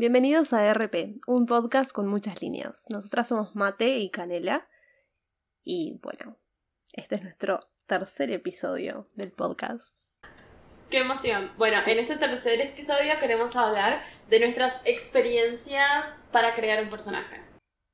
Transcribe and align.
Bienvenidos 0.00 0.52
a 0.52 0.72
RP, 0.72 1.16
un 1.26 1.46
podcast 1.46 1.90
con 1.90 2.06
muchas 2.06 2.40
líneas. 2.40 2.86
Nosotras 2.88 3.26
somos 3.26 3.56
Mate 3.56 3.98
y 3.98 4.10
Canela. 4.10 4.68
Y 5.64 5.98
bueno, 6.04 6.38
este 6.92 7.16
es 7.16 7.22
nuestro 7.24 7.58
tercer 7.88 8.30
episodio 8.30 9.08
del 9.16 9.32
podcast. 9.32 9.98
¡Qué 10.88 10.98
emoción! 10.98 11.50
Bueno, 11.58 11.78
en 11.84 11.98
este 11.98 12.16
tercer 12.16 12.60
episodio 12.60 13.18
queremos 13.18 13.56
hablar 13.56 14.00
de 14.30 14.38
nuestras 14.38 14.80
experiencias 14.84 16.20
para 16.30 16.54
crear 16.54 16.80
un 16.80 16.90
personaje. 16.90 17.42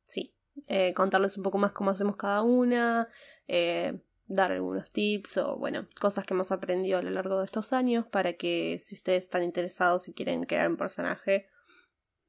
Sí, 0.05 0.37
eh, 0.69 0.93
contarles 0.93 1.39
un 1.39 1.43
poco 1.43 1.57
más 1.57 1.73
cómo 1.73 1.91
hacemos 1.91 2.19
cada 2.19 2.43
una, 2.43 3.09
eh, 3.49 3.99
dar 4.27 4.53
algunos 4.53 4.91
tips 4.91 5.39
o, 5.39 5.57
bueno, 5.57 5.89
cosas 5.99 6.27
que 6.27 6.35
hemos 6.35 6.53
aprendido 6.53 6.99
a 6.99 7.03
lo 7.03 7.09
largo 7.09 7.39
de 7.39 7.47
estos 7.47 7.73
años 7.73 8.05
para 8.05 8.35
que 8.35 8.79
si 8.79 8.95
ustedes 8.95 9.25
están 9.25 9.43
interesados 9.43 10.07
y 10.09 10.13
quieren 10.13 10.45
crear 10.45 10.69
un 10.69 10.77
personaje, 10.77 11.49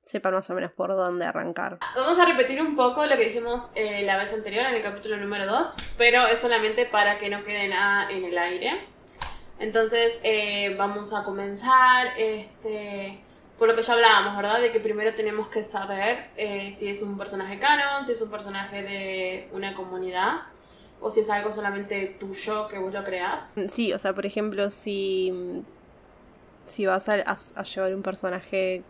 sepan 0.05 0.35
más 0.35 0.47
o 0.51 0.53
menos 0.53 0.71
por 0.71 0.89
dónde 0.89 1.25
arrancar. 1.25 1.79
Vamos 1.95 2.19
a 2.19 2.25
repetir 2.25 2.61
un 2.61 2.75
poco 2.75 3.07
lo 3.07 3.17
que 3.17 3.25
dijimos 3.25 3.69
eh, 3.73 4.03
la 4.03 4.17
vez 4.17 4.31
anterior, 4.33 4.67
en 4.67 4.75
el 4.75 4.83
capítulo 4.83 5.17
número 5.17 5.47
2, 5.47 5.75
pero 5.97 6.27
es 6.27 6.37
solamente 6.37 6.85
para 6.85 7.17
que 7.17 7.27
no 7.27 7.43
quede 7.43 7.67
nada 7.67 8.11
en 8.11 8.23
el 8.23 8.37
aire. 8.37 8.85
Entonces, 9.57 10.19
eh, 10.21 10.75
vamos 10.77 11.11
a 11.11 11.23
comenzar 11.23 12.07
este, 12.19 13.19
por 13.57 13.67
lo 13.67 13.75
que 13.75 13.81
ya 13.81 13.93
hablábamos, 13.93 14.37
¿verdad? 14.37 14.61
De 14.61 14.71
que 14.71 14.79
primero 14.79 15.15
tenemos 15.15 15.47
que 15.47 15.63
saber 15.63 16.29
eh, 16.37 16.71
si 16.71 16.87
es 16.87 17.01
un 17.01 17.17
personaje 17.17 17.57
canon, 17.57 18.05
si 18.05 18.11
es 18.11 18.21
un 18.21 18.29
personaje 18.29 18.83
de 18.83 19.49
una 19.53 19.73
comunidad, 19.73 20.43
o 21.01 21.09
si 21.09 21.21
es 21.21 21.29
algo 21.31 21.51
solamente 21.51 22.15
tuyo 22.19 22.67
que 22.67 22.77
vos 22.77 22.93
lo 22.93 23.03
creas. 23.03 23.55
Sí, 23.69 23.91
o 23.91 23.97
sea, 23.97 24.13
por 24.13 24.27
ejemplo, 24.27 24.69
si, 24.69 25.63
si 26.63 26.85
vas 26.85 27.09
a, 27.09 27.15
a 27.15 27.63
llevar 27.63 27.95
un 27.95 28.03
personaje 28.03 28.83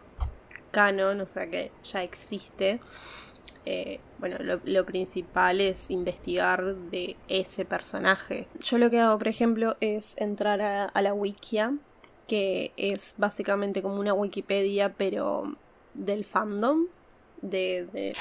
canon, 0.76 1.22
o 1.22 1.28
sea 1.28 1.50
que 1.50 1.72
ya 1.84 2.04
existe, 2.04 2.82
eh, 3.66 4.02
bueno, 4.20 4.38
lo, 4.66 4.86
principal 4.86 5.62
es 5.62 5.90
investigar 5.90 6.76
de 6.76 7.16
ese 7.30 7.64
personaje. 7.64 8.50
Yo 8.60 8.78
lo 8.78 8.90
que 8.90 9.00
hago, 9.00 9.18
por 9.18 9.30
ejemplo, 9.30 9.78
es 9.80 10.18
entrar 10.18 10.62
a, 10.62 11.02
la 11.02 11.14
wikia, 11.14 11.74
que 12.28 12.74
es 12.76 13.16
básicamente 13.18 13.82
como 13.82 14.00
una 14.02 14.14
Wikipedia, 14.14 14.94
pero 14.94 15.56
del 15.94 16.26
fandom, 16.26 16.88
de, 17.42 18.14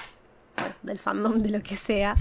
del 0.83 0.99
fandom 0.99 1.43
de 1.43 1.51
lo 1.51 1.61
que 1.61 1.75
sea. 1.75 2.15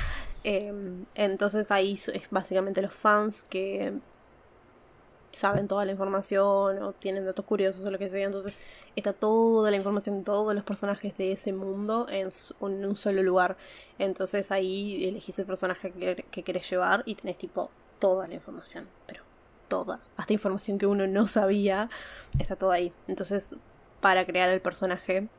Em, 0.44 1.06
entonces 1.14 1.70
ahí 1.70 1.94
es 1.94 2.28
básicamente 2.32 2.82
los 2.82 2.94
fans 2.94 3.44
que 3.44 3.94
saben 5.34 5.68
toda 5.68 5.84
la 5.84 5.92
información 5.92 6.82
o 6.82 6.94
tienen 6.94 7.26
datos 7.26 7.44
curiosos 7.44 7.84
o 7.86 7.92
lo 7.92 7.98
que 7.98 8.10
sea. 8.10 8.26
Entonces 8.26 8.56
está 8.96 9.14
toda 9.14 9.70
la 9.72 9.78
información 9.78 10.20
de 10.20 10.24
todos 10.24 10.54
los 10.54 10.64
personajes 10.64 11.18
de 11.18 11.34
ese 11.34 11.54
mundo 11.54 12.06
en, 12.10 12.30
un 12.60 12.96
solo 12.96 13.24
lugar. 13.24 13.58
Entonces 14.00 14.52
ahí 14.52 15.06
elegís 15.06 15.38
el 15.40 15.46
personaje 15.46 15.92
que, 15.92 16.26
que 16.30 16.44
querés 16.44 16.70
llevar 16.70 17.04
y 17.06 17.16
tenés 17.16 17.38
tipo 17.38 17.72
toda 18.00 18.28
la 18.28 18.36
información. 18.36 18.88
Pero 19.08 19.24
toda. 19.68 20.00
Hasta 20.18 20.34
información 20.34 20.78
que 20.78 20.86
uno 20.86 21.08
no 21.08 21.28
sabía 21.28 21.90
está 22.40 22.56
todo 22.56 22.72
ahí. 22.72 22.94
Entonces 23.08 23.56
para 24.02 24.26
crear 24.26 24.50
el 24.50 24.62
personaje 24.62 25.30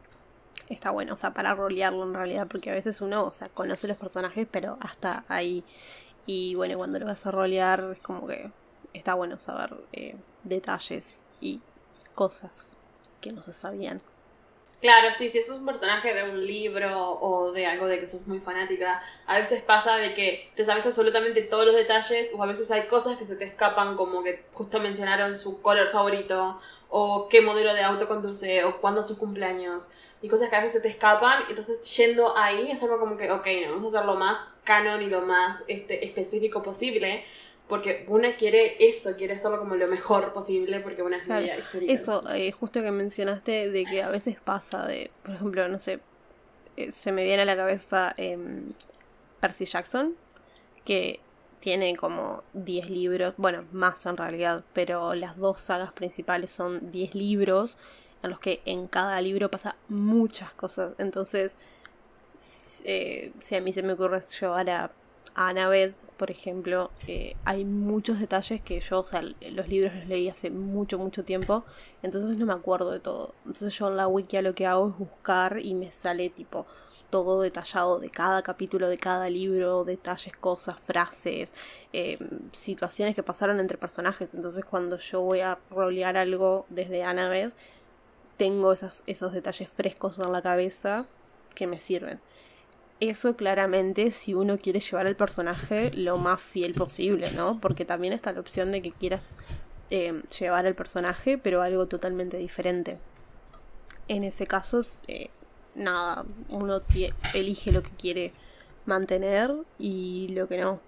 está 0.68 0.90
bueno. 0.90 1.14
O 1.14 1.16
sea, 1.16 1.34
para 1.34 1.54
rolearlo 1.54 2.04
en 2.04 2.14
realidad. 2.14 2.48
Porque 2.48 2.70
a 2.70 2.74
veces 2.74 3.00
uno, 3.00 3.24
o 3.24 3.32
sea, 3.32 3.48
conoce 3.48 3.86
los 3.88 3.96
personajes 3.96 4.46
pero 4.50 4.76
hasta 4.80 5.24
ahí. 5.28 5.64
Y 6.26 6.54
bueno, 6.56 6.78
cuando 6.78 6.98
lo 6.98 7.06
vas 7.06 7.26
a 7.26 7.30
rolear 7.30 7.92
es 7.94 8.02
como 8.02 8.26
que 8.26 8.50
está 8.94 9.14
bueno 9.14 9.38
saber 9.38 9.74
eh, 9.92 10.16
detalles 10.44 11.26
y 11.40 11.60
cosas 12.14 12.78
que 13.20 13.32
no 13.32 13.42
se 13.42 13.52
sabían. 13.52 14.00
Claro, 14.80 15.12
sí, 15.12 15.30
si 15.30 15.40
sos 15.40 15.60
un 15.60 15.66
personaje 15.66 16.12
de 16.12 16.28
un 16.28 16.46
libro 16.46 17.12
o 17.12 17.52
de 17.52 17.64
algo 17.64 17.86
de 17.86 17.98
que 17.98 18.06
sos 18.06 18.28
muy 18.28 18.38
fanática, 18.40 19.02
a 19.26 19.38
veces 19.38 19.62
pasa 19.62 19.96
de 19.96 20.12
que 20.12 20.50
te 20.54 20.62
sabes 20.62 20.84
absolutamente 20.84 21.40
todos 21.40 21.64
los 21.64 21.74
detalles 21.74 22.32
o 22.36 22.42
a 22.42 22.46
veces 22.46 22.70
hay 22.70 22.82
cosas 22.82 23.16
que 23.16 23.24
se 23.24 23.36
te 23.36 23.46
escapan 23.46 23.96
como 23.96 24.22
que 24.22 24.44
justo 24.52 24.80
mencionaron 24.80 25.38
su 25.38 25.62
color 25.62 25.88
favorito 25.88 26.60
o 26.90 27.28
qué 27.30 27.40
modelo 27.40 27.72
de 27.72 27.82
auto 27.82 28.06
conduce 28.06 28.62
o 28.64 28.78
cuándo 28.82 29.00
es 29.00 29.08
su 29.08 29.18
cumpleaños 29.18 29.88
y 30.20 30.28
cosas 30.28 30.50
que 30.50 30.56
a 30.56 30.60
veces 30.60 30.72
se 30.72 30.80
te 30.80 30.88
escapan, 30.88 31.44
entonces 31.48 31.96
yendo 31.96 32.36
ahí 32.36 32.70
es 32.70 32.82
algo 32.82 32.98
como 33.00 33.16
que, 33.16 33.30
ok, 33.30 33.46
no, 33.66 33.76
vamos 33.76 33.94
a 33.94 33.98
hacer 33.98 34.06
lo 34.06 34.16
más 34.16 34.46
canon 34.64 35.02
y 35.02 35.06
lo 35.06 35.22
más 35.22 35.64
este, 35.66 36.04
específico 36.04 36.62
posible 36.62 37.24
porque 37.68 38.04
una 38.08 38.36
quiere 38.36 38.76
eso, 38.84 39.16
quiere 39.16 39.34
hacerlo 39.34 39.58
como 39.58 39.74
lo 39.74 39.88
mejor 39.88 40.32
posible 40.32 40.80
porque 40.80 41.02
una 41.02 41.16
es 41.16 41.24
claro, 41.24 41.46
Eso, 41.88 42.22
eh, 42.32 42.52
justo 42.52 42.82
que 42.82 42.90
mencionaste 42.90 43.70
de 43.70 43.84
que 43.86 44.02
a 44.02 44.10
veces 44.10 44.36
pasa 44.42 44.86
de, 44.86 45.10
por 45.22 45.34
ejemplo, 45.34 45.66
no 45.68 45.78
sé, 45.78 46.00
eh, 46.76 46.92
se 46.92 47.12
me 47.12 47.24
viene 47.24 47.42
a 47.42 47.46
la 47.46 47.56
cabeza 47.56 48.12
em, 48.18 48.72
Percy 49.40 49.64
Jackson, 49.64 50.14
que 50.84 51.20
tiene 51.60 51.96
como 51.96 52.44
10 52.52 52.90
libros, 52.90 53.32
bueno, 53.38 53.64
más 53.72 54.04
en 54.04 54.18
realidad, 54.18 54.62
pero 54.74 55.14
las 55.14 55.38
dos 55.38 55.60
sagas 55.60 55.92
principales 55.92 56.50
son 56.50 56.86
10 56.90 57.14
libros 57.14 57.78
en 58.22 58.28
los 58.28 58.40
que 58.40 58.60
en 58.66 58.86
cada 58.88 59.20
libro 59.22 59.50
pasa 59.50 59.76
muchas 59.88 60.52
cosas. 60.52 60.94
Entonces, 60.98 61.58
eh, 62.84 63.32
si 63.38 63.56
a 63.56 63.62
mí 63.62 63.72
se 63.72 63.82
me 63.82 63.94
ocurre 63.94 64.20
llevar 64.20 64.68
a 64.68 64.84
a 64.84 64.90
Annabeth, 65.34 65.94
por 66.16 66.30
ejemplo, 66.30 66.90
eh, 67.08 67.34
hay 67.44 67.64
muchos 67.64 68.20
detalles 68.20 68.60
que 68.60 68.78
yo, 68.78 69.00
o 69.00 69.04
sea, 69.04 69.22
los 69.22 69.68
libros 69.68 69.94
los 69.94 70.06
leí 70.06 70.28
hace 70.28 70.50
mucho, 70.50 70.98
mucho 70.98 71.24
tiempo, 71.24 71.64
entonces 72.02 72.36
no 72.36 72.46
me 72.46 72.52
acuerdo 72.52 72.92
de 72.92 73.00
todo. 73.00 73.34
Entonces 73.44 73.76
yo 73.76 73.88
en 73.88 73.96
la 73.96 74.06
wiki 74.06 74.40
lo 74.42 74.54
que 74.54 74.66
hago 74.66 74.90
es 74.90 74.98
buscar 74.98 75.58
y 75.60 75.74
me 75.74 75.90
sale 75.90 76.30
tipo 76.30 76.66
todo 77.10 77.40
detallado 77.42 78.00
de 78.00 78.10
cada 78.10 78.42
capítulo, 78.42 78.88
de 78.88 78.98
cada 78.98 79.28
libro, 79.30 79.84
detalles, 79.84 80.36
cosas, 80.36 80.80
frases, 80.80 81.54
eh, 81.92 82.18
situaciones 82.52 83.14
que 83.14 83.22
pasaron 83.22 83.60
entre 83.60 83.78
personajes. 83.78 84.34
Entonces 84.34 84.64
cuando 84.64 84.98
yo 84.98 85.20
voy 85.22 85.40
a 85.40 85.58
rolear 85.70 86.16
algo 86.16 86.66
desde 86.70 87.04
Annabeth, 87.04 87.54
tengo 88.36 88.72
esos, 88.72 89.04
esos 89.06 89.32
detalles 89.32 89.68
frescos 89.68 90.18
en 90.18 90.32
la 90.32 90.42
cabeza 90.42 91.06
que 91.54 91.66
me 91.66 91.78
sirven. 91.78 92.20
Eso 93.10 93.36
claramente 93.36 94.10
si 94.10 94.32
uno 94.32 94.56
quiere 94.56 94.80
llevar 94.80 95.06
al 95.06 95.14
personaje 95.14 95.90
lo 95.92 96.16
más 96.16 96.40
fiel 96.40 96.72
posible, 96.72 97.30
¿no? 97.32 97.60
Porque 97.60 97.84
también 97.84 98.14
está 98.14 98.32
la 98.32 98.40
opción 98.40 98.72
de 98.72 98.80
que 98.80 98.90
quieras 98.90 99.24
eh, 99.90 100.22
llevar 100.40 100.64
al 100.64 100.74
personaje, 100.74 101.36
pero 101.36 101.60
algo 101.60 101.86
totalmente 101.86 102.38
diferente. 102.38 102.98
En 104.08 104.24
ese 104.24 104.46
caso, 104.46 104.86
eh, 105.06 105.28
nada, 105.74 106.24
uno 106.48 106.80
elige 107.34 107.72
lo 107.72 107.82
que 107.82 107.90
quiere 107.90 108.32
mantener 108.86 109.52
y 109.78 110.28
lo 110.28 110.48
que 110.48 110.56
no. 110.56 110.80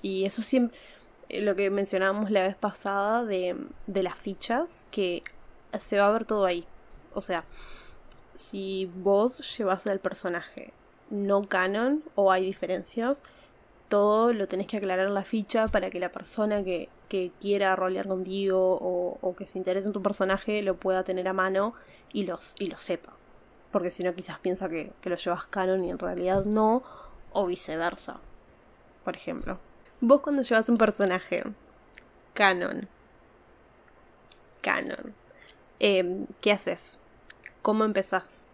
Y 0.00 0.26
eso 0.26 0.42
siempre, 0.42 0.78
eh, 1.28 1.40
lo 1.40 1.56
que 1.56 1.70
mencionábamos 1.70 2.30
la 2.30 2.42
vez 2.42 2.54
pasada 2.54 3.24
de, 3.24 3.56
de 3.88 4.02
las 4.04 4.16
fichas, 4.16 4.86
que 4.92 5.24
se 5.76 5.98
va 5.98 6.06
a 6.06 6.12
ver 6.12 6.24
todo 6.24 6.44
ahí. 6.44 6.68
O 7.14 7.20
sea, 7.20 7.44
si 8.32 8.88
vos 8.94 9.58
llevas 9.58 9.88
al 9.88 9.98
personaje 9.98 10.72
no 11.10 11.42
canon 11.42 12.02
o 12.14 12.32
hay 12.32 12.44
diferencias, 12.44 13.22
todo 13.88 14.32
lo 14.32 14.46
tenés 14.48 14.66
que 14.66 14.78
aclarar 14.78 15.06
en 15.06 15.14
la 15.14 15.24
ficha 15.24 15.68
para 15.68 15.90
que 15.90 16.00
la 16.00 16.10
persona 16.10 16.64
que, 16.64 16.88
quiera 17.40 17.76
rolear 17.76 18.08
contigo 18.08 18.76
o, 18.80 19.36
que 19.36 19.46
se 19.46 19.56
interese 19.56 19.86
en 19.86 19.92
tu 19.92 20.02
personaje 20.02 20.62
lo 20.62 20.74
pueda 20.74 21.04
tener 21.04 21.28
a 21.28 21.32
mano 21.32 21.72
y, 22.12 22.26
los, 22.26 22.56
y 22.58 22.66
lo 22.66 22.76
sepa. 22.76 23.12
Porque 23.70 23.92
si 23.92 24.02
no, 24.02 24.16
quizás 24.16 24.40
piensa 24.40 24.68
que, 24.68 24.92
que 25.00 25.10
lo 25.10 25.14
llevas 25.14 25.46
canon 25.46 25.84
y 25.84 25.90
en 25.90 25.98
realidad 26.00 26.44
no, 26.44 26.82
o 27.32 27.46
viceversa. 27.46 28.18
Por 29.04 29.14
ejemplo, 29.14 29.60
vos 30.00 30.22
cuando 30.22 30.42
llevas 30.42 30.68
un 30.68 30.76
personaje 30.76 31.44
canon, 32.32 32.88
canon, 34.60 35.14
eh, 35.78 36.26
¿qué 36.40 36.50
haces? 36.50 37.00
¿Cómo 37.62 37.84
empezás? 37.84 38.53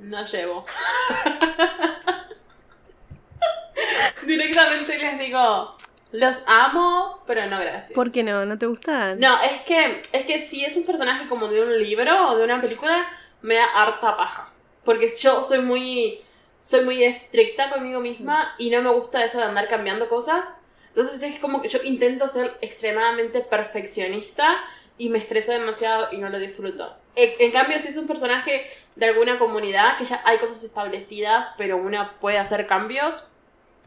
No 0.00 0.24
llevo. 0.24 0.64
Directamente 4.26 4.98
les 4.98 5.18
digo, 5.18 5.70
los 6.12 6.36
amo, 6.46 7.22
pero 7.26 7.44
no 7.46 7.60
gracias. 7.60 7.92
¿Por 7.92 8.10
qué 8.10 8.24
no? 8.24 8.46
¿No 8.46 8.56
te 8.58 8.64
gustan? 8.66 9.20
No, 9.20 9.38
es 9.42 9.60
que, 9.60 10.00
es 10.12 10.24
que 10.24 10.40
si 10.40 10.64
es 10.64 10.78
un 10.78 10.84
personaje 10.84 11.28
como 11.28 11.48
de 11.48 11.62
un 11.62 11.82
libro 11.82 12.30
o 12.30 12.38
de 12.38 12.44
una 12.44 12.62
película, 12.62 13.06
me 13.42 13.56
da 13.56 13.66
harta 13.66 14.16
paja. 14.16 14.48
Porque 14.84 15.06
yo 15.20 15.44
soy 15.44 15.58
muy, 15.60 16.22
soy 16.58 16.86
muy 16.86 17.04
estricta 17.04 17.68
conmigo 17.70 18.00
misma 18.00 18.54
y 18.56 18.70
no 18.70 18.80
me 18.80 18.88
gusta 18.90 19.22
eso 19.22 19.36
de 19.38 19.44
andar 19.44 19.68
cambiando 19.68 20.08
cosas. 20.08 20.56
Entonces 20.88 21.22
es 21.22 21.38
como 21.38 21.60
que 21.60 21.68
yo 21.68 21.78
intento 21.84 22.26
ser 22.26 22.56
extremadamente 22.62 23.42
perfeccionista 23.42 24.64
y 25.00 25.08
me 25.08 25.16
estreso 25.16 25.52
demasiado 25.52 26.08
y 26.12 26.18
no 26.18 26.28
lo 26.28 26.38
disfruto. 26.38 26.94
En, 27.16 27.50
cambio, 27.52 27.78
si 27.78 27.88
es 27.88 27.96
un 27.96 28.06
personaje 28.06 28.66
de 28.96 29.06
alguna 29.06 29.38
comunidad, 29.38 29.96
que 29.96 30.04
ya 30.04 30.20
hay 30.26 30.36
cosas 30.36 30.62
establecidas, 30.62 31.54
pero 31.56 31.78
uno 31.78 32.06
puede 32.20 32.36
hacer 32.36 32.66
cambios, 32.66 33.30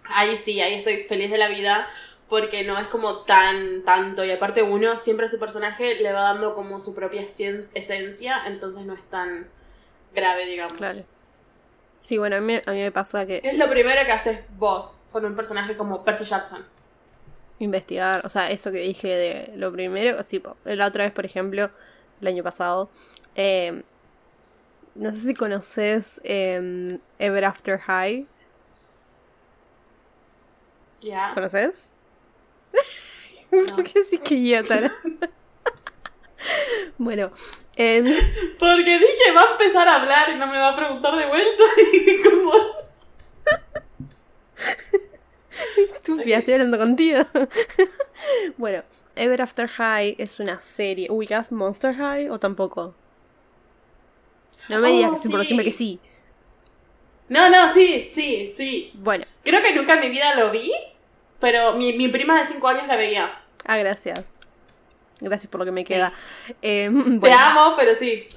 ahí 0.06 0.36
sí, 0.36 0.60
ahí 0.60 0.74
estoy 0.74 1.04
feliz 1.04 1.30
de 1.30 1.38
la 1.38 1.50
vida, 1.50 1.88
porque 2.30 2.64
no 2.64 2.80
es 2.80 2.88
como 2.88 3.20
tan 3.20 3.84
tanto. 3.84 4.26
Y 4.26 4.32
aparte 4.32 4.64
uno 4.64 4.98
siempre 4.98 5.28
a 5.28 5.30
su 5.30 5.40
personaje 5.40 6.02
le 6.02 6.12
va 6.14 6.22
dando 6.22 6.56
como 6.56 6.80
su 6.80 6.96
propia 6.96 7.22
esencia, 7.22 8.42
entonces 8.48 8.84
no 8.88 8.96
es 8.96 9.10
tan 9.12 9.48
grave, 10.16 10.48
digamos. 10.48 10.74
Claro. 10.74 11.00
Sí, 11.96 12.18
bueno, 12.18 12.38
a 12.38 12.42
mí, 12.42 12.56
a 12.66 12.72
mí 12.72 12.82
me 12.82 12.92
pasa 12.92 13.28
que 13.28 13.40
¿Qué 13.40 13.50
es 13.50 13.60
lo 13.60 13.70
primero 13.70 14.04
que 14.04 14.12
haces 14.12 14.40
vos 14.58 15.04
con 15.12 15.24
un 15.26 15.36
personaje 15.36 15.78
como 15.78 16.04
Percy 16.04 16.26
Jackson? 16.26 16.66
Investigar, 17.60 18.26
o 18.26 18.30
sea, 18.30 18.50
eso 18.52 18.72
que 18.72 18.80
dije 18.80 19.08
de 19.08 19.54
lo 19.58 19.72
primero, 19.72 20.22
sí, 20.24 20.40
po, 20.40 20.58
la 20.66 20.88
otra 20.88 21.06
vez, 21.06 21.14
por 21.14 21.26
ejemplo, 21.26 21.70
el 22.22 22.28
año 22.28 22.44
pasado, 22.44 22.90
eh, 23.36 23.84
no 24.96 25.12
sé 25.12 25.20
si 25.22 25.34
conoces 25.34 26.22
eh, 26.24 27.00
Ever 27.20 27.46
After 27.46 27.80
High, 27.80 28.28
Ya. 31.02 31.32
¿conoces? 31.34 31.92
No. 33.52 33.66
¿Por 33.76 33.84
qué 33.84 34.04
sí 34.06 34.18
que 34.20 34.36
idiota? 34.36 34.92
bueno, 36.98 37.30
em, 37.76 38.06
Porque 38.60 39.00
dije, 39.00 39.32
va 39.36 39.42
a 39.42 39.52
empezar 39.52 39.88
a 39.88 39.96
hablar 40.02 40.30
y 40.30 40.36
no 40.36 40.48
me 40.48 40.58
va 40.58 40.70
a 40.70 40.76
preguntar 40.76 41.16
de 41.16 41.26
vuelta. 41.28 41.64
Y 41.94 42.22
como... 42.24 42.54
estoy 46.32 46.54
hablando 46.54 46.78
contigo. 46.78 47.20
bueno, 48.58 48.84
Ever 49.16 49.42
After 49.42 49.68
High 49.68 50.16
es 50.18 50.40
una 50.40 50.60
serie. 50.62 51.08
¿Ubicas 51.10 51.52
Monster 51.52 51.96
High 51.96 52.30
o 52.30 52.40
tampoco? 52.40 52.96
No 54.70 54.80
me 54.80 54.90
Oh, 54.90 54.92
digas 54.92 55.12
que 55.12 55.18
sí, 55.18 55.30
por 55.30 55.40
decirme 55.40 55.64
que 55.64 55.72
sí. 55.74 56.00
No, 57.30 57.50
no, 57.50 57.74
sí, 57.74 58.10
sí, 58.14 58.52
sí. 58.56 58.92
Bueno, 58.96 59.26
Creo 59.44 59.62
que 59.62 59.74
nunca 59.74 59.96
en 59.96 60.00
mi 60.02 60.10
vida 60.10 60.36
lo 60.36 60.52
vi, 60.52 60.72
pero 61.40 61.74
mi, 61.74 61.94
mi 61.98 62.08
prima 62.08 62.40
de 62.40 62.46
5 62.46 62.68
años 62.68 62.88
la 62.88 62.96
veía. 62.96 63.42
ah, 63.66 63.78
gracias. 63.78 64.36
Gracias 65.20 65.50
por 65.50 65.60
lo 65.60 65.66
que 65.66 65.72
me 65.72 65.82
Sí. 65.82 65.88
queda. 65.88 66.14
Eh, 66.62 66.90
Te 67.22 67.32
amo, 67.32 67.76
pero 67.78 67.94
sí. 67.96 68.28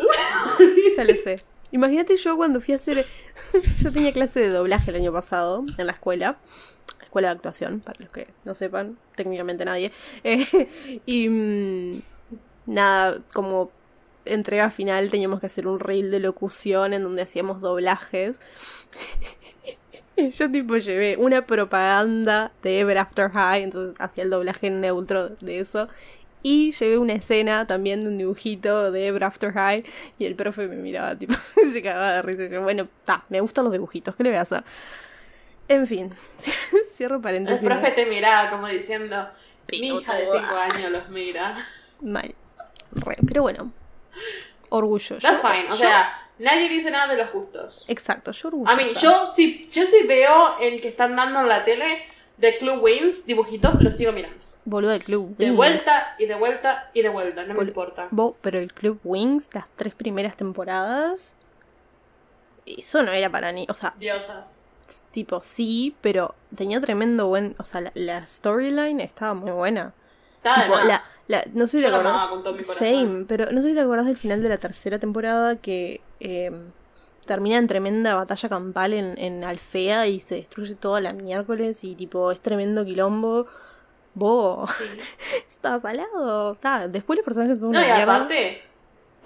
ya 0.96 1.04
lo 1.04 1.14
sé. 1.16 1.42
Imagínate 1.72 2.16
yo 2.16 2.36
cuando 2.36 2.60
fui 2.60 2.74
a 2.74 2.76
hacer. 2.76 3.04
yo 3.82 3.92
tenía 3.92 4.12
clase 4.12 4.40
de 4.40 4.48
doblaje 4.50 4.90
el 4.90 4.96
año 4.96 5.12
pasado 5.12 5.64
en 5.78 5.86
la 5.86 5.92
escuela. 5.92 6.38
Escuela 7.16 7.28
de 7.28 7.36
actuación, 7.36 7.80
para 7.80 7.98
los 8.00 8.10
que 8.10 8.28
no 8.44 8.54
sepan, 8.54 8.98
técnicamente 9.14 9.64
nadie. 9.64 9.90
Eh, 10.24 11.00
y. 11.06 11.28
mm, 11.30 11.90
nada, 12.66 13.18
como 13.32 13.70
entrega 14.26 14.70
final 14.70 15.08
teníamos 15.08 15.40
que 15.40 15.46
hacer 15.46 15.66
un 15.66 15.80
reel 15.80 16.10
de 16.10 16.20
locución 16.20 16.92
en 16.92 17.02
donde 17.02 17.22
hacíamos 17.22 17.62
doblajes. 17.62 18.40
Yo 20.36 20.50
tipo 20.50 20.76
llevé 20.76 21.16
una 21.16 21.46
propaganda 21.46 22.52
de 22.62 22.80
Ever 22.80 22.98
After 22.98 23.30
High, 23.30 23.62
entonces 23.62 23.94
hacía 23.98 24.24
el 24.24 24.30
doblaje 24.30 24.68
neutro 24.70 25.28
de 25.28 25.60
eso. 25.60 25.88
Y 26.42 26.72
llevé 26.72 26.98
una 26.98 27.14
escena 27.14 27.66
también 27.66 28.02
de 28.02 28.08
un 28.08 28.18
dibujito 28.18 28.92
de 28.92 29.06
Ever 29.08 29.24
After 29.24 29.52
High 29.52 29.84
y 30.18 30.26
el 30.26 30.36
profe 30.36 30.68
me 30.68 30.76
miraba 30.76 31.16
tipo, 31.16 31.34
se 31.72 31.82
cagaba 31.82 32.12
de 32.12 32.22
risa. 32.22 32.44
Y 32.44 32.50
yo, 32.50 32.62
bueno, 32.62 32.88
ta, 33.04 33.24
me 33.30 33.40
gustan 33.40 33.64
los 33.64 33.72
dibujitos, 33.72 34.14
¿qué 34.16 34.22
le 34.22 34.30
voy 34.30 34.38
a 34.38 34.42
hacer? 34.42 34.64
En 35.68 35.86
fin, 35.86 36.14
cierro 36.96 37.16
El 37.16 37.22
paréntesis. 37.22 37.64
profe 37.64 37.92
te 37.92 38.06
miraba 38.06 38.50
como 38.50 38.68
diciendo, 38.68 39.26
mi 39.72 39.78
hija 39.98 40.14
de 40.14 40.24
Pelotuda. 40.24 40.48
5 40.48 40.56
años 40.60 40.90
los 40.92 41.08
mira. 41.08 41.66
Mal. 42.00 42.34
Re, 42.92 43.16
pero 43.26 43.42
bueno, 43.42 43.72
orgullo. 44.70 45.18
That's 45.18 45.42
Yo- 45.42 45.48
fine, 45.48 45.66
o 45.66 45.70
yo- 45.70 45.76
sea, 45.76 46.12
nadie 46.38 46.68
dice 46.68 46.90
nada 46.90 47.08
de 47.12 47.16
los 47.20 47.30
justos. 47.30 47.84
Exacto, 47.88 48.30
yo 48.30 48.48
orgullo. 48.48 48.70
A 48.70 48.76
mí, 48.76 48.84
yo 49.00 49.32
si, 49.34 49.66
yo 49.68 49.84
si 49.86 50.06
veo 50.06 50.58
el 50.60 50.80
que 50.80 50.88
están 50.88 51.16
dando 51.16 51.40
en 51.40 51.48
la 51.48 51.64
tele 51.64 52.06
de 52.36 52.58
Club 52.58 52.82
Wings, 52.82 53.26
dibujitos, 53.26 53.80
lo 53.82 53.90
sigo 53.90 54.12
mirando. 54.12 54.44
Boludo 54.64 54.90
del 54.92 55.04
Club 55.04 55.36
De 55.36 55.46
Wings. 55.46 55.56
vuelta 55.56 56.16
y 56.18 56.26
de 56.26 56.34
vuelta 56.34 56.90
y 56.92 57.02
de 57.02 57.08
vuelta, 57.08 57.42
no 57.42 57.54
me 57.54 57.60
Bol- 57.60 57.68
importa. 57.68 58.08
Bo- 58.10 58.36
pero 58.42 58.58
el 58.58 58.72
Club 58.72 59.00
Wings, 59.04 59.50
las 59.52 59.68
tres 59.76 59.94
primeras 59.94 60.36
temporadas. 60.36 61.34
Eso 62.66 63.02
no 63.02 63.12
era 63.12 63.30
para 63.30 63.52
ni. 63.52 63.66
O 63.70 63.74
sea, 63.74 63.90
Diosas. 63.98 64.62
Tipo 65.10 65.40
sí, 65.40 65.96
pero 66.00 66.34
tenía 66.54 66.80
tremendo 66.80 67.26
buen. 67.28 67.54
O 67.58 67.64
sea, 67.64 67.80
la, 67.80 67.92
la 67.94 68.26
storyline 68.26 69.00
estaba 69.00 69.34
muy 69.34 69.50
buena. 69.50 69.92
Tipo, 70.64 70.76
la, 70.86 71.00
la- 71.28 71.44
no 71.54 71.66
sé 71.66 71.78
si 71.78 71.82
te 71.82 71.88
acordás. 71.88 72.28
Same, 72.78 73.24
pero 73.26 73.50
no 73.52 73.62
sé 73.62 73.68
si 73.68 73.74
te 73.74 73.80
acordás 73.80 74.06
del 74.06 74.16
final 74.16 74.40
de 74.42 74.48
la 74.48 74.58
tercera 74.58 74.98
temporada 74.98 75.56
que 75.56 76.00
eh, 76.20 76.50
termina 77.26 77.56
en 77.58 77.66
tremenda 77.66 78.14
batalla 78.14 78.48
campal 78.48 78.92
en, 78.94 79.18
en 79.18 79.42
Alfea 79.42 80.06
y 80.06 80.20
se 80.20 80.36
destruye 80.36 80.76
toda 80.76 81.00
la 81.00 81.12
miércoles 81.12 81.82
y 81.82 81.96
tipo 81.96 82.30
es 82.30 82.40
tremendo 82.40 82.84
quilombo. 82.84 83.46
Vos, 84.14 84.70
estabas 85.48 85.82
salado. 85.82 86.52
Está, 86.52 86.88
Después 86.88 87.16
los 87.18 87.24
personajes 87.24 87.58
son 87.58 87.72
No, 87.72 87.78
una 87.80 87.88
y 87.88 87.92
mierda. 87.92 88.14
aparte, 88.16 88.62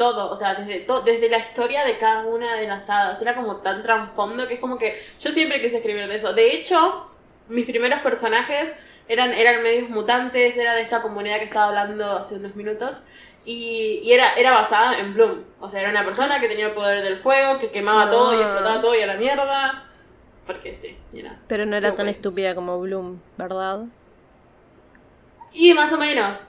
todo, 0.01 0.31
o 0.31 0.37
sea, 0.37 0.55
desde, 0.55 0.81
to- 0.81 1.03
desde 1.03 1.29
la 1.29 1.37
historia 1.39 1.85
de 1.85 1.99
cada 1.99 2.25
una 2.25 2.57
de 2.57 2.67
las 2.67 2.89
hadas, 2.89 3.21
era 3.21 3.35
como 3.37 3.57
tan 3.59 3.83
trasfondo 3.83 4.49
que 4.49 4.55
es 4.55 4.61
como 4.61 4.79
que 4.79 4.99
yo 5.21 5.31
siempre 5.31 5.61
quise 5.61 5.77
escribir 5.77 6.09
de 6.09 6.15
eso. 6.17 6.33
De 6.33 6.55
hecho, 6.55 7.05
mis 7.49 7.67
primeros 7.67 8.01
personajes 8.01 8.75
eran, 9.09 9.33
eran 9.35 9.63
medios 9.63 9.91
mutantes, 9.91 10.57
era 10.57 10.75
de 10.75 10.81
esta 10.83 11.03
comunidad 11.03 11.39
que 11.39 11.45
estaba 11.45 11.67
hablando 11.69 12.13
hace 12.17 12.37
unos 12.37 12.57
minutos. 12.57 13.03
Y, 13.45 14.01
y 14.03 14.13
era, 14.13 14.35
era 14.35 14.53
basada 14.53 14.99
en 14.99 15.13
Bloom. 15.15 15.45
O 15.61 15.69
sea, 15.69 15.81
era 15.81 15.91
una 15.91 16.03
persona 16.03 16.39
que 16.39 16.49
tenía 16.49 16.69
el 16.69 16.73
poder 16.75 17.03
del 17.03 17.19
fuego, 17.19 17.59
que 17.59 17.71
quemaba 17.71 18.07
No. 18.07 18.11
todo 18.11 18.39
y 18.39 18.41
explotaba 18.43 18.81
todo 18.81 18.95
y 18.95 19.03
a 19.03 19.07
la 19.07 19.17
mierda. 19.17 19.85
Porque 20.47 20.75
sí, 20.75 20.97
era. 21.15 21.39
Pero 21.49 21.67
no 21.67 21.77
era 21.77 21.93
tan 21.93 22.09
estúpida 22.09 22.55
como 22.55 22.79
Bloom, 22.81 23.21
¿verdad? 23.37 23.85
Y 25.53 25.75
más 25.75 25.93
o 25.93 25.99
menos. 25.99 26.49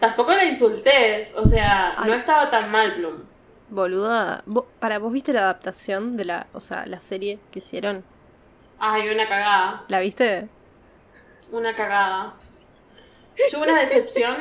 Tampoco 0.00 0.32
la 0.32 0.44
insultés, 0.44 1.34
o 1.36 1.44
sea, 1.44 1.94
Ay. 1.96 2.10
no 2.10 2.16
estaba 2.16 2.50
tan 2.50 2.70
mal 2.70 2.92
Bloom. 2.96 3.22
Boluda. 3.68 4.42
Para, 4.80 4.98
¿vos 4.98 5.12
viste 5.12 5.32
la 5.32 5.42
adaptación 5.42 6.16
de 6.16 6.24
la, 6.24 6.46
o 6.54 6.60
sea, 6.60 6.86
la 6.86 7.00
serie 7.00 7.38
que 7.52 7.60
hicieron? 7.60 8.02
Ay, 8.78 9.08
una 9.10 9.28
cagada. 9.28 9.84
¿La 9.88 10.00
viste? 10.00 10.48
Una 11.50 11.76
cagada. 11.76 12.34
Yo 13.52 13.60
una 13.60 13.78
decepción. 13.78 14.36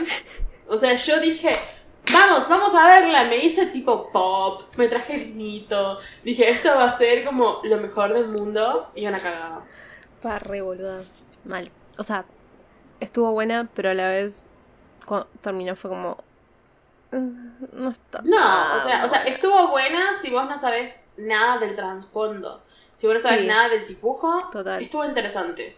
O 0.67 0.77
sea, 0.77 0.94
yo 0.94 1.19
dije, 1.19 1.50
vamos, 2.13 2.47
vamos 2.47 2.73
a 2.75 2.85
verla. 2.88 3.25
Me 3.25 3.38
hice 3.38 3.65
tipo 3.67 4.11
pop, 4.11 4.61
me 4.77 4.88
traje 4.88 5.17
vinito. 5.17 5.97
Dije, 6.23 6.47
esto 6.50 6.69
va 6.75 6.85
a 6.85 6.97
ser 6.97 7.25
como 7.25 7.59
lo 7.63 7.77
mejor 7.77 8.13
del 8.13 8.29
mundo. 8.29 8.89
Y 8.95 9.06
una 9.07 9.19
cagada. 9.19 9.66
Pa, 10.21 10.39
re 10.39 10.61
boluda. 10.61 11.01
Mal. 11.44 11.71
O 11.97 12.04
sea, 12.04 12.25
estuvo 12.99 13.31
buena, 13.31 13.68
pero 13.73 13.89
a 13.89 13.94
la 13.94 14.09
vez 14.09 14.45
cuando 15.06 15.27
terminó 15.41 15.75
fue 15.75 15.89
como. 15.89 16.18
"Mm, 17.11 17.49
No 17.73 17.89
está. 17.91 18.21
No, 18.23 18.37
o 18.37 18.81
sea, 18.87 19.03
o 19.06 19.07
sea, 19.07 19.19
buena". 19.21 19.23
estuvo 19.35 19.68
buena 19.69 20.18
si 20.21 20.29
vos 20.29 20.45
no 20.47 20.57
sabés 20.57 21.01
nada 21.18 21.57
del 21.57 21.75
trasfondo. 21.75 22.61
Si 22.95 23.07
vos 23.07 23.15
no 23.15 23.21
sabés 23.21 23.41
Sí. 23.41 23.47
nada 23.47 23.69
del 23.69 23.87
dibujo, 23.87 24.49
Total. 24.51 24.81
estuvo 24.83 25.06
interesante. 25.06 25.75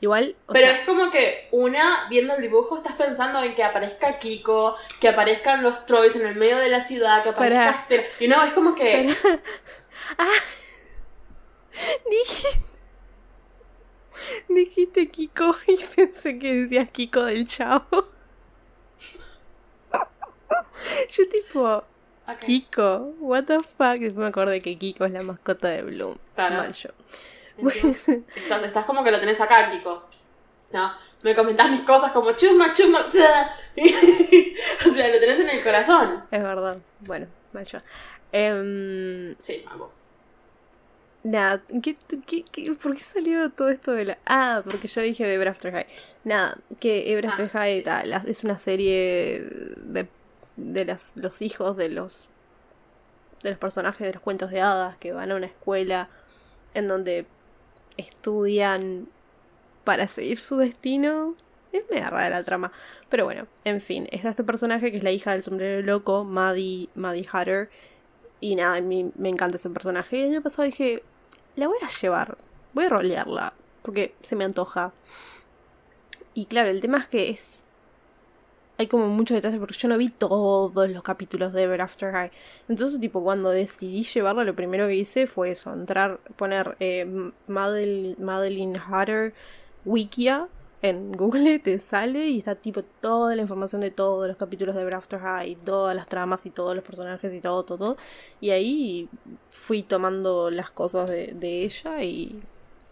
Igual, 0.00 0.36
o 0.46 0.52
Pero 0.52 0.68
sea, 0.68 0.76
es 0.76 0.86
como 0.86 1.10
que 1.10 1.48
una, 1.50 2.06
viendo 2.08 2.34
el 2.36 2.42
dibujo, 2.42 2.76
estás 2.76 2.94
pensando 2.94 3.42
en 3.42 3.52
que 3.56 3.64
aparezca 3.64 4.18
Kiko, 4.20 4.76
que 5.00 5.08
aparezcan 5.08 5.60
los 5.64 5.86
Troys 5.86 6.14
en 6.14 6.24
el 6.26 6.36
medio 6.36 6.56
de 6.58 6.68
la 6.68 6.80
ciudad, 6.80 7.24
que 7.24 7.30
aparezca. 7.30 7.84
Y 8.20 8.28
no, 8.28 8.40
es 8.44 8.52
como 8.52 8.76
que. 8.76 9.12
Dijiste, 12.10 12.60
dijiste 14.48 15.08
Kiko 15.10 15.54
y 15.66 15.76
pensé 15.96 16.38
que 16.38 16.54
decías 16.54 16.88
Kiko 16.90 17.24
del 17.24 17.46
Chavo. 17.46 18.04
Yo 21.10 21.28
tipo. 21.28 21.84
Kiko, 22.40 23.14
what 23.20 23.44
the 23.44 23.58
fuck. 23.60 23.98
Después 23.98 24.16
me 24.16 24.26
acordé 24.26 24.60
que 24.60 24.76
Kiko 24.76 25.06
es 25.06 25.12
la 25.12 25.22
mascota 25.22 25.68
de 25.68 25.82
Bloom. 25.82 26.16
Claro. 26.34 26.56
Mal 26.58 26.72
yo. 26.74 26.90
Estás, 28.36 28.62
estás 28.64 28.84
como 28.84 29.02
que 29.02 29.10
lo 29.10 29.18
tenés 29.18 29.40
acá, 29.40 29.70
Kiko. 29.70 30.04
¿No? 30.72 30.92
Me 31.24 31.34
comentás 31.34 31.70
mis 31.70 31.80
cosas 31.80 32.12
como 32.12 32.32
chusma, 32.32 32.72
chusma. 32.74 33.06
o 33.10 34.92
sea, 34.92 35.08
lo 35.08 35.18
tenés 35.18 35.40
en 35.40 35.48
el 35.50 35.62
corazón. 35.62 36.24
Es 36.30 36.42
verdad. 36.42 36.78
Bueno, 37.00 37.26
mal 37.52 37.64
yo. 37.66 37.78
Em, 38.30 39.34
Sí, 39.38 39.64
vamos. 39.66 40.04
Nada, 41.24 41.62
¿qué, 41.82 41.94
qué, 42.26 42.44
qué- 42.44 42.72
por 42.74 42.92
qué 42.94 43.02
salió 43.02 43.50
todo 43.50 43.70
esto 43.70 43.92
de 43.92 44.04
la...? 44.04 44.18
Ah, 44.26 44.62
porque 44.64 44.86
yo 44.86 45.00
dije 45.02 45.26
de 45.26 45.34
Ever 45.34 45.48
After 45.48 45.72
High. 45.72 45.86
Nada, 46.24 46.56
que 46.78 47.10
Ever 47.12 47.26
Ah, 47.26 47.30
After 47.30 47.48
High 47.50 47.82
tal, 47.82 48.12
es 48.12 48.44
una 48.44 48.56
serie 48.58 49.40
de, 49.78 50.06
de 50.58 50.84
las, 50.84 51.14
los 51.16 51.40
hijos 51.40 51.76
de 51.76 51.88
los 51.88 52.28
de 53.42 53.50
los 53.50 53.58
personajes 53.58 54.06
de 54.06 54.12
los 54.12 54.22
cuentos 54.22 54.50
de 54.50 54.60
hadas 54.60 54.96
que 54.98 55.12
van 55.12 55.30
a 55.30 55.36
una 55.36 55.46
escuela 55.46 56.10
en 56.74 56.88
donde 56.88 57.26
estudian 57.96 59.08
para 59.84 60.06
seguir 60.06 60.38
su 60.38 60.56
destino. 60.56 61.34
Es 61.72 61.84
media 61.90 62.10
rara 62.10 62.30
la 62.30 62.42
trama. 62.42 62.72
Pero 63.08 63.24
bueno, 63.24 63.46
en 63.64 63.80
fin, 63.80 64.08
está 64.10 64.30
este 64.30 64.44
personaje 64.44 64.90
que 64.90 64.98
es 64.98 65.04
la 65.04 65.12
hija 65.12 65.32
del 65.32 65.42
sombrero 65.42 65.82
loco, 65.82 66.24
Maddie, 66.24 66.88
Maddie 66.94 67.26
Hatter. 67.30 67.70
Y 68.40 68.56
nada, 68.56 68.76
a 68.76 68.80
mí 68.80 69.12
me 69.16 69.28
encanta 69.28 69.56
ese 69.56 69.70
personaje. 69.70 70.16
Y 70.16 70.22
el 70.22 70.30
año 70.30 70.42
pasado 70.42 70.64
dije, 70.64 71.02
la 71.56 71.68
voy 71.68 71.78
a 71.82 71.86
llevar, 71.86 72.38
voy 72.72 72.86
a 72.86 72.88
rolearla, 72.88 73.54
porque 73.82 74.14
se 74.20 74.36
me 74.36 74.44
antoja. 74.44 74.92
Y 76.34 76.46
claro, 76.46 76.70
el 76.70 76.80
tema 76.80 76.98
es 76.98 77.08
que 77.08 77.30
es 77.30 77.67
hay 78.78 78.86
como 78.86 79.08
muchos 79.08 79.34
detalles 79.34 79.58
porque 79.58 79.74
yo 79.76 79.88
no 79.88 79.98
vi 79.98 80.08
todos 80.08 80.88
los 80.88 81.02
capítulos 81.02 81.52
de 81.52 81.64
Ever 81.64 81.80
After 81.82 82.12
High. 82.12 82.30
Entonces, 82.68 83.00
tipo, 83.00 83.22
cuando 83.24 83.50
decidí 83.50 84.04
llevarlo, 84.04 84.44
lo 84.44 84.54
primero 84.54 84.86
que 84.86 84.94
hice 84.94 85.26
fue 85.26 85.50
eso, 85.50 85.72
entrar, 85.74 86.20
poner 86.36 86.76
eh, 86.78 87.04
Madeline, 87.48 88.16
Madeline 88.20 88.76
Hatter 88.78 89.34
Wikia 89.84 90.48
en 90.80 91.10
Google, 91.10 91.58
te 91.58 91.76
sale 91.80 92.28
y 92.28 92.38
está 92.38 92.54
tipo 92.54 92.84
toda 92.84 93.34
la 93.34 93.42
información 93.42 93.80
de 93.80 93.90
todos 93.90 94.28
los 94.28 94.36
capítulos 94.36 94.76
de 94.76 94.82
Ever 94.82 94.94
After 94.94 95.18
High, 95.18 95.56
todas 95.56 95.96
las 95.96 96.06
tramas 96.06 96.46
y 96.46 96.50
todos 96.50 96.76
los 96.76 96.84
personajes 96.84 97.34
y 97.34 97.40
todo, 97.40 97.64
todo. 97.64 97.96
Y 98.40 98.50
ahí 98.50 99.08
fui 99.50 99.82
tomando 99.82 100.50
las 100.50 100.70
cosas 100.70 101.08
de, 101.08 101.32
de 101.34 101.64
ella 101.64 102.02
y, 102.04 102.40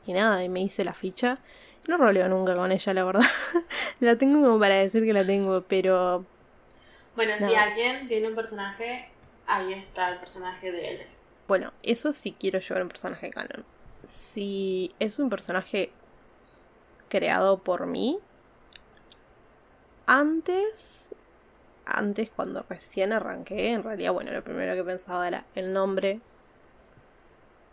y 0.05 0.13
nada, 0.13 0.43
y 0.43 0.49
me 0.49 0.63
hice 0.63 0.85
la 0.85 0.95
ficha. 0.95 1.39
No 1.89 1.97
roleo 1.97 2.29
nunca 2.29 2.55
con 2.55 2.73
ella, 2.73 2.95
la 2.95 3.05
verdad. 3.05 3.23
la 4.01 4.17
tengo 4.17 4.43
como 4.43 4.59
para 4.59 4.77
decir 4.77 5.05
que 5.05 5.13
la 5.13 5.25
tengo, 5.25 5.63
pero. 5.63 6.25
Bueno, 7.15 7.35
si 7.39 7.55
alguien 7.55 8.09
tiene 8.09 8.29
un 8.29 8.35
personaje, 8.35 9.09
ahí 9.47 9.73
está 9.73 10.11
el 10.11 10.19
personaje 10.19 10.73
de 10.73 10.89
él. 10.91 11.07
Bueno, 11.49 11.73
eso 11.83 12.13
sí 12.13 12.37
quiero 12.39 12.59
llevar 12.59 12.83
un 12.83 12.89
personaje 12.89 13.31
canon. 13.31 13.65
Si 14.03 14.95
es 14.99 15.19
un 15.19 15.31
personaje 15.31 15.93
creado 17.09 17.59
por 17.59 17.87
mí, 17.87 18.19
antes. 20.07 21.15
Antes, 21.89 22.31
cuando 22.31 22.67
recién 22.69 23.13
arranqué, 23.13 23.71
en 23.71 23.85
realidad, 23.85 24.13
bueno, 24.13 24.33
lo 24.33 24.43
primero 24.43 24.75
que 24.75 24.83
pensaba 24.83 25.29
era 25.29 25.47
el 25.55 25.73
nombre, 25.73 26.21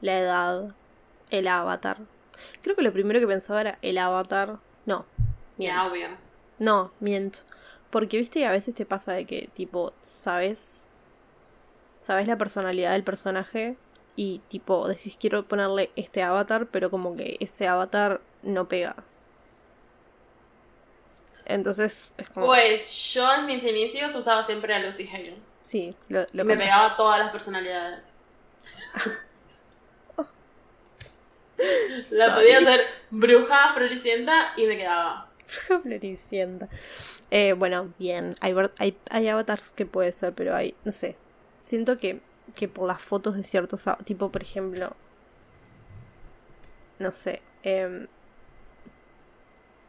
la 0.01 0.19
edad, 0.19 0.75
el 1.31 1.47
avatar, 1.47 1.97
Creo 2.61 2.75
que 2.75 2.81
lo 2.81 2.93
primero 2.93 3.19
que 3.19 3.27
pensaba 3.27 3.61
era 3.61 3.79
el 3.81 3.97
avatar. 3.97 4.59
No, 4.85 5.05
miento. 5.57 5.93
No, 6.59 6.91
miento. 6.99 7.39
Porque 7.89 8.17
viste 8.17 8.45
a 8.45 8.51
veces 8.51 8.73
te 8.75 8.85
pasa 8.85 9.13
de 9.13 9.25
que, 9.25 9.49
tipo, 9.53 9.93
sabes. 10.01 10.91
Sabes 11.99 12.27
la 12.27 12.37
personalidad 12.37 12.91
del 12.91 13.03
personaje 13.03 13.77
y, 14.15 14.39
tipo, 14.49 14.87
decís 14.87 15.17
quiero 15.19 15.47
ponerle 15.47 15.91
este 15.95 16.21
avatar, 16.21 16.67
pero 16.67 16.91
como 16.91 17.15
que 17.15 17.37
ese 17.39 17.67
avatar 17.67 18.21
no 18.41 18.67
pega. 18.67 18.95
Entonces 21.45 22.13
es 22.17 22.29
como. 22.29 22.47
Pues 22.47 23.13
yo 23.13 23.31
en 23.33 23.45
mis 23.45 23.63
inicios 23.63 24.13
usaba 24.15 24.43
siempre 24.43 24.73
a 24.73 24.79
Lucy 24.79 25.07
Hale. 25.07 25.37
Sí, 25.61 25.95
lo, 26.09 26.25
lo 26.33 26.45
Me 26.45 26.57
pegaba 26.57 26.95
todas 26.97 27.19
las 27.19 27.31
personalidades. 27.31 28.15
La 32.11 32.35
podía 32.35 32.59
hacer 32.59 32.79
bruja 33.11 33.73
floricienta 33.73 34.53
y 34.57 34.65
me 34.65 34.77
quedaba. 34.77 35.29
Bruja 35.45 35.81
floricienta. 35.81 36.69
Eh, 37.31 37.53
bueno, 37.53 37.93
bien. 37.99 38.35
Hay, 38.41 38.55
hay, 38.79 38.97
hay, 39.09 39.27
avatars 39.27 39.71
que 39.71 39.85
puede 39.85 40.11
ser, 40.11 40.33
pero 40.33 40.55
hay, 40.55 40.75
no 40.83 40.91
sé. 40.91 41.17
Siento 41.61 41.97
que, 41.97 42.21
que 42.55 42.67
por 42.67 42.87
las 42.87 43.01
fotos 43.01 43.35
de 43.35 43.43
ciertos, 43.43 43.83
tipo, 44.05 44.31
por 44.31 44.41
ejemplo, 44.41 44.95
no 46.99 47.11
sé. 47.11 47.41
Eh, 47.63 48.07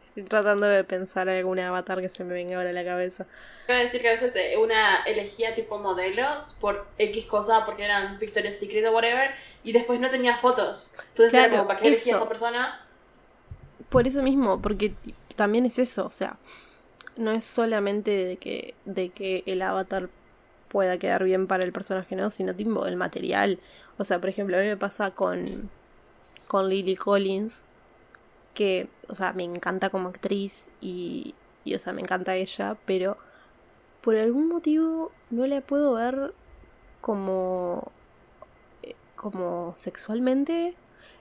Estoy 0.04 0.22
tratando 0.22 0.66
de 0.66 0.84
pensar 0.84 1.28
algún 1.28 1.58
avatar 1.58 2.00
que 2.00 2.08
se 2.08 2.24
me 2.24 2.34
venga 2.34 2.56
ahora 2.56 2.70
a 2.70 2.72
la 2.72 2.84
cabeza. 2.84 3.26
Quiero 3.66 3.82
decir 3.82 4.00
que 4.00 4.08
a 4.08 4.12
veces 4.12 4.36
eh, 4.36 4.56
una 4.58 5.02
elegía 5.04 5.54
tipo 5.54 5.78
modelos 5.78 6.56
por 6.60 6.86
X 6.98 7.26
cosa 7.26 7.64
porque 7.64 7.84
eran 7.84 8.18
Victoria's 8.18 8.58
Secret 8.58 8.86
o 8.86 8.92
whatever 8.92 9.30
y 9.64 9.72
después 9.72 9.98
no 9.98 10.10
tenía 10.10 10.36
fotos. 10.36 10.90
Entonces 11.08 11.32
claro, 11.32 11.54
era 11.54 11.66
¿para 11.66 11.80
qué 11.80 11.88
elegía 11.88 12.14
esta 12.14 12.28
persona? 12.28 12.86
Por 13.88 14.06
eso 14.06 14.22
mismo, 14.22 14.60
porque 14.60 14.94
también 15.36 15.66
es 15.66 15.78
eso, 15.78 16.06
o 16.06 16.10
sea, 16.10 16.36
no 17.16 17.32
es 17.32 17.44
solamente 17.44 18.10
de 18.10 18.36
que, 18.36 18.74
de 18.84 19.10
que 19.10 19.42
el 19.46 19.62
avatar 19.62 20.08
pueda 20.68 20.98
quedar 20.98 21.22
bien 21.22 21.46
para 21.46 21.62
el 21.64 21.72
personaje, 21.72 22.16
¿no? 22.16 22.30
Sino 22.30 22.54
tipo 22.54 22.86
el 22.86 22.96
material. 22.96 23.60
O 23.96 24.04
sea, 24.04 24.20
por 24.20 24.28
ejemplo, 24.28 24.56
a 24.56 24.60
mí 24.60 24.66
me 24.66 24.76
pasa 24.76 25.12
con, 25.12 25.70
con 26.48 26.68
Lily 26.68 26.96
Collins, 26.96 27.66
que, 28.54 28.88
o 29.08 29.14
sea, 29.14 29.32
me 29.32 29.44
encanta 29.44 29.90
como 29.90 30.08
actriz 30.08 30.70
y, 30.80 31.34
y, 31.64 31.74
o 31.74 31.78
sea, 31.78 31.92
me 31.92 32.00
encanta 32.00 32.36
ella, 32.36 32.78
pero 32.86 33.18
por 34.00 34.16
algún 34.16 34.48
motivo 34.48 35.12
no 35.30 35.46
la 35.46 35.60
puedo 35.60 35.94
ver 35.94 36.34
como, 37.00 37.90
eh, 38.82 38.94
como 39.16 39.72
sexualmente. 39.76 40.76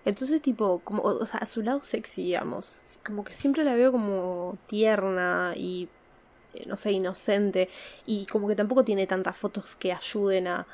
Entonces, 0.06 0.42
tipo, 0.42 0.80
como, 0.84 1.04
o 1.04 1.26
sea, 1.26 1.40
a 1.40 1.46
su 1.46 1.62
lado 1.62 1.80
sexy, 1.80 2.24
digamos. 2.24 3.00
Como 3.06 3.24
que 3.24 3.34
siempre 3.34 3.64
la 3.64 3.74
veo 3.76 3.92
como 3.92 4.58
tierna 4.68 5.54
y, 5.56 5.90
eh, 6.56 6.66
no 6.68 6.78
sé, 6.78 6.92
inocente. 6.92 7.70
Y 8.06 8.26
como 8.28 8.48
que 8.48 8.56
tampoco 8.56 8.84
tiene 8.84 9.08
tantas 9.08 9.38
fotos 9.38 9.76
que 9.76 9.94
ayuden 9.94 10.48
a, 10.48 10.68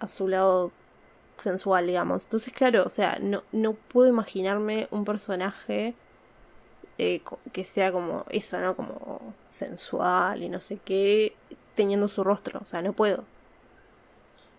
a 0.00 0.08
su 0.08 0.28
lado 0.28 0.72
sensual, 1.40 1.86
digamos. 1.86 2.24
Entonces, 2.24 2.52
claro, 2.52 2.84
o 2.84 2.88
sea, 2.88 3.18
no, 3.20 3.42
no 3.52 3.74
puedo 3.74 4.08
imaginarme 4.08 4.88
un 4.90 5.04
personaje 5.04 5.94
eh, 6.98 7.22
que 7.52 7.64
sea 7.64 7.92
como 7.92 8.24
eso, 8.30 8.58
¿no? 8.60 8.76
Como 8.76 9.34
sensual 9.48 10.42
y 10.42 10.48
no 10.48 10.60
sé 10.60 10.78
qué, 10.84 11.34
teniendo 11.74 12.08
su 12.08 12.22
rostro. 12.24 12.60
O 12.62 12.66
sea, 12.66 12.82
no 12.82 12.92
puedo. 12.92 13.24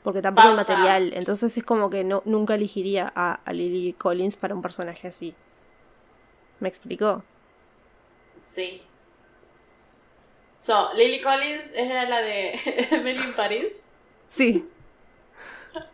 Porque 0.04 0.22
tampoco 0.22 0.48
hay 0.48 0.56
material. 0.56 1.14
Entonces 1.14 1.56
es 1.58 1.64
como 1.64 1.90
que 1.90 2.04
no, 2.04 2.24
nunca 2.26 2.56
elegiría 2.56 3.12
a, 3.16 3.34
a 3.34 3.54
Lily 3.54 3.94
Collins 3.94 4.38
para 4.38 4.56
un 4.56 4.62
personaje 4.62 5.08
así. 5.08 5.36
¿Me 6.60 6.68
explicó? 6.68 7.24
Sí. 8.38 8.82
So, 10.56 10.94
Lily 10.94 11.22
Collins 11.22 11.74
era 11.74 12.08
la 12.08 12.22
de 12.22 12.52
Emily 12.92 13.20
in 13.20 13.34
Paris. 13.36 13.86
Sí. 14.28 14.68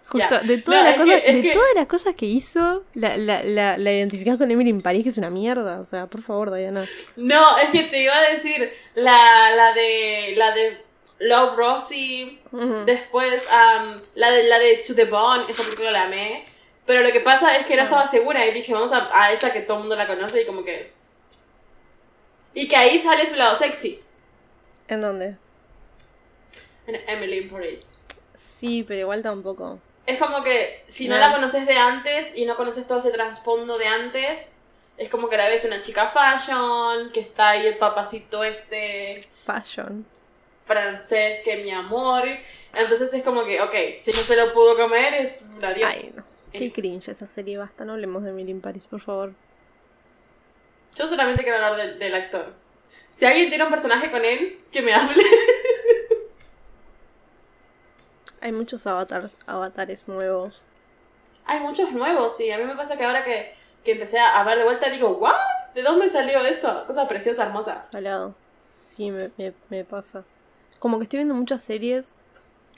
Justo, 0.08 0.40
de, 0.40 0.58
todas, 0.60 0.84
las 0.84 0.96
cosas, 0.96 1.22
de 1.22 1.52
todas 1.54 1.76
las 1.76 1.86
cosas 1.88 2.16
que 2.16 2.26
hizo, 2.26 2.86
la, 2.94 3.18
la, 3.18 3.44
la, 3.44 3.78
la 3.78 3.92
identificás 3.92 4.38
con 4.38 4.50
Emily 4.50 4.70
en 4.70 4.82
París, 4.82 5.04
que 5.04 5.10
es 5.10 5.18
una 5.18 5.30
mierda. 5.30 5.80
O 5.80 5.84
sea, 5.84 6.08
por 6.08 6.22
favor, 6.22 6.54
Diana. 6.54 6.88
No, 7.18 7.58
es 7.58 7.70
que 7.72 7.84
te 7.84 8.04
iba 8.04 8.18
a 8.18 8.30
decir, 8.30 8.72
la, 8.96 9.52
la 9.56 9.74
de. 9.74 10.34
La 10.38 10.52
de 10.52 10.88
Love 11.20 11.58
Rosie, 11.58 12.40
después 12.86 13.48
um, 13.48 14.00
la, 14.14 14.32
de, 14.32 14.44
la 14.44 14.60
de 14.60 14.80
To 14.86 14.94
the 14.94 15.06
Bone, 15.06 15.46
esa 15.50 15.64
película 15.64 15.92
la 15.92 16.04
amé. 16.04 16.46
Pero 16.86 17.02
lo 17.02 17.12
que 17.12 17.22
pasa 17.22 17.58
es 17.58 17.66
que 17.66 17.76
no 17.76 17.84
estaba 17.84 18.06
segura 18.08 18.46
y 18.46 18.54
dije, 18.54 18.74
vamos 18.74 18.92
a, 18.94 19.10
a 19.12 19.32
esa 19.32 19.52
que 19.52 19.62
todo 19.62 19.78
el 19.78 19.80
mundo 19.82 19.96
la 19.96 20.08
conoce 20.08 20.44
y 20.44 20.46
como 20.46 20.64
que. 20.64 20.92
Y 22.54 22.68
que 22.68 22.76
ahí 22.76 23.00
sale 23.00 23.26
su 23.28 23.36
lado 23.36 23.56
sexy. 23.56 24.00
¿En 24.88 25.02
dónde? 25.02 25.38
En 26.86 26.96
Emily 27.08 27.40
in 27.40 27.50
Paris. 27.50 28.00
Sí, 28.38 28.86
pero 28.88 29.01
igual 29.01 29.24
tampoco. 29.24 29.79
Es 30.06 30.20
como 30.20 30.44
que 30.44 30.84
si 30.88 31.10
no, 31.10 31.17
la 31.17 31.34
conoces 31.34 31.65
de 31.65 31.75
antes 31.75 32.38
y 32.38 32.46
no 32.46 32.56
conoces 32.56 32.88
todo 32.88 33.00
ese 33.00 33.10
trasfondo 33.10 33.77
de 33.77 33.88
antes, 33.88 34.53
es 34.98 35.10
como 35.10 35.27
que 35.27 35.38
la 35.38 35.48
ves 35.50 35.65
una 35.65 35.82
chica 35.82 36.08
fashion, 36.10 37.12
que 37.12 37.20
está 37.20 37.50
ahí 37.50 37.65
el 37.65 37.77
papacito 37.77 38.44
este. 38.44 39.22
Fashion. 39.44 40.06
Francés, 40.65 41.41
que 41.44 41.58
mi 41.58 41.72
amor. 41.72 42.25
Entonces 42.74 43.12
es 43.12 43.24
como 43.24 43.44
que, 43.44 43.60
ok, 43.60 43.75
si 44.00 44.12
no 44.12 44.17
se 44.17 44.36
lo 44.38 44.53
pudo 44.53 44.77
comer, 44.77 45.15
es 45.15 45.44
glorioso. 45.58 46.00
Ay, 46.00 46.13
no. 46.15 46.24
Qué 46.51 46.72
cringe 46.72 47.10
esa 47.10 47.25
serie, 47.25 47.58
basta, 47.58 47.86
no 47.86 47.94
hablemos 47.94 48.24
de 48.24 48.29
Emily 48.29 48.51
in 48.51 48.62
Paris, 48.62 48.86
por 48.86 49.01
favor. 49.01 49.34
Yo 50.96 51.08
solamente 51.08 51.44
quiero 51.44 51.63
hablar 51.63 51.98
del 51.98 52.15
actor. 52.15 52.53
Si 53.10 53.25
alguien 53.25 53.50
tiene 53.50 53.63
un 53.63 53.70
personaje 53.70 54.12
con 54.12 54.24
él, 54.24 54.60
que 54.72 54.82
me 54.82 54.94
hable. 54.94 55.22
Hay 58.41 58.51
muchos 58.51 58.86
avatars, 58.88 59.38
avatares 59.48 60.08
nuevos. 60.08 60.65
Hay 61.46 61.60
muchos 61.62 61.91
nuevos, 61.91 62.36
sí. 62.36 62.51
A 62.51 62.58
mí 62.58 62.65
me 62.65 62.75
pasa 62.75 62.98
que 62.98 63.06
ahora 63.06 63.24
que, 63.24 63.53
que 63.84 63.94
empecé 63.94 64.20
a 64.20 64.44
ver 64.44 64.58
de 64.58 64.63
vuelta 64.63 64.89
digo, 64.89 65.17
¿what? 65.17 65.34
¿De 65.74 65.82
dónde 65.82 66.10
salió 66.10 66.39
eso? 66.46 66.86
Cosa 66.88 67.08
preciosa, 67.08 67.44
hermosa. 67.44 67.79
Salado. 67.79 68.36
Sí, 68.84 69.12
me, 69.12 69.32
me, 69.70 69.84
pasa. 69.84 70.24
Como 70.79 70.98
que 70.98 71.03
estoy 71.03 71.17
viendo 71.17 71.36
muchas 71.36 71.62
series 71.62 72.15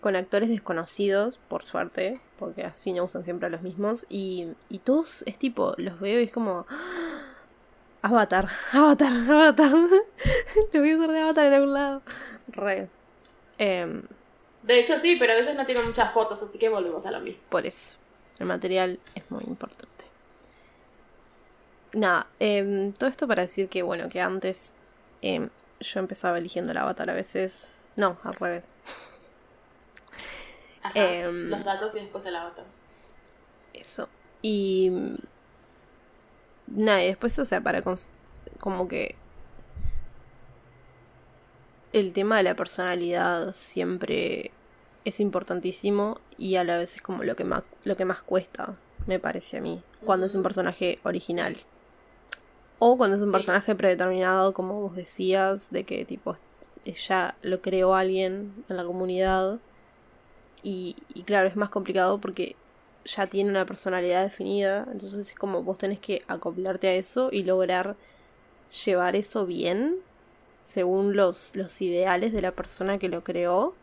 con 0.02 0.16
actores 0.16 0.50
desconocidos, 0.50 1.40
por 1.48 1.64
suerte, 1.64 2.20
porque 2.38 2.64
así 2.64 2.94
no 2.94 3.04
usan 3.04 3.24
siempre 3.24 3.48
a 3.48 3.50
los 3.50 3.62
mismos. 3.62 4.06
Y, 4.10 4.48
y 4.70 4.80
todos 4.80 5.24
es 5.28 5.40
tipo, 5.40 5.74
los 5.78 6.00
veo 6.00 6.20
y 6.20 6.24
es 6.24 6.32
como. 6.32 6.66
¡Ah! 6.70 7.30
Avatar, 8.02 8.48
Avatar, 8.74 9.12
Avatar. 9.12 9.72
Lo 10.74 10.80
voy 10.80 10.92
a 10.92 10.98
usar 10.98 11.12
de 11.12 11.20
Avatar 11.20 11.46
en 11.48 11.54
algún 11.54 11.74
lado. 11.74 12.02
Re. 12.48 12.90
Eh, 13.58 14.02
de 14.64 14.80
hecho 14.80 14.98
sí, 14.98 15.16
pero 15.20 15.34
a 15.34 15.36
veces 15.36 15.56
no 15.56 15.66
tiene 15.66 15.84
muchas 15.84 16.14
fotos, 16.14 16.42
así 16.42 16.60
que 16.60 16.70
volvemos 16.70 17.06
a 17.06 17.12
lo 17.12 17.20
mismo. 17.22 17.42
Por 17.50 17.66
eso, 17.66 17.98
el 18.40 18.46
material 18.46 19.00
es 19.16 19.30
muy 19.32 19.44
importante. 19.46 19.88
Nada, 21.94 22.28
eh, 22.40 22.92
todo 22.98 23.10
esto 23.10 23.28
para 23.28 23.42
decir 23.42 23.68
que, 23.68 23.82
bueno, 23.82 24.10
que 24.10 24.22
antes 24.22 24.76
em, 25.22 25.50
yo 25.80 26.00
empezaba 26.00 26.38
eligiendo 26.38 26.72
el 26.72 26.78
avatar 26.78 27.10
a 27.10 27.14
veces. 27.14 27.72
No, 27.96 28.18
al 28.24 28.36
revés. 28.36 28.76
Ajá, 30.84 30.94
em, 30.96 31.50
los 31.50 31.64
datos 31.64 31.96
y 31.96 32.02
después 32.02 32.26
el 32.26 32.36
avatar. 32.36 32.66
Eso. 33.74 34.08
Y. 34.42 34.92
Nada, 36.68 37.04
y 37.04 37.08
después, 37.08 37.38
o 37.40 37.46
sea, 37.46 37.62
para. 37.62 37.82
como 38.60 38.88
que 38.88 39.16
el 41.94 42.14
tema 42.14 42.38
de 42.38 42.44
la 42.44 42.56
personalidad 42.56 43.54
siempre 43.54 44.52
es 45.06 45.20
importantísimo 45.20 46.20
y 46.38 46.56
a 46.56 46.64
la 46.64 46.78
vez 46.78 46.96
es 46.96 47.02
como 47.02 47.24
lo 47.24 47.36
que 47.36 47.44
más, 47.44 47.64
lo 47.84 47.96
que 47.98 48.06
más 48.06 48.22
cuesta, 48.22 48.78
me 49.08 49.20
parece 49.20 49.58
a 49.58 49.62
mí, 49.62 49.82
cuando 50.04 50.26
es 50.26 50.36
un 50.36 50.44
personaje 50.44 51.00
original. 51.04 51.58
O 52.78 52.98
cuando 52.98 53.18
es 53.18 53.24
un 53.24 53.32
personaje 53.32 53.76
predeterminado, 53.76 54.54
como 54.54 54.82
vos 54.82 54.96
decías, 54.96 55.70
de 55.72 55.84
que 55.84 56.06
tipo 56.06 56.36
ya 56.86 57.38
lo 57.42 57.62
creó 57.62 57.94
alguien 57.94 58.64
en 58.70 58.78
la 58.78 58.86
comunidad. 58.86 59.60
Y, 60.64 60.96
y 61.14 61.24
claro, 61.24 61.48
es 61.48 61.58
más 61.58 61.70
complicado 61.70 62.22
porque 62.22 62.56
ya 63.04 63.28
tiene 63.28 63.50
una 63.50 63.66
personalidad 63.66 64.24
definida. 64.24 64.88
Entonces 64.92 65.28
es 65.28 65.34
como 65.34 65.62
vos 65.62 65.78
tenés 65.78 66.00
que 66.00 66.22
acoplarte 66.28 66.88
a 66.88 66.94
eso 66.94 67.30
y 67.34 67.44
lograr 67.44 67.98
llevar 68.86 69.18
eso 69.18 69.46
bien 69.46 69.98
según 70.62 71.16
los, 71.16 71.56
los 71.56 71.82
ideales 71.82 72.34
de 72.34 72.42
la 72.42 72.52
persona 72.52 72.98
que 72.98 73.10
lo 73.10 73.24
creó 73.24 73.76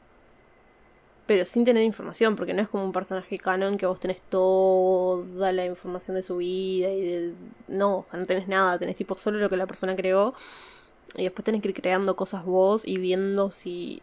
pero 1.26 1.44
sin 1.44 1.64
tener 1.64 1.82
información, 1.82 2.36
porque 2.36 2.54
no 2.54 2.62
es 2.62 2.68
como 2.68 2.84
un 2.84 2.92
personaje 2.92 3.36
canon 3.36 3.76
que 3.76 3.86
vos 3.86 3.98
tenés 3.98 4.22
toda 4.22 5.50
la 5.52 5.64
información 5.64 6.14
de 6.14 6.22
su 6.22 6.36
vida 6.36 6.88
y 6.88 7.00
de... 7.00 7.34
No, 7.66 7.98
o 7.98 8.04
sea, 8.04 8.18
no 8.20 8.26
tenés 8.26 8.46
nada, 8.46 8.78
tenés 8.78 8.96
tipo 8.96 9.16
solo 9.16 9.38
lo 9.38 9.50
que 9.50 9.56
la 9.56 9.66
persona 9.66 9.96
creó 9.96 10.34
y 11.16 11.24
después 11.24 11.44
tenés 11.44 11.62
que 11.62 11.68
ir 11.68 11.74
creando 11.74 12.14
cosas 12.14 12.44
vos 12.44 12.86
y 12.86 12.98
viendo 12.98 13.50
si 13.50 14.02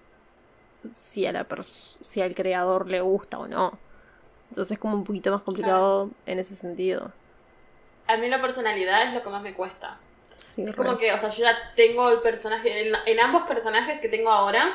si 0.92 1.26
a 1.26 1.32
la 1.32 1.48
si 1.64 2.22
al 2.22 2.36
creador 2.36 2.90
le 2.90 3.00
gusta 3.00 3.40
o 3.40 3.48
no. 3.48 3.78
Entonces 4.50 4.74
es 4.74 4.80
como 4.80 4.96
un 4.96 5.06
poquito 5.06 5.32
más 5.32 5.44
complicado 5.44 6.12
en 6.26 6.40
ese 6.40 6.56
sentido. 6.56 7.14
A 8.08 8.18
mí 8.18 8.28
la 8.28 8.42
personalidad 8.42 9.08
es 9.08 9.14
lo 9.14 9.24
que 9.24 9.30
más 9.30 9.42
me 9.42 9.54
cuesta. 9.54 9.98
Es 10.58 10.76
como 10.76 10.98
que, 10.98 11.12
o 11.14 11.18
sea, 11.18 11.30
yo 11.30 11.44
ya 11.44 11.58
tengo 11.76 12.10
el 12.10 12.20
personaje, 12.20 12.92
en 13.06 13.20
ambos 13.20 13.44
personajes 13.44 14.00
que 14.00 14.10
tengo 14.10 14.30
ahora, 14.30 14.74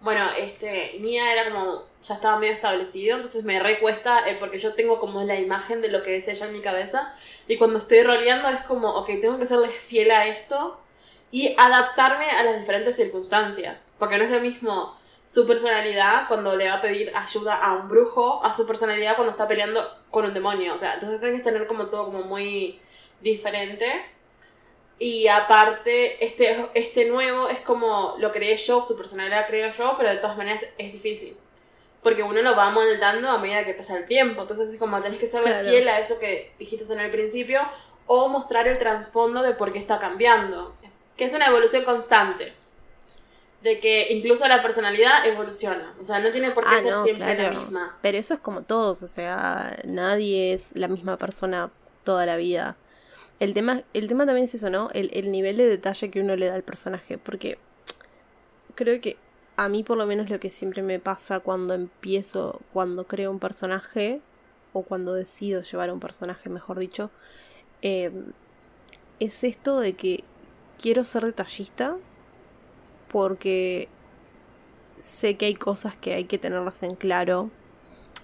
bueno, 0.00 0.30
este, 0.38 0.98
Nia 1.00 1.32
era 1.32 1.50
como, 1.50 1.84
ya 2.02 2.14
estaba 2.14 2.38
medio 2.38 2.54
establecido, 2.54 3.16
entonces 3.16 3.44
me 3.44 3.60
recuesta 3.60 4.26
eh, 4.28 4.36
porque 4.40 4.58
yo 4.58 4.74
tengo 4.74 4.98
como 4.98 5.22
la 5.24 5.38
imagen 5.38 5.82
de 5.82 5.88
lo 5.88 6.02
que 6.02 6.16
es 6.16 6.26
ella 6.28 6.46
en 6.46 6.54
mi 6.54 6.62
cabeza 6.62 7.14
y 7.46 7.58
cuando 7.58 7.78
estoy 7.78 8.02
roleando 8.02 8.48
es 8.48 8.62
como, 8.62 8.88
ok, 8.96 9.08
tengo 9.20 9.38
que 9.38 9.46
serle 9.46 9.68
fiel 9.68 10.10
a 10.10 10.26
esto 10.26 10.80
y 11.30 11.54
adaptarme 11.58 12.24
a 12.30 12.42
las 12.42 12.60
diferentes 12.60 12.96
circunstancias, 12.96 13.88
porque 13.98 14.18
no 14.18 14.24
es 14.24 14.30
lo 14.30 14.40
mismo 14.40 14.98
su 15.26 15.46
personalidad 15.46 16.26
cuando 16.26 16.56
le 16.56 16.68
va 16.68 16.76
a 16.76 16.80
pedir 16.80 17.12
ayuda 17.14 17.54
a 17.54 17.74
un 17.74 17.88
brujo 17.88 18.44
a 18.44 18.52
su 18.52 18.66
personalidad 18.66 19.14
cuando 19.14 19.32
está 19.32 19.46
peleando 19.46 19.86
con 20.10 20.24
un 20.24 20.34
demonio, 20.34 20.74
o 20.74 20.78
sea, 20.78 20.94
entonces 20.94 21.20
tienes 21.20 21.38
que 21.38 21.44
tener 21.44 21.66
como 21.66 21.86
todo 21.86 22.06
como 22.06 22.22
muy 22.22 22.80
diferente. 23.20 24.02
Y 25.02 25.28
aparte, 25.28 26.22
este, 26.22 26.68
este 26.74 27.06
nuevo 27.06 27.48
es 27.48 27.62
como 27.62 28.16
lo 28.18 28.30
creé 28.32 28.54
yo, 28.58 28.82
su 28.82 28.98
personalidad 28.98 29.46
creo 29.46 29.70
yo, 29.70 29.94
pero 29.96 30.10
de 30.10 30.18
todas 30.18 30.36
maneras 30.36 30.62
es 30.76 30.92
difícil. 30.92 31.38
Porque 32.02 32.22
uno 32.22 32.42
lo 32.42 32.54
va 32.54 32.68
moldando 32.68 33.30
a 33.30 33.38
medida 33.38 33.64
que 33.64 33.72
pasa 33.72 33.96
el 33.96 34.04
tiempo. 34.04 34.42
Entonces 34.42 34.68
es 34.68 34.78
como 34.78 35.00
tenés 35.00 35.18
que 35.18 35.26
ser 35.26 35.42
fiel 35.42 35.88
a 35.88 35.98
eso 35.98 36.18
que 36.18 36.52
dijiste 36.58 36.92
en 36.92 37.00
el 37.00 37.10
principio 37.10 37.62
o 38.06 38.28
mostrar 38.28 38.68
el 38.68 38.76
trasfondo 38.76 39.40
de 39.40 39.54
por 39.54 39.72
qué 39.72 39.78
está 39.78 39.98
cambiando. 39.98 40.74
Que 41.16 41.24
es 41.24 41.32
una 41.32 41.46
evolución 41.46 41.82
constante. 41.84 42.52
De 43.62 43.80
que 43.80 44.12
incluso 44.12 44.46
la 44.48 44.60
personalidad 44.60 45.26
evoluciona. 45.26 45.94
O 45.98 46.04
sea, 46.04 46.18
no 46.18 46.30
tiene 46.30 46.50
por 46.50 46.64
qué 46.64 46.74
ah, 46.74 46.80
ser 46.80 46.94
siempre 47.04 47.42
la 47.42 47.52
misma. 47.52 47.98
Pero 48.02 48.18
eso 48.18 48.34
es 48.34 48.40
como 48.40 48.64
todos. 48.64 49.02
O 49.02 49.08
sea, 49.08 49.78
nadie 49.86 50.52
es 50.52 50.76
la 50.76 50.88
misma 50.88 51.16
persona 51.16 51.70
toda 52.04 52.26
la 52.26 52.36
vida. 52.36 52.76
El 53.40 53.54
tema, 53.54 53.82
el 53.94 54.06
tema 54.06 54.26
también 54.26 54.44
es 54.44 54.54
eso, 54.54 54.70
¿no? 54.70 54.90
El, 54.92 55.10
el 55.12 55.32
nivel 55.32 55.56
de 55.56 55.66
detalle 55.66 56.10
que 56.10 56.20
uno 56.20 56.36
le 56.36 56.46
da 56.46 56.54
al 56.54 56.62
personaje. 56.62 57.18
Porque 57.18 57.58
creo 58.74 59.00
que 59.00 59.16
a 59.56 59.68
mí 59.68 59.82
por 59.82 59.98
lo 59.98 60.06
menos 60.06 60.30
lo 60.30 60.38
que 60.38 60.50
siempre 60.50 60.82
me 60.82 61.00
pasa 61.00 61.40
cuando 61.40 61.74
empiezo, 61.74 62.60
cuando 62.72 63.06
creo 63.06 63.30
un 63.30 63.38
personaje, 63.40 64.20
o 64.72 64.82
cuando 64.82 65.14
decido 65.14 65.62
llevar 65.62 65.92
un 65.92 66.00
personaje, 66.00 66.48
mejor 66.48 66.78
dicho, 66.78 67.10
em, 67.82 68.32
es 69.18 69.44
esto 69.44 69.80
de 69.80 69.94
que 69.94 70.24
quiero 70.78 71.04
ser 71.04 71.24
detallista 71.24 71.96
porque 73.08 73.88
sé 74.98 75.36
que 75.36 75.46
hay 75.46 75.54
cosas 75.54 75.96
que 75.96 76.14
hay 76.14 76.24
que 76.24 76.38
tenerlas 76.38 76.82
en 76.82 76.94
claro, 76.94 77.50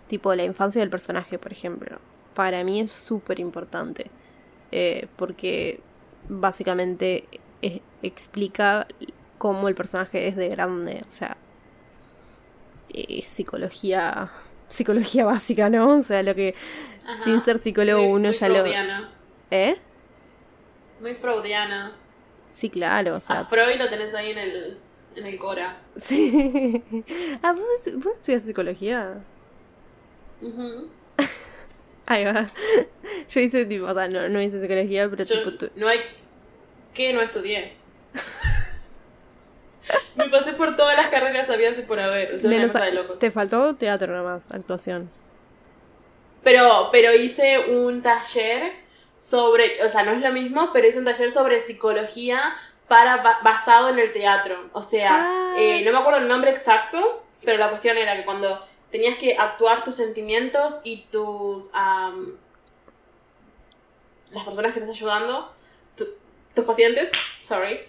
tipo 0.07 0.35
la 0.35 0.44
infancia 0.44 0.81
del 0.81 0.90
personaje, 0.90 1.38
por 1.38 1.52
ejemplo. 1.52 1.98
Para 2.35 2.64
mí 2.64 2.81
es 2.81 2.92
súper 2.92 3.40
importante. 3.40 4.11
Eh, 4.72 5.07
porque 5.16 5.81
básicamente 6.29 7.29
explica 8.02 8.87
cómo 9.38 9.68
el 9.68 9.74
personaje 9.74 10.29
es 10.29 10.37
de 10.37 10.48
grande, 10.48 11.02
o 11.07 11.11
sea, 11.11 11.37
psicología 13.22 14.31
psicología 14.68 15.24
básica, 15.24 15.70
¿no? 15.70 15.88
O 15.90 16.02
sea, 16.02 16.22
lo 16.22 16.35
que 16.35 16.55
sin 17.22 17.40
ser 17.40 17.59
psicólogo 17.59 18.02
uno 18.09 18.31
ya 18.33 18.48
lo 18.48 18.64
¿Eh? 19.50 19.76
Muy 21.00 21.14
freudiana. 21.14 21.96
Sí, 22.48 22.70
claro, 22.70 23.16
o 23.16 23.20
sea, 23.20 23.40
a 23.40 23.44
Freud 23.44 23.76
lo 23.79 23.88
tenés 23.88 24.14
ahí 24.14 24.31
en 24.31 24.38
el 24.38 24.79
en 25.14 25.26
el 25.26 25.38
Cora. 25.38 25.81
Sí. 25.94 26.83
ah, 27.42 27.52
¿vos, 27.52 27.96
vos 27.96 28.16
estudias 28.16 28.42
psicología? 28.42 29.22
Ahí 32.07 32.25
va. 32.25 32.49
Yo 33.29 33.40
hice 33.40 33.66
tipo, 33.66 33.87
o 33.87 33.95
sea, 33.95 34.09
no, 34.09 34.29
no 34.29 34.40
hice 34.40 34.61
psicología, 34.61 35.09
pero 35.09 35.27
tipo. 35.27 35.51
No 35.75 35.88
hay. 35.88 36.01
¿Qué 36.95 37.12
no 37.12 37.21
estudié? 37.21 37.75
Me 40.16 40.29
pasé 40.29 40.55
por 40.55 40.75
todas 40.77 40.97
las 40.97 41.09
carreras 41.09 41.49
habías 41.51 41.79
y 41.79 41.83
por 41.83 42.01
haber. 42.01 42.35
O 42.35 42.38
sea, 42.38 42.49
Menos 42.49 42.73
de 42.73 42.92
locos. 42.92 43.19
Te 43.19 43.31
faltó 43.31 43.77
teatro 43.77 44.12
nada 44.12 44.25
más, 44.25 44.51
actuación. 44.51 45.11
Pero, 46.42 46.88
pero 46.90 47.12
hice 47.12 47.71
un 47.71 48.03
taller 48.03 48.73
sobre. 49.16 49.85
O 49.85 49.88
sea, 49.88 50.05
no 50.05 50.12
es 50.12 50.21
lo 50.21 50.33
mismo, 50.33 50.71
pero 50.73 50.88
hice 50.88 50.99
un 50.99 51.05
taller 51.05 51.31
sobre 51.31 51.61
psicología 51.61 52.55
para 52.88 53.21
basado 53.42 53.90
en 53.90 53.99
el 53.99 54.12
teatro. 54.12 54.71
O 54.73 54.83
sea, 54.83 55.11
ah. 55.12 55.55
eh, 55.59 55.83
no 55.85 55.92
me 55.92 55.99
acuerdo 55.99 56.21
el 56.21 56.29
nombre 56.29 56.51
exacto, 56.51 57.25
pero 57.45 57.59
la 57.59 57.71
cuestión 57.71 57.99
era 57.99 58.16
que 58.16 58.25
cuando 58.25 58.64
tenías 58.96 59.18
que 59.18 59.37
actuar 59.37 59.85
tus 59.85 59.96
sentimientos 59.96 60.80
y 60.82 61.02
tus... 61.11 61.70
las 64.32 64.44
personas 64.44 64.72
que 64.72 64.80
estás 64.80 64.96
ayudando, 64.96 65.52
tus 66.54 66.64
pacientes, 66.64 67.12
sorry, 67.42 67.80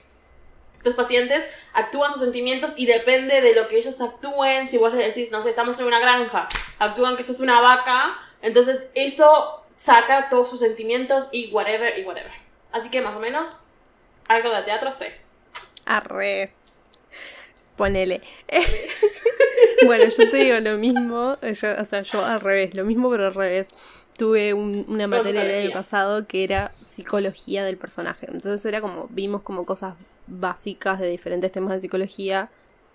tus 0.84 0.96
pacientes 0.96 1.48
actúan 1.72 2.12
sus 2.12 2.22
sentimientos 2.22 2.74
y 2.76 2.86
depende 2.86 3.39
de 3.39 3.56
lo 3.56 3.70
que 3.70 3.78
ellos 3.78 4.02
actúen, 4.02 4.67
si 4.67 4.78
vos 4.78 4.93
les 4.93 5.15
decís, 5.15 5.32
no 5.32 5.41
sé, 5.41 5.52
estamos 5.52 5.80
en 5.80 5.88
una 5.88 6.00
granja, 6.00 6.50
actúan 6.78 7.15
que 7.15 7.24
sos 7.24 7.39
una 7.39 7.62
vaca, 7.62 8.20
entonces 8.41 8.91
eso 8.93 9.63
saca 9.78 10.28
todos 10.28 10.50
sus 10.50 10.60
sentimientos 10.60 11.30
y 11.32 11.52
whatever 11.54 11.98
y 11.98 12.04
whatever. 12.04 12.34
Así 12.74 12.91
que 12.91 13.00
más 13.00 13.15
o 13.15 13.20
menos, 13.20 13.65
algo 14.28 14.50
de 14.50 14.62
teatro 14.63 14.91
sé. 14.91 15.17
Arre. 15.86 16.57
Ponele. 17.78 18.22
bueno, 19.86 20.06
yo 20.06 20.30
te 20.30 20.38
digo 20.38 20.60
lo 20.60 20.78
mismo, 20.78 21.38
yo, 21.42 21.68
o 21.80 21.86
sea, 21.86 22.02
yo 22.02 22.26
al 22.26 22.42
revés, 22.42 22.74
lo 22.74 22.84
mismo 22.84 23.10
pero 23.10 23.28
al 23.28 23.34
revés. 23.34 23.76
Tuve 24.18 24.56
una 24.56 25.06
materia 25.06 25.44
en 25.44 25.68
el 25.68 25.72
pasado 25.72 26.26
que 26.26 26.44
era 26.44 26.74
psicología 26.82 27.63
del 27.63 27.78
personaje. 27.78 28.26
Entonces 28.32 28.66
era 28.66 28.82
como, 28.82 29.08
vimos 29.12 29.44
como 29.44 29.63
cosas 29.63 29.94
básicas 30.26 31.00
de 31.00 31.08
diferentes 31.08 31.52
temas 31.52 31.74
de 31.74 31.82
psicología 31.82 32.50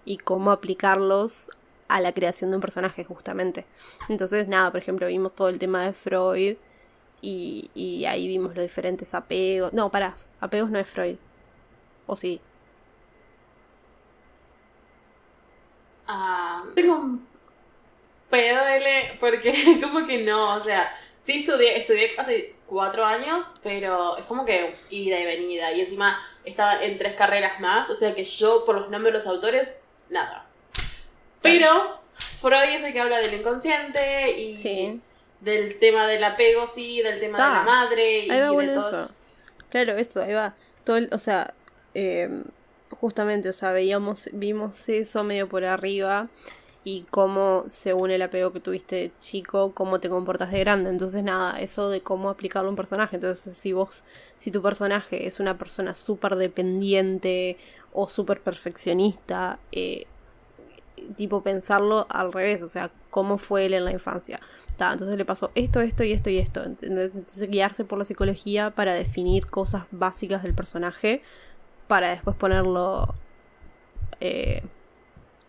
y 0.05 0.17
cómo 0.17 0.51
aplicarlos 0.51 1.53
a 1.87 2.01
la 2.01 2.13
creación 2.13 2.51
de 2.51 2.57
un 2.57 2.61
personaje 2.61 3.05
justamente. 3.05 3.67
Entonces, 4.09 4.49
nada, 4.49 4.73
por 4.73 4.81
ejemplo, 4.81 5.07
vimos 5.07 5.33
todo 5.33 5.49
el 5.49 5.61
tema 5.61 5.85
de 5.85 5.93
Freud 5.93 6.57
y, 7.21 7.71
y 7.73 8.05
ahí 8.07 8.27
vimos 8.27 8.57
los 8.57 8.63
diferentes 8.63 9.15
apegos. 9.15 9.73
No, 9.73 9.93
pará, 9.93 10.17
apegos 10.41 10.71
no 10.71 10.81
es 10.81 10.89
Freud. 10.89 11.19
¿O 12.07 12.17
sí? 12.17 12.41
Ah, 16.15 16.63
tengo 16.75 16.97
un 16.97 17.27
pedo 18.29 18.63
de 18.67 19.17
porque 19.19 19.81
como 19.83 20.07
que 20.07 20.19
no, 20.19 20.55
o 20.55 20.61
sea, 20.61 20.95
sí 21.23 21.41
estudié, 21.41 21.79
estudié 21.79 22.11
hace 22.19 22.55
cuatro 22.67 23.03
años, 23.03 23.55
pero 23.63 24.19
es 24.19 24.27
como 24.27 24.45
que 24.45 24.75
ida 24.91 25.19
y 25.19 25.25
venida, 25.25 25.73
y 25.73 25.81
encima 25.81 26.21
estaba 26.45 26.85
en 26.85 26.99
tres 26.99 27.15
carreras 27.15 27.61
más, 27.61 27.89
o 27.89 27.95
sea 27.95 28.15
que 28.15 28.25
yo 28.25 28.67
por 28.67 28.75
los 28.75 28.91
nombres 28.91 29.15
de 29.15 29.19
los 29.21 29.27
autores, 29.27 29.81
nada. 30.11 30.45
Pero 31.41 31.99
Freud 32.15 32.75
es 32.75 32.85
el 32.85 32.93
que 32.93 33.01
habla 33.01 33.19
del 33.21 33.33
inconsciente 33.33 34.39
y 34.39 35.01
del 35.41 35.79
tema 35.79 36.07
del 36.07 36.23
apego, 36.25 36.67
sí, 36.67 37.01
del 37.01 37.21
tema 37.21 37.39
de 37.39 37.55
la 37.55 37.63
madre 37.63 38.19
y, 38.19 38.29
de 38.29 38.75
todo 38.75 39.09
Claro, 39.71 39.97
esto, 39.97 40.23
ahí 40.23 40.35
va. 40.35 40.55
Todo 40.85 40.99
o 41.11 41.19
sea, 41.19 41.55
eh, 41.95 42.29
justamente, 42.99 43.49
o 43.49 43.53
sea, 43.53 43.73
veíamos, 43.73 44.31
vimos 44.33 44.89
eso 44.89 45.25
medio 45.25 45.49
por 45.49 45.65
arriba 45.65 46.29
y 46.85 47.03
cómo, 47.11 47.65
según 47.69 48.11
el 48.11 48.23
apego 48.23 48.53
que 48.53 48.61
tuviste 48.61 49.13
chico, 49.21 49.73
cómo 49.73 50.01
te 50.01 50.09
comportas 50.09 50.51
de 50.51 50.61
grande. 50.61 50.91
Entonces, 50.91 51.23
nada, 51.23 51.61
eso 51.61 51.91
de 51.91 52.01
cómo 52.01 52.29
aplicarlo 52.29 52.69
a 52.69 52.71
un 52.71 52.77
personaje. 52.77 53.17
Entonces, 53.17 53.57
si 53.57 53.73
vos, 53.73 54.05
si 54.37 54.51
tu 54.51 54.63
personaje 54.63 55.27
es 55.27 55.39
una 55.39 55.57
persona 55.57 55.95
súper 55.95 56.37
dependiente 56.37 57.57
o 57.93 58.09
súper 58.09 58.41
perfeccionista, 58.41 59.61
eh, 59.71 60.07
tipo 61.17 61.43
pensarlo 61.43 62.07
al 62.11 62.33
revés, 62.33 62.63
o 62.63 62.69
sea, 62.69 62.91
cómo 63.11 63.39
fue 63.39 63.67
él 63.67 63.75
en 63.75 63.85
la 63.85 63.93
infancia. 63.93 64.41
entonces 64.79 65.17
le 65.17 65.25
pasó 65.25 65.53
esto, 65.55 65.81
esto 65.81 66.03
y 66.03 66.13
esto 66.13 66.31
y 66.31 66.39
esto. 66.39 66.65
Entonces, 66.65 67.49
guiarse 67.49 67.85
por 67.85 67.99
la 67.99 68.05
psicología 68.05 68.71
para 68.71 68.95
definir 68.95 69.47
cosas 69.47 69.85
básicas 69.93 70.43
del 70.43 70.55
personaje 70.55 71.23
para 71.89 72.11
después 72.11 72.37
ponerlo 72.37 73.15
eh, 74.21 74.63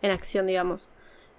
en 0.02 0.12
acción, 0.12 0.48
digamos. 0.48 0.89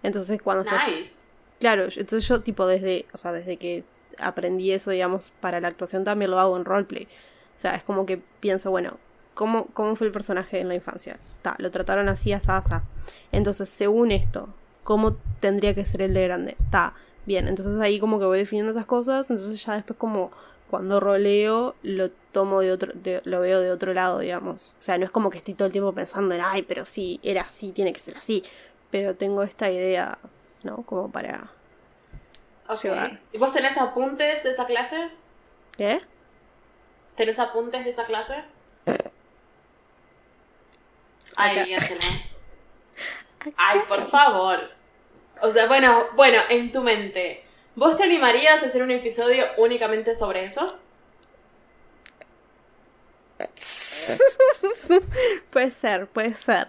Entonces 0.02 0.40
cuando 0.42 0.70
nice. 0.70 1.28
Claro, 1.61 1.85
entonces 1.85 2.28
yo 2.28 2.42
tipo 2.42 2.66
desde, 2.66 3.07
o 3.12 3.18
sea, 3.18 3.33
desde 3.33 3.57
que 3.57 3.85
aprendí 4.18 4.72
eso, 4.72 4.90
digamos, 4.90 5.33
para 5.40 5.61
la 5.61 5.68
actuación 5.68 6.04
también 6.04 6.30
lo 6.30 6.38
hago 6.38 6.57
en 6.57 6.64
roleplay. 6.64 7.04
O 7.04 7.59
sea, 7.59 7.74
es 7.74 7.83
como 7.83 8.04
que 8.07 8.18
pienso, 8.40 8.70
bueno, 8.70 8.98
¿cómo, 9.35 9.66
cómo 9.72 9.94
fue 9.94 10.07
el 10.07 10.12
personaje 10.12 10.61
en 10.61 10.68
la 10.68 10.74
infancia? 10.74 11.16
Ta, 11.42 11.54
lo 11.59 11.70
trataron 11.70 12.09
así, 12.09 12.33
asá, 12.33 12.61
Entonces, 13.33 13.68
según 13.68 14.11
esto, 14.11 14.48
¿cómo 14.83 15.16
tendría 15.40 15.74
que 15.74 15.85
ser 15.85 16.02
el 16.02 16.14
de 16.14 16.24
grande? 16.24 16.57
Está, 16.59 16.94
bien, 17.26 17.48
entonces 17.48 17.80
ahí 17.80 17.98
como 17.98 18.18
que 18.18 18.26
voy 18.26 18.38
definiendo 18.38 18.70
esas 18.70 18.87
cosas, 18.87 19.30
entonces 19.30 19.64
ya 19.64 19.74
después 19.74 19.98
como 19.98 20.30
cuando 20.70 21.00
roleo 21.00 21.77
lo 21.83 22.11
tomo 22.11 22.61
de 22.61 22.72
otro, 22.72 22.92
lo 23.24 23.40
veo 23.40 23.61
de 23.61 23.70
otro 23.70 23.94
lado, 23.94 24.18
digamos. 24.18 24.74
O 24.79 24.83
sea, 24.83 24.98
no 24.98 25.05
es 25.05 25.11
como 25.11 25.31
que 25.31 25.38
estoy 25.38 25.55
todo 25.55 25.66
el 25.66 25.72
tiempo 25.72 25.92
pensando 25.92 26.35
en, 26.35 26.40
ay, 26.42 26.62
pero 26.62 26.85
sí, 26.85 27.20
era 27.22 27.42
así, 27.42 27.72
tiene 27.72 27.92
que 27.92 28.00
ser 28.00 28.16
así 28.16 28.42
pero 28.94 29.16
tengo 29.16 29.42
esta 29.42 29.68
idea, 29.68 30.16
¿no? 30.62 30.85
Como 30.85 31.11
para 31.11 31.48
llevar. 32.81 33.20
¿Y 33.33 33.38
vos 33.38 33.53
tenés 33.53 33.77
apuntes 33.77 34.44
de 34.44 34.53
esa 34.53 34.66
clase? 34.66 35.11
¿Qué? 35.77 36.00
¿Tenés 37.16 37.40
apuntes 37.40 37.83
de 37.83 37.90
esa 37.90 38.05
clase? 38.05 38.44
Ay, 41.35 41.74
Ay, 43.57 43.81
por 43.88 44.09
favor. 44.09 44.70
O 45.42 45.50
sea, 45.50 45.66
bueno, 45.66 46.07
bueno, 46.14 46.38
en 46.48 46.70
tu 46.70 46.81
mente, 46.81 47.43
¿vos 47.76 47.96
te 47.96 48.04
animarías 48.04 48.62
a 48.62 48.66
hacer 48.66 48.82
un 48.82 48.90
episodio 48.90 49.44
únicamente 49.58 50.14
sobre 50.14 50.44
eso? 50.44 50.78
puede 55.50 55.70
ser, 55.70 56.06
puede 56.08 56.34
ser. 56.34 56.66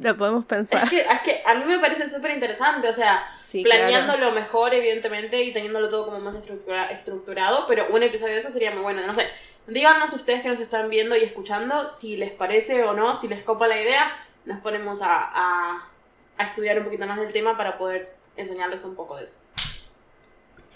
Lo 0.00 0.16
podemos 0.16 0.44
pensar. 0.44 0.84
Es 0.84 0.90
que, 0.90 1.00
es 1.00 1.20
que 1.22 1.42
a 1.44 1.54
mí 1.56 1.64
me 1.64 1.80
parece 1.80 2.08
súper 2.08 2.30
interesante, 2.30 2.88
o 2.88 2.92
sea, 2.92 3.28
planeándolo 3.64 4.30
mejor, 4.30 4.72
evidentemente, 4.72 5.42
y 5.42 5.52
teniéndolo 5.52 5.88
todo 5.88 6.06
como 6.06 6.20
más 6.20 6.36
estructurado, 6.36 7.64
pero 7.66 7.88
un 7.90 8.02
episodio 8.02 8.34
de 8.34 8.40
eso 8.40 8.50
sería 8.50 8.70
muy 8.70 8.82
bueno. 8.82 9.04
No 9.04 9.12
sé, 9.12 9.26
díganos 9.66 10.12
ustedes 10.12 10.42
que 10.42 10.48
nos 10.48 10.60
están 10.60 10.88
viendo 10.88 11.16
y 11.16 11.24
escuchando 11.24 11.88
si 11.88 12.16
les 12.16 12.30
parece 12.30 12.84
o 12.84 12.92
no, 12.92 13.16
si 13.16 13.26
les 13.26 13.42
copa 13.42 13.66
la 13.66 13.80
idea, 13.80 14.16
nos 14.44 14.60
ponemos 14.60 15.02
a, 15.02 15.16
a, 15.16 15.88
a 16.36 16.44
estudiar 16.44 16.78
un 16.78 16.84
poquito 16.84 17.06
más 17.06 17.18
del 17.18 17.32
tema 17.32 17.56
para 17.56 17.76
poder 17.76 18.14
enseñarles 18.36 18.84
un 18.84 18.94
poco 18.94 19.16
de 19.16 19.24
eso. 19.24 19.40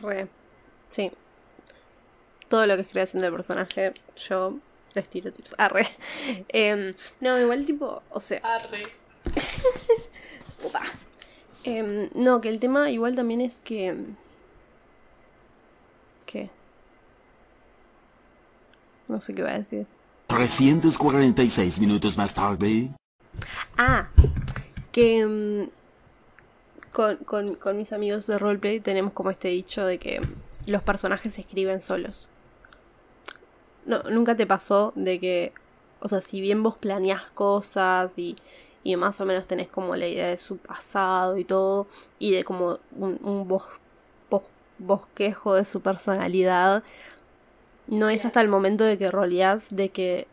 Re, 0.03 0.29
sí. 0.89 1.11
Todo 2.49 2.67
lo 2.67 2.77
que 2.77 2.83
es 2.83 2.89
creación 2.89 3.23
del 3.23 3.33
personaje, 3.33 3.95
yo 4.17 4.59
les 4.95 5.09
tiro 5.09 5.33
tips. 5.33 5.55
Arre. 5.59 5.87
Em, 6.49 6.95
no, 7.21 7.39
igual 7.41 7.65
tipo, 7.65 8.03
o 8.11 8.21
sea. 8.21 8.41
Arre. 8.43 8.83
Em, 11.65 12.11
no, 12.17 12.41
que 12.41 12.49
el 12.49 12.59
tema 12.59 12.91
igual 12.91 13.15
también 13.15 13.41
es 13.41 13.63
que... 13.63 13.97
¿Qué? 16.27 16.51
No 19.07 19.21
sé 19.21 19.33
qué 19.33 19.43
va 19.43 19.51
a 19.51 19.59
decir. 19.59 19.87
346 20.27 21.79
minutos 21.79 22.17
más 22.17 22.35
tarde. 22.35 22.91
Ah, 23.77 24.09
que 24.91 25.21
em, 25.21 25.69
con, 26.93 27.17
con, 27.19 27.55
con 27.55 27.77
mis 27.77 27.93
amigos 27.93 28.27
de 28.27 28.39
roleplay 28.39 28.81
tenemos 28.81 29.13
como 29.13 29.31
este 29.31 29.49
dicho 29.49 29.85
de 29.85 29.99
que 29.99 30.21
los 30.67 30.83
personajes 30.83 31.35
se 31.35 31.41
escriben 31.41 31.81
solos. 31.83 32.29
No, 33.85 34.03
nunca 34.05 34.37
te 34.37 34.47
pasó 34.47 34.93
de 34.95 35.19
que, 35.19 35.53
o 36.01 36.09
sea, 36.09 36.21
si 36.21 36.41
bien 36.41 36.63
vos 36.63 36.79
planeás 36.79 37.31
cosas 37.31 38.19
y, 38.19 38.37
y 38.85 38.97
más 38.97 39.21
o 39.21 39.27
menos 39.27 39.47
tenés 39.47 39.69
como 39.69 39.97
la 39.97 40.07
idea 40.07 40.29
de 40.29 40.37
su 40.37 40.59
pasado 40.59 41.37
y 41.37 41.45
todo, 41.45 41.87
y 42.19 42.33
de 42.33 42.45
como 42.45 42.79
un, 42.97 43.49
bosquejo 44.79 45.55
de 45.55 45.65
su 45.65 45.81
personalidad, 45.81 46.83
no 47.87 48.09
es 48.09 48.25
hasta 48.25 48.41
el 48.41 48.49
momento 48.49 48.85
de 48.85 48.99
que 48.99 49.11
roleás 49.11 49.75
de 49.75 49.91
que 49.91 50.27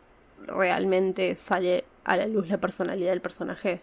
realmente 0.46 1.36
sale 1.36 1.84
a 2.04 2.16
la 2.16 2.26
luz 2.26 2.48
la 2.48 2.58
personalidad 2.58 3.10
del 3.10 3.20
personaje. 3.20 3.82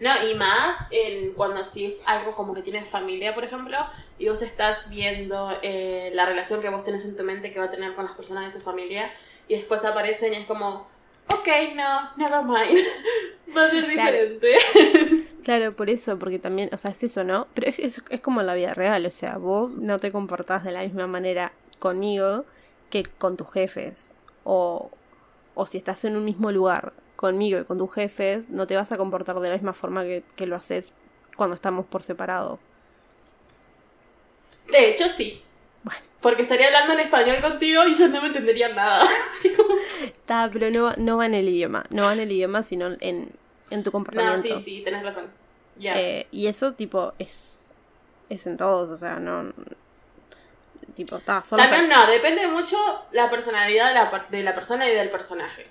No, 0.00 0.10
y 0.26 0.34
más 0.34 0.88
en, 0.90 1.32
cuando 1.34 1.60
así 1.60 1.84
es 1.84 2.02
algo 2.08 2.32
como 2.34 2.54
que 2.54 2.62
tienes 2.62 2.88
familia, 2.88 3.34
por 3.34 3.44
ejemplo, 3.44 3.76
y 4.18 4.28
vos 4.28 4.40
estás 4.40 4.88
viendo 4.88 5.52
eh, 5.62 6.10
la 6.14 6.24
relación 6.24 6.62
que 6.62 6.70
vos 6.70 6.84
tenés 6.84 7.04
en 7.04 7.16
tu 7.16 7.22
mente 7.22 7.52
que 7.52 7.58
va 7.58 7.66
a 7.66 7.70
tener 7.70 7.94
con 7.94 8.06
las 8.06 8.16
personas 8.16 8.46
de 8.46 8.58
su 8.58 8.64
familia, 8.64 9.12
y 9.46 9.56
después 9.56 9.84
aparecen 9.84 10.32
y 10.32 10.36
es 10.36 10.46
como, 10.46 10.88
ok, 11.26 11.48
no, 11.74 12.16
never 12.16 12.44
mind. 12.44 12.78
Va 13.56 13.64
a 13.64 13.70
ser 13.70 13.86
diferente. 13.86 14.56
Claro, 15.42 15.74
por 15.74 15.90
eso, 15.90 16.18
porque 16.18 16.38
también, 16.38 16.70
o 16.72 16.76
sea, 16.76 16.92
es 16.92 17.02
eso, 17.02 17.24
¿no? 17.24 17.48
Pero 17.54 17.68
es, 17.76 18.02
es, 18.08 18.20
como 18.20 18.42
la 18.42 18.54
vida 18.54 18.74
real, 18.74 19.04
o 19.04 19.10
sea, 19.10 19.38
vos 19.38 19.74
no 19.74 19.98
te 19.98 20.12
comportás 20.12 20.62
de 20.62 20.70
la 20.70 20.82
misma 20.82 21.08
manera 21.08 21.52
conmigo 21.80 22.44
que 22.90 23.02
con 23.02 23.36
tus 23.36 23.50
jefes. 23.50 24.16
O, 24.44 24.90
o 25.54 25.66
si 25.66 25.78
estás 25.78 26.04
en 26.04 26.16
un 26.16 26.24
mismo 26.24 26.52
lugar 26.52 26.92
conmigo 27.20 27.60
y 27.60 27.64
con 27.64 27.76
tus 27.76 27.92
jefes, 27.92 28.48
no 28.48 28.66
te 28.66 28.76
vas 28.76 28.92
a 28.92 28.96
comportar 28.96 29.38
de 29.40 29.48
la 29.50 29.54
misma 29.54 29.74
forma 29.74 30.04
que, 30.04 30.24
que 30.36 30.46
lo 30.46 30.56
haces 30.56 30.94
cuando 31.36 31.54
estamos 31.54 31.84
por 31.84 32.02
separados. 32.02 32.60
De 34.68 34.88
hecho, 34.88 35.06
sí. 35.06 35.42
Porque 36.22 36.42
estaría 36.42 36.68
hablando 36.68 36.94
en 36.94 37.00
español 37.00 37.42
contigo 37.42 37.84
y 37.84 37.94
yo 37.94 38.08
no 38.08 38.22
me 38.22 38.28
entendería 38.28 38.68
nada. 38.68 39.06
Está, 40.02 40.48
pero 40.50 40.70
no, 40.70 40.94
no 40.96 41.18
va 41.18 41.26
en 41.26 41.34
el 41.34 41.46
idioma. 41.46 41.84
No 41.90 42.04
va 42.04 42.14
en 42.14 42.20
el 42.20 42.32
idioma, 42.32 42.62
sino 42.62 42.86
en, 43.00 43.30
en 43.68 43.82
tu 43.82 43.92
comportamiento. 43.92 44.48
No, 44.48 44.58
sí, 44.58 44.64
sí, 44.64 44.82
tenés 44.82 45.02
razón. 45.02 45.30
Eh, 45.78 46.26
y 46.30 46.46
eso, 46.46 46.72
tipo, 46.72 47.12
es. 47.18 47.66
Es 48.30 48.46
en 48.46 48.56
todos, 48.56 48.88
o 48.88 48.96
sea, 48.96 49.18
no. 49.18 49.52
Tipo, 50.94 51.16
está 51.16 51.42
solo. 51.42 51.62
También 51.62 51.86
no, 51.90 52.06
depende 52.06 52.46
mucho 52.48 52.78
la 53.12 53.28
personalidad 53.28 53.88
de 53.88 53.94
la, 53.94 54.26
de 54.30 54.42
la 54.42 54.54
persona 54.54 54.88
y 54.88 54.94
del 54.94 55.10
personaje. 55.10 55.68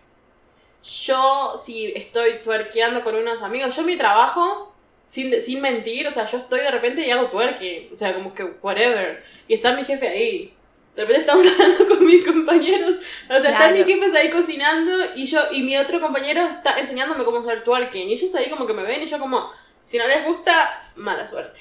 Yo, 0.84 1.56
si 1.58 1.88
estoy 1.88 2.42
tuerqueando 2.42 3.04
con 3.04 3.16
unos 3.16 3.42
amigos, 3.42 3.76
yo 3.76 3.84
mi 3.84 3.98
trabajo 3.98 4.74
sin, 5.06 5.42
sin 5.42 5.60
mentir, 5.60 6.08
o 6.08 6.12
sea, 6.12 6.26
yo 6.26 6.38
estoy 6.38 6.62
de 6.62 6.72
repente 6.72 7.06
y 7.06 7.10
hago 7.10 7.30
twerking, 7.30 7.94
o 7.94 7.98
sea, 7.98 8.14
como 8.14 8.34
que 8.34 8.44
whatever, 8.62 9.24
y 9.48 9.56
está 9.56 9.76
mi 9.76 9.84
jefe 9.84 10.08
ahí. 10.08 10.54
De 10.96 11.02
repente 11.02 11.22
estamos 11.22 11.46
hablando 11.60 11.88
con 11.88 12.06
mis 12.06 12.26
compañeros, 12.26 12.98
o 13.28 13.42
sea, 13.42 13.52
están 13.52 13.74
mis 13.74 13.86
jefes 13.86 14.14
ahí 14.14 14.30
cocinando 14.30 14.92
y 15.16 15.26
yo 15.26 15.40
y 15.52 15.64
mi 15.64 15.78
otro 15.78 16.00
compañero 16.00 16.48
está 16.48 16.78
enseñándome 16.78 17.26
cómo 17.26 17.40
hacer 17.40 17.64
twerking 17.64 18.10
y 18.10 18.14
ellos 18.14 18.34
ahí 18.36 18.50
como 18.50 18.68
que 18.68 18.74
me 18.74 18.84
ven 18.84 19.02
y 19.02 19.06
yo 19.06 19.18
como, 19.20 19.50
si 19.82 19.98
no 19.98 20.08
les 20.08 20.26
gusta, 20.26 20.54
mala 20.96 21.26
suerte. 21.26 21.60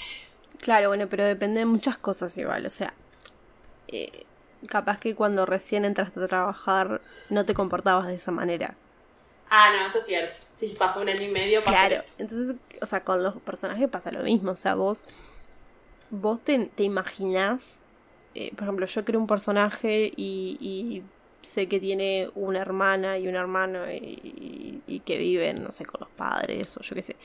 Claro, 0.60 0.88
bueno, 0.88 1.08
pero 1.08 1.24
depende 1.24 1.60
de 1.60 1.66
muchas 1.66 1.96
cosas 1.96 2.36
igual, 2.36 2.66
o 2.66 2.70
sea, 2.70 2.92
eh, 3.88 4.10
capaz 4.68 4.98
que 4.98 5.14
cuando 5.14 5.46
recién 5.46 5.84
entraste 5.84 6.22
a 6.22 6.28
trabajar 6.28 7.00
no 7.30 7.44
te 7.44 7.54
comportabas 7.54 8.08
de 8.08 8.14
esa 8.14 8.32
manera. 8.32 8.76
Ah, 9.50 9.70
no, 9.72 9.86
eso 9.86 9.98
es 9.98 10.06
cierto. 10.06 10.40
Si 10.52 10.68
pasó 10.68 11.00
un 11.00 11.08
año 11.08 11.22
y 11.22 11.30
medio, 11.30 11.60
pasa 11.62 11.88
Claro, 11.88 12.04
entonces, 12.18 12.56
o 12.80 12.86
sea, 12.86 13.02
con 13.02 13.22
los 13.22 13.36
personajes 13.36 13.88
pasa 13.88 14.10
lo 14.10 14.22
mismo. 14.22 14.50
O 14.50 14.54
sea, 14.54 14.74
vos, 14.74 15.04
vos 16.10 16.42
te, 16.42 16.66
te 16.66 16.82
imaginás, 16.82 17.80
eh, 18.34 18.52
por 18.54 18.64
ejemplo, 18.64 18.86
yo 18.86 19.04
creo 19.04 19.20
un 19.20 19.26
personaje 19.26 20.12
y, 20.16 20.58
y, 20.60 21.02
sé 21.40 21.68
que 21.68 21.78
tiene 21.78 22.28
una 22.34 22.60
hermana 22.60 23.16
y 23.16 23.28
un 23.28 23.36
hermano 23.36 23.90
y, 23.90 24.82
y, 24.86 25.00
que 25.00 25.16
viven, 25.18 25.62
no 25.62 25.70
sé, 25.70 25.86
con 25.86 26.00
los 26.00 26.10
padres 26.10 26.76
o 26.76 26.80
yo 26.80 26.94
qué 26.94 27.02
sé. 27.02 27.16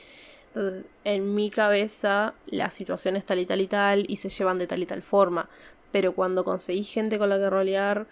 Entonces, 0.46 0.86
en 1.02 1.34
mi 1.34 1.50
cabeza, 1.50 2.32
la 2.46 2.70
situación 2.70 3.16
es 3.16 3.24
tal 3.24 3.40
y 3.40 3.46
tal 3.46 3.60
y 3.60 3.66
tal 3.66 4.04
y 4.08 4.16
se 4.16 4.28
llevan 4.28 4.58
de 4.58 4.68
tal 4.68 4.82
y 4.82 4.86
tal 4.86 5.02
forma. 5.02 5.48
Pero 5.90 6.14
cuando 6.14 6.44
conseguís 6.44 6.92
gente 6.92 7.18
con 7.18 7.28
la 7.28 7.38
que 7.38 7.50
rolear 7.50 8.06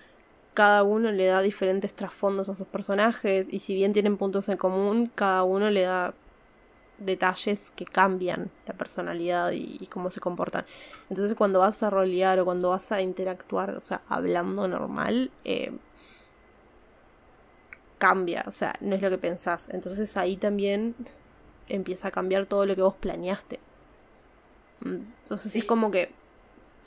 cada 0.54 0.82
uno 0.82 1.10
le 1.12 1.26
da 1.26 1.40
diferentes 1.40 1.94
trasfondos 1.94 2.48
a 2.48 2.54
sus 2.54 2.66
personajes 2.66 3.48
y 3.50 3.60
si 3.60 3.74
bien 3.74 3.92
tienen 3.92 4.16
puntos 4.16 4.48
en 4.48 4.56
común, 4.58 5.10
cada 5.14 5.44
uno 5.44 5.70
le 5.70 5.82
da 5.82 6.14
detalles 6.98 7.70
que 7.70 7.84
cambian 7.84 8.50
la 8.66 8.74
personalidad 8.74 9.52
y, 9.52 9.86
cómo 9.86 10.10
se 10.10 10.20
comportan. 10.20 10.64
Entonces 11.10 11.34
cuando 11.34 11.60
vas 11.60 11.82
a 11.82 11.90
rolear 11.90 12.38
o 12.38 12.44
cuando 12.44 12.70
vas 12.70 12.92
a 12.92 13.00
interactuar, 13.00 13.76
o 13.76 13.84
sea, 13.84 14.02
hablando 14.08 14.68
normal, 14.68 15.30
eh, 15.44 15.72
cambia, 17.98 18.44
o 18.46 18.50
sea, 18.50 18.74
no 18.80 18.94
es 18.94 19.02
lo 19.02 19.10
que 19.10 19.18
pensás. 19.18 19.68
Entonces 19.70 20.16
ahí 20.16 20.36
también 20.36 20.94
empieza 21.68 22.08
a 22.08 22.10
cambiar 22.10 22.46
todo 22.46 22.66
lo 22.66 22.76
que 22.76 22.82
vos 22.82 22.96
planeaste. 22.96 23.58
Entonces 24.84 25.52
Sí. 25.52 25.60
es 25.60 25.64
como 25.64 25.90
que 25.90 26.12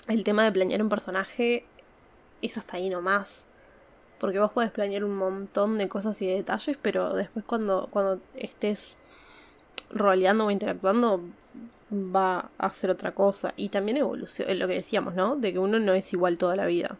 el 0.08 0.24
tema 0.24 0.44
de 0.44 0.52
planear 0.52 0.82
un 0.82 0.90
personaje 0.90 1.66
es 2.42 2.58
hasta 2.58 2.78
ahí 2.78 2.90
nomás. 2.90 3.48
Porque 4.20 4.40
vos 4.40 4.52
podés 4.52 4.72
planear 4.72 5.04
un 5.04 5.16
montón 5.16 5.78
de 5.78 5.88
cosas 5.90 6.22
y 6.22 6.28
de 6.28 6.36
detalles, 6.36 6.78
pero 6.82 7.14
después 7.14 7.44
cuando, 7.46 7.88
cuando 7.92 8.20
estés 8.36 8.98
roleando 9.92 10.46
o 10.46 10.52
interactuando 10.52 11.22
va 11.92 12.50
a 12.58 12.66
hacer 12.68 12.90
otra 12.90 13.14
cosa. 13.14 13.54
Y 13.56 13.70
también 13.70 13.98
evoluciona, 13.98 14.54
lo 14.54 14.68
que 14.68 14.76
decíamos, 14.76 15.14
¿no? 15.16 15.36
De 15.36 15.54
que 15.54 15.60
uno 15.60 15.80
no 15.80 15.94
es 15.94 16.12
igual 16.14 16.38
toda 16.38 16.56
la 16.56 16.66
vida. 16.66 16.98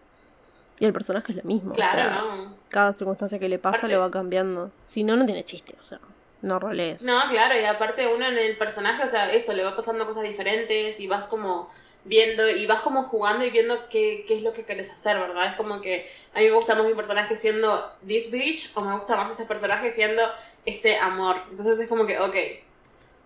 Y 0.80 0.86
el 0.86 0.94
personaje 0.94 1.32
es 1.32 1.38
lo 1.38 1.44
mismo. 1.44 1.72
o 1.72 1.76
Claro, 1.76 1.92
sea, 1.98 2.22
no. 2.22 2.50
cada 2.70 2.92
circunstancia 2.94 3.40
que 3.40 3.48
le 3.50 3.60
pasa 3.60 3.78
Aparte- 3.78 3.94
lo 3.96 4.02
va 4.02 4.12
cambiando. 4.12 4.72
Si 4.86 5.04
no, 5.04 5.16
no 5.16 5.26
tiene 5.26 5.44
chiste, 5.46 5.76
o 5.80 5.84
sea, 5.84 6.00
no 6.42 6.60
rolees. 6.60 7.04
No, 7.04 7.18
claro, 7.30 7.60
y 7.60 7.64
aparte 7.64 8.14
uno 8.14 8.26
en 8.28 8.38
el 8.38 8.58
personaje, 8.58 9.04
o 9.04 9.10
sea, 9.10 9.32
eso, 9.32 9.54
le 9.54 9.64
va 9.64 9.76
pasando 9.76 10.06
cosas 10.06 10.24
diferentes 10.24 11.00
y 11.00 11.08
vas 11.08 11.28
como 11.28 11.70
viendo 12.06 12.48
y 12.50 12.66
vas 12.68 12.82
como 12.82 13.04
jugando 13.04 13.44
y 13.46 13.50
viendo 13.50 13.90
qué, 13.90 14.24
qué 14.28 14.36
es 14.38 14.44
lo 14.44 14.54
que 14.54 14.64
querés 14.64 14.92
hacer, 14.92 15.20
¿verdad? 15.20 15.48
Es 15.48 15.56
como 15.56 15.82
que 15.82 16.10
a 16.34 16.40
mí 16.40 16.46
me 16.46 16.52
gusta 16.52 16.76
más 16.76 16.86
mi 16.86 16.94
personaje 16.94 17.36
siendo 17.36 17.92
this 18.08 18.32
bitch 18.32 18.72
o 18.76 18.82
me 18.82 18.96
gusta 18.96 19.16
más 19.16 19.32
este 19.32 19.46
personaje 19.46 19.92
siendo 19.92 20.22
este 20.66 20.98
amor. 20.98 21.38
Entonces 21.50 21.80
es 21.80 21.90
como 21.90 22.06
que, 22.06 22.20
ok, 22.20 22.36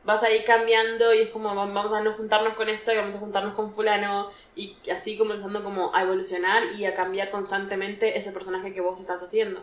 vas 0.05 0.23
ahí 0.23 0.43
cambiando 0.43 1.13
y 1.13 1.19
es 1.23 1.29
como 1.29 1.53
va- 1.53 1.65
vamos 1.65 1.91
a 1.93 2.01
no 2.01 2.13
juntarnos 2.13 2.55
con 2.55 2.69
esto 2.69 2.91
y 2.91 2.97
vamos 2.97 3.15
a 3.15 3.19
juntarnos 3.19 3.53
con 3.53 3.73
fulano 3.73 4.31
y 4.55 4.75
así 4.91 5.17
comenzando 5.17 5.63
como 5.63 5.93
a 5.93 6.01
evolucionar 6.01 6.63
y 6.77 6.85
a 6.85 6.95
cambiar 6.95 7.31
constantemente 7.31 8.17
ese 8.17 8.31
personaje 8.31 8.73
que 8.73 8.81
vos 8.81 8.99
estás 8.99 9.21
haciendo. 9.21 9.61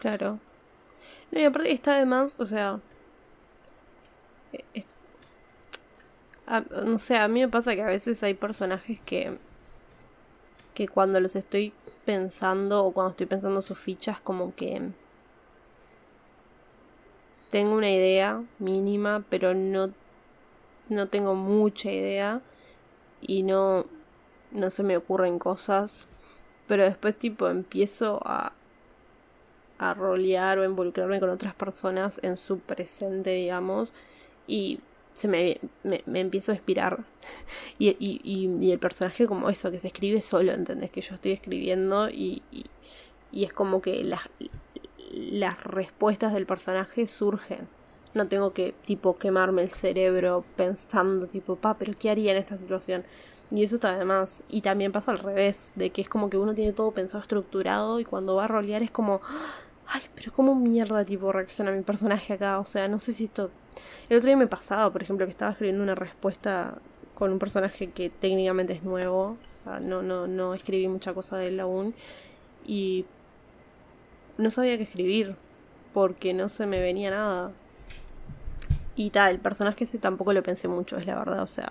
Claro. 0.00 0.38
No, 1.30 1.40
y 1.40 1.44
aparte 1.44 1.72
está 1.72 1.96
de 1.96 2.06
más, 2.06 2.36
o 2.38 2.46
sea. 2.46 2.78
Eh, 6.48 6.62
es- 6.70 6.78
a- 6.78 6.84
no 6.84 6.98
sé, 6.98 7.16
a 7.16 7.28
mí 7.28 7.40
me 7.40 7.48
pasa 7.48 7.74
que 7.74 7.82
a 7.82 7.86
veces 7.86 8.22
hay 8.22 8.34
personajes 8.34 9.00
que. 9.00 9.38
que 10.74 10.88
cuando 10.88 11.20
los 11.20 11.36
estoy 11.36 11.72
pensando 12.04 12.84
o 12.84 12.92
cuando 12.92 13.12
estoy 13.12 13.26
pensando 13.26 13.62
sus 13.62 13.78
fichas, 13.78 14.20
como 14.20 14.54
que. 14.54 14.82
tengo 17.50 17.74
una 17.76 17.90
idea 17.90 18.42
mínima, 18.58 19.24
pero 19.28 19.54
no. 19.54 19.88
no 20.88 21.08
tengo 21.08 21.34
mucha 21.34 21.90
idea 21.90 22.42
y 23.22 23.42
no. 23.42 23.86
no 24.52 24.70
se 24.70 24.82
me 24.82 24.96
ocurren 24.96 25.38
cosas. 25.38 26.08
Pero 26.66 26.84
después, 26.84 27.16
tipo, 27.18 27.48
empiezo 27.48 28.20
a, 28.24 28.54
a 29.78 29.94
rolear 29.94 30.58
o 30.58 30.64
involucrarme 30.64 31.20
con 31.20 31.30
otras 31.30 31.54
personas 31.54 32.20
en 32.22 32.36
su 32.36 32.58
presente, 32.60 33.30
digamos, 33.30 33.92
y 34.46 34.80
se 35.14 35.28
me, 35.28 35.58
me, 35.82 36.02
me 36.06 36.20
empiezo 36.20 36.52
a 36.52 36.56
inspirar. 36.56 37.04
Y, 37.78 37.96
y, 37.98 38.20
y, 38.60 38.70
el 38.70 38.78
personaje 38.78 39.26
como 39.26 39.50
eso, 39.50 39.70
que 39.70 39.80
se 39.80 39.88
escribe 39.88 40.20
solo, 40.20 40.52
¿entendés? 40.52 40.90
Que 40.90 41.00
yo 41.00 41.14
estoy 41.14 41.32
escribiendo 41.32 42.08
y, 42.08 42.42
y, 42.52 42.66
y 43.32 43.44
es 43.44 43.52
como 43.52 43.80
que 43.82 44.04
las, 44.04 44.20
las 45.12 45.62
respuestas 45.64 46.32
del 46.32 46.46
personaje 46.46 47.06
surgen. 47.06 47.68
No 48.14 48.28
tengo 48.28 48.52
que, 48.52 48.72
tipo, 48.72 49.16
quemarme 49.16 49.62
el 49.62 49.70
cerebro 49.70 50.44
pensando, 50.56 51.26
tipo, 51.26 51.56
pa, 51.56 51.76
pero 51.76 51.94
¿qué 51.98 52.10
haría 52.10 52.30
en 52.30 52.36
esta 52.36 52.56
situación? 52.56 53.04
Y 53.50 53.64
eso 53.64 53.76
está 53.76 53.94
además. 53.94 54.44
Y 54.48 54.60
también 54.60 54.92
pasa 54.92 55.10
al 55.10 55.18
revés, 55.18 55.72
de 55.74 55.90
que 55.90 56.02
es 56.02 56.08
como 56.08 56.30
que 56.30 56.36
uno 56.38 56.54
tiene 56.54 56.72
todo 56.72 56.92
pensado 56.92 57.22
estructurado 57.22 57.98
y 58.00 58.04
cuando 58.04 58.36
va 58.36 58.44
a 58.44 58.48
rolear 58.48 58.82
es 58.82 58.90
como, 58.90 59.20
ay, 59.86 60.02
pero 60.14 60.32
¿cómo 60.32 60.54
mierda 60.54 61.04
tipo 61.04 61.32
reacciona 61.32 61.72
mi 61.72 61.82
personaje 61.82 62.34
acá? 62.34 62.58
O 62.60 62.64
sea, 62.64 62.88
no 62.88 62.98
sé 62.98 63.12
si 63.12 63.24
esto... 63.24 63.50
El 64.08 64.18
otro 64.18 64.26
día 64.26 64.36
me 64.36 64.46
pasaba, 64.46 64.92
por 64.92 65.02
ejemplo, 65.02 65.26
que 65.26 65.30
estaba 65.30 65.52
escribiendo 65.52 65.82
una 65.82 65.94
respuesta 65.94 66.78
con 67.14 67.32
un 67.32 67.38
personaje 67.38 67.90
que 67.90 68.10
técnicamente 68.10 68.72
es 68.74 68.82
nuevo, 68.82 69.38
o 69.50 69.54
sea, 69.64 69.80
no, 69.80 70.02
no, 70.02 70.26
no 70.26 70.52
escribí 70.52 70.88
mucha 70.88 71.14
cosa 71.14 71.36
de 71.36 71.48
él 71.48 71.60
aún, 71.60 71.94
y 72.66 73.06
no 74.36 74.50
sabía 74.50 74.76
qué 74.76 74.82
escribir, 74.82 75.36
porque 75.92 76.34
no 76.34 76.48
se 76.48 76.66
me 76.66 76.80
venía 76.80 77.10
nada. 77.10 77.52
Y 78.96 79.10
tal, 79.10 79.34
el 79.34 79.40
personaje 79.40 79.84
ese 79.84 79.98
tampoco 79.98 80.32
lo 80.32 80.42
pensé 80.42 80.68
mucho, 80.68 80.96
es 80.96 81.06
la 81.06 81.18
verdad, 81.18 81.42
o 81.42 81.46
sea, 81.46 81.70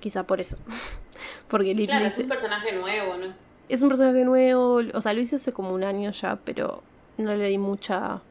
quizá 0.00 0.26
por 0.26 0.40
eso. 0.40 0.56
porque 1.48 1.74
Claro, 1.74 2.06
es 2.06 2.18
un 2.18 2.28
personaje 2.28 2.72
nuevo, 2.72 3.16
¿no? 3.16 3.26
Es... 3.26 3.46
es 3.68 3.82
un 3.82 3.88
personaje 3.88 4.24
nuevo, 4.24 4.80
o 4.94 5.00
sea, 5.00 5.12
lo 5.12 5.20
hice 5.20 5.36
hace 5.36 5.52
como 5.52 5.72
un 5.74 5.84
año 5.84 6.10
ya, 6.10 6.36
pero 6.36 6.82
no 7.18 7.34
le 7.34 7.48
di 7.48 7.58
mucha 7.58 8.22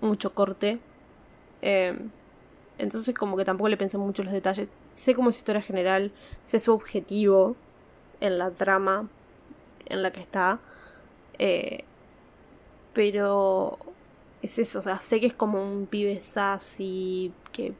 mucho 0.00 0.34
corte. 0.34 0.80
Eh, 1.62 1.96
entonces 2.82 3.14
como 3.14 3.36
que 3.36 3.44
tampoco 3.44 3.68
le 3.68 3.76
pensé 3.76 3.98
mucho 3.98 4.22
los 4.22 4.32
detalles. 4.32 4.78
Sé 4.94 5.14
como 5.14 5.30
es 5.30 5.38
historia 5.38 5.62
general, 5.62 6.12
sé 6.42 6.60
su 6.60 6.72
objetivo 6.72 7.56
en 8.20 8.38
la 8.38 8.50
trama 8.50 9.08
en 9.86 10.02
la 10.02 10.12
que 10.12 10.20
está. 10.20 10.60
eh, 11.38 11.84
pero 12.92 13.78
es 14.42 14.58
eso, 14.58 14.80
o 14.80 14.82
sea, 14.82 14.98
sé 15.00 15.20
que 15.20 15.26
es 15.26 15.34
como 15.34 15.62
un 15.62 15.86
pibe 15.86 16.20
sassy, 16.20 17.32
que 17.52 17.74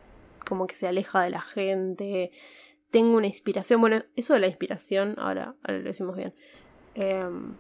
como 0.46 0.66
que 0.66 0.74
se 0.74 0.88
aleja 0.88 1.22
de 1.22 1.30
la 1.30 1.40
gente. 1.40 2.30
Tengo 2.90 3.16
una 3.16 3.26
inspiración, 3.26 3.80
bueno, 3.80 4.02
eso 4.16 4.34
de 4.34 4.40
la 4.40 4.46
inspiración, 4.46 5.16
ahora, 5.18 5.56
ahora 5.62 5.78
lo 5.78 5.84
decimos 5.84 6.16
bien. 6.16 6.34
Em, 6.94 7.54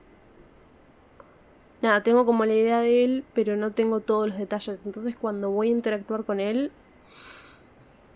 nada, 1.82 2.02
tengo 2.02 2.24
como 2.26 2.44
la 2.44 2.54
idea 2.54 2.80
de 2.80 3.04
él, 3.04 3.24
pero 3.34 3.56
no 3.56 3.72
tengo 3.72 4.00
todos 4.00 4.28
los 4.28 4.38
detalles. 4.38 4.86
Entonces 4.86 5.16
cuando 5.16 5.50
voy 5.50 5.68
a 5.68 5.72
interactuar 5.72 6.24
con 6.24 6.40
él, 6.40 6.72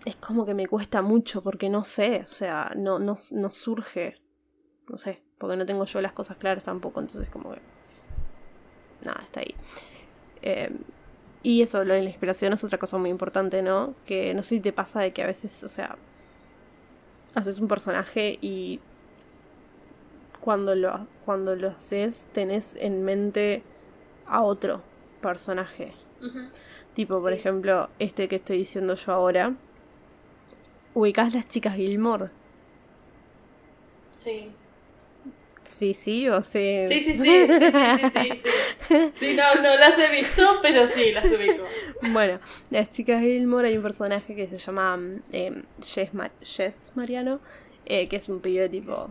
es 0.04 0.16
como 0.16 0.46
que 0.46 0.54
me 0.54 0.66
cuesta 0.66 1.02
mucho 1.02 1.42
porque 1.42 1.68
no 1.68 1.84
sé, 1.84 2.22
o 2.24 2.28
sea, 2.28 2.72
no, 2.76 2.98
no, 2.98 3.18
no 3.32 3.50
surge. 3.50 4.20
No 4.88 4.98
sé, 4.98 5.22
porque 5.38 5.56
no 5.56 5.66
tengo 5.66 5.84
yo 5.84 6.00
las 6.00 6.12
cosas 6.12 6.36
claras 6.36 6.62
tampoco, 6.62 7.00
entonces 7.00 7.28
como 7.28 7.52
que... 7.52 7.60
Nada, 9.04 9.20
está 9.24 9.40
ahí. 9.40 9.54
Em, 10.42 10.78
y 11.42 11.62
eso, 11.62 11.84
lo 11.84 11.94
de 11.94 12.02
la 12.02 12.08
inspiración 12.08 12.52
es 12.52 12.62
otra 12.62 12.78
cosa 12.78 12.98
muy 12.98 13.10
importante, 13.10 13.62
¿no? 13.62 13.94
Que 14.06 14.32
no 14.34 14.42
sé 14.42 14.56
si 14.56 14.60
te 14.60 14.72
pasa 14.72 15.00
de 15.00 15.12
que 15.12 15.22
a 15.22 15.26
veces, 15.26 15.64
o 15.64 15.68
sea, 15.68 15.98
haces 17.34 17.58
un 17.58 17.66
personaje 17.66 18.38
y 18.40 18.80
cuando 20.40 20.76
lo, 20.76 21.08
cuando 21.24 21.56
lo 21.56 21.70
haces 21.70 22.28
tenés 22.32 22.76
en 22.76 23.02
mente 23.02 23.64
a 24.26 24.42
otro 24.42 24.82
personaje. 25.20 25.94
Tipo, 26.96 27.20
por 27.20 27.32
Sí. 27.32 27.38
ejemplo, 27.38 27.90
este 27.98 28.26
que 28.26 28.36
estoy 28.36 28.56
diciendo 28.56 28.94
yo 28.94 29.12
ahora. 29.12 29.54
¿Ubicás 30.94 31.34
las 31.34 31.46
chicas 31.46 31.76
Gilmore? 31.76 32.26
Sí. 34.16 34.50
Sí, 35.62 35.92
sí, 35.94 36.28
o 36.28 36.42
sea... 36.42 36.88
Sí, 36.88 37.00
sí, 37.00 37.14
sí, 37.16 37.22
sí, 37.22 37.46
sí, 37.48 37.70
sí, 37.72 38.10
sí, 38.22 38.30
sí. 38.88 39.10
Sí, 39.12 39.34
no, 39.34 39.56
no 39.56 39.76
las 39.76 39.98
he 39.98 40.14
visto, 40.16 40.42
pero 40.62 40.86
sí, 40.86 41.12
las 41.12 41.24
ubico. 41.26 41.64
Bueno, 42.12 42.38
las 42.70 42.88
chicas 42.88 43.20
Gilmore 43.20 43.68
hay 43.68 43.76
un 43.76 43.82
personaje 43.82 44.34
que 44.34 44.46
se 44.46 44.56
llama 44.56 44.98
eh, 45.32 45.62
Jess, 45.82 46.14
Ma- 46.14 46.30
Jess 46.40 46.92
Mariano, 46.94 47.40
eh, 47.84 48.08
que 48.08 48.16
es 48.16 48.28
un 48.30 48.40
pibe 48.40 48.68
tipo 48.70 49.10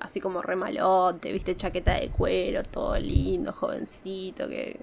así 0.00 0.20
como 0.20 0.42
re 0.42 0.56
malote, 0.56 1.32
viste, 1.32 1.56
chaqueta 1.56 1.94
de 1.94 2.10
cuero, 2.10 2.62
todo 2.62 2.98
lindo, 2.98 3.52
jovencito, 3.52 4.46
que, 4.48 4.78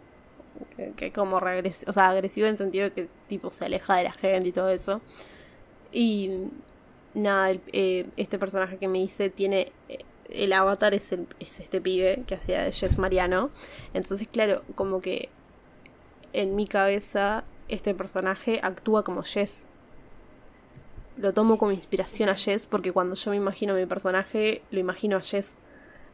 que, 0.95 1.12
como 1.12 1.39
re 1.39 1.52
agresivo, 1.52 1.89
o 1.91 1.93
sea, 1.93 2.10
agresivo 2.10 2.47
en 2.47 2.58
sentido 2.58 2.86
de 2.86 2.91
que 2.93 3.06
tipo 3.28 3.52
se 3.52 3.65
aleja 3.65 3.95
de 3.95 4.04
la 4.06 4.12
gente 4.13 4.49
y 4.49 4.52
todo 4.52 4.69
eso. 4.69 5.02
Y 5.91 6.32
nada, 7.13 7.52
el- 7.52 7.62
eh, 7.73 8.08
este 8.17 8.39
personaje 8.39 8.78
que 8.78 8.88
me 8.88 8.99
hice 8.99 9.30
tiene... 9.30 9.71
eh, 9.89 9.99
el 10.30 10.54
avatar 10.54 10.93
es, 10.95 11.12
el- 11.12 11.28
es 11.39 11.60
este 11.60 11.80
pibe 11.82 12.23
que 12.26 12.36
hacía 12.36 12.63
de 12.63 12.71
Jess 12.71 12.97
Mariano. 12.97 13.52
Entonces, 13.93 14.28
claro, 14.28 14.63
como 14.76 14.99
que 15.02 15.30
en 16.34 16.56
mi 16.56 16.67
cabeza 16.67 17.43
este 17.69 17.93
personaje 17.93 18.60
actúa 18.63 19.04
como 19.04 19.23
Jess. 19.23 19.69
Lo 21.17 21.34
tomo 21.34 21.58
como 21.60 21.71
inspiración 21.71 22.30
a 22.30 22.36
Jess 22.36 22.65
porque 22.65 22.91
cuando 22.91 23.15
yo 23.15 23.30
me 23.32 23.38
imagino 23.38 23.76
mi 23.76 23.86
personaje, 23.86 24.63
lo 24.71 24.80
imagino 24.80 25.17
a 25.17 25.21
Jess 25.21 25.58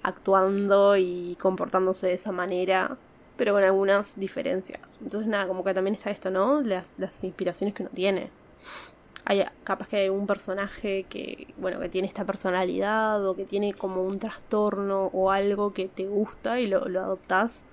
actuando 0.03 0.97
y 0.97 1.37
comportándose 1.39 2.07
de 2.07 2.13
esa 2.13 2.31
manera, 2.33 2.97
pero 3.39 3.53
con 3.53 3.63
algunas 3.63 4.19
diferencias. 4.19 4.99
Entonces 5.01 5.25
nada, 5.25 5.47
como 5.47 5.63
que 5.63 5.73
también 5.73 5.95
está 5.95 6.11
esto, 6.11 6.29
¿no? 6.29 6.61
Las, 6.61 6.95
las 6.97 7.23
inspiraciones 7.23 7.73
que 7.73 7.83
uno 7.83 7.91
tiene. 7.95 8.29
Hay, 9.23 9.45
capaz 9.63 9.87
que 9.87 9.95
hay 9.95 10.09
un 10.09 10.27
personaje 10.27 11.03
que, 11.03 11.47
bueno, 11.55 11.79
que 11.79 11.87
tiene 11.87 12.09
esta 12.09 12.25
personalidad 12.25 13.25
o 13.25 13.37
que 13.37 13.45
tiene 13.45 13.73
como 13.73 14.03
un 14.03 14.19
trastorno 14.19 15.05
o 15.13 15.31
algo 15.31 15.71
que 15.71 15.87
te 15.87 16.03
gusta 16.03 16.59
y 16.59 16.67
lo, 16.67 16.89
lo 16.89 16.99
adoptás 16.99 17.65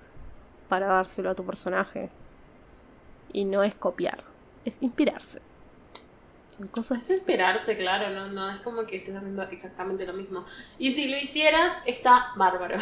para 0.69 0.87
dárselo 0.87 1.31
a 1.31 1.35
tu 1.35 1.45
personaje. 1.45 2.09
Y 3.33 3.43
no 3.43 3.61
es 3.61 3.75
copiar, 3.75 4.19
es 4.63 4.81
inspirarse. 4.81 5.41
Es 7.01 7.09
inspirarse, 7.09 7.75
claro, 7.75 8.09
no, 8.09 8.29
no 8.29 8.49
es 8.49 8.61
como 8.61 8.85
que 8.85 8.95
estés 8.95 9.17
haciendo 9.17 9.43
exactamente 9.43 10.07
lo 10.07 10.13
mismo. 10.13 10.45
Y 10.79 10.93
si 10.93 11.09
lo 11.09 11.17
hicieras, 11.17 11.73
está 11.85 12.31
bárbaro. 12.37 12.77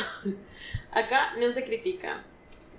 Acá 0.91 1.36
no 1.39 1.52
se 1.52 1.65
critica. 1.65 2.24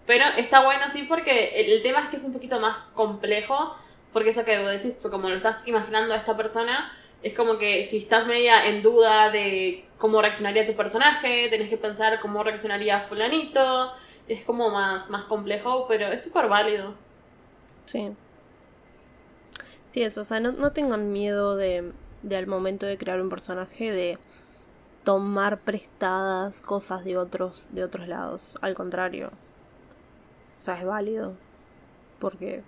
Pero 0.07 0.25
está 0.37 0.65
bueno, 0.65 0.85
sí, 0.91 1.05
porque 1.09 1.61
el, 1.61 1.83
tema 1.83 2.05
es 2.05 2.11
que 2.11 2.17
es 2.17 2.25
un 2.25 2.33
poquito 2.33 2.61
más 2.61 2.77
complejo. 2.95 3.77
Porque 4.13 4.31
eso 4.31 4.45
que 4.45 4.59
vos 4.63 4.71
decís, 4.71 4.97
como 5.11 5.29
lo 5.29 5.37
estás 5.37 5.67
imaginando 5.67 6.15
a 6.15 6.17
esta 6.17 6.37
persona, 6.37 6.93
es 7.23 7.35
como 7.35 7.59
que 7.59 7.85
si 7.85 7.99
estás 7.99 8.27
media 8.27 8.69
en 8.69 8.81
duda 8.81 9.31
de 9.31 9.85
cómo 9.99 10.23
reaccionaría 10.23 10.65
tu 10.65 10.75
personaje, 10.75 11.49
tenés 11.51 11.69
que 11.69 11.77
pensar 11.77 12.21
cómo 12.21 12.43
reaccionaría 12.43 13.01
fulanito, 13.01 13.93
es 14.29 14.45
como 14.45 14.71
más, 14.71 15.11
más 15.11 15.25
complejo, 15.25 15.87
pero 15.89 16.07
es 16.07 16.25
súper 16.25 16.49
válido. 16.49 16.95
Sí. 17.85 18.13
Sí, 19.89 20.03
eso, 20.03 20.23
o 20.23 20.25
sea, 20.25 20.41
no, 20.41 20.53
no 20.53 20.73
tengan 20.73 21.13
miedo 21.13 21.57
de, 21.57 21.93
de 22.23 22.37
al 22.37 22.47
momento 22.47 22.87
de 22.87 22.97
crear 22.97 23.21
un 23.21 23.29
personaje 23.29 23.93
de 23.93 24.19
tomar 25.05 25.61
prestadas 25.61 26.63
cosas 26.63 27.05
de 27.05 27.17
otros, 27.17 27.69
de 27.73 27.85
otros 27.85 28.09
lados. 28.09 28.57
Al 28.63 28.75
contrario. 28.75 29.31
O 30.59 30.61
sea, 30.61 30.79
es 30.79 30.85
válido. 30.85 31.35
Porque. 32.19 32.63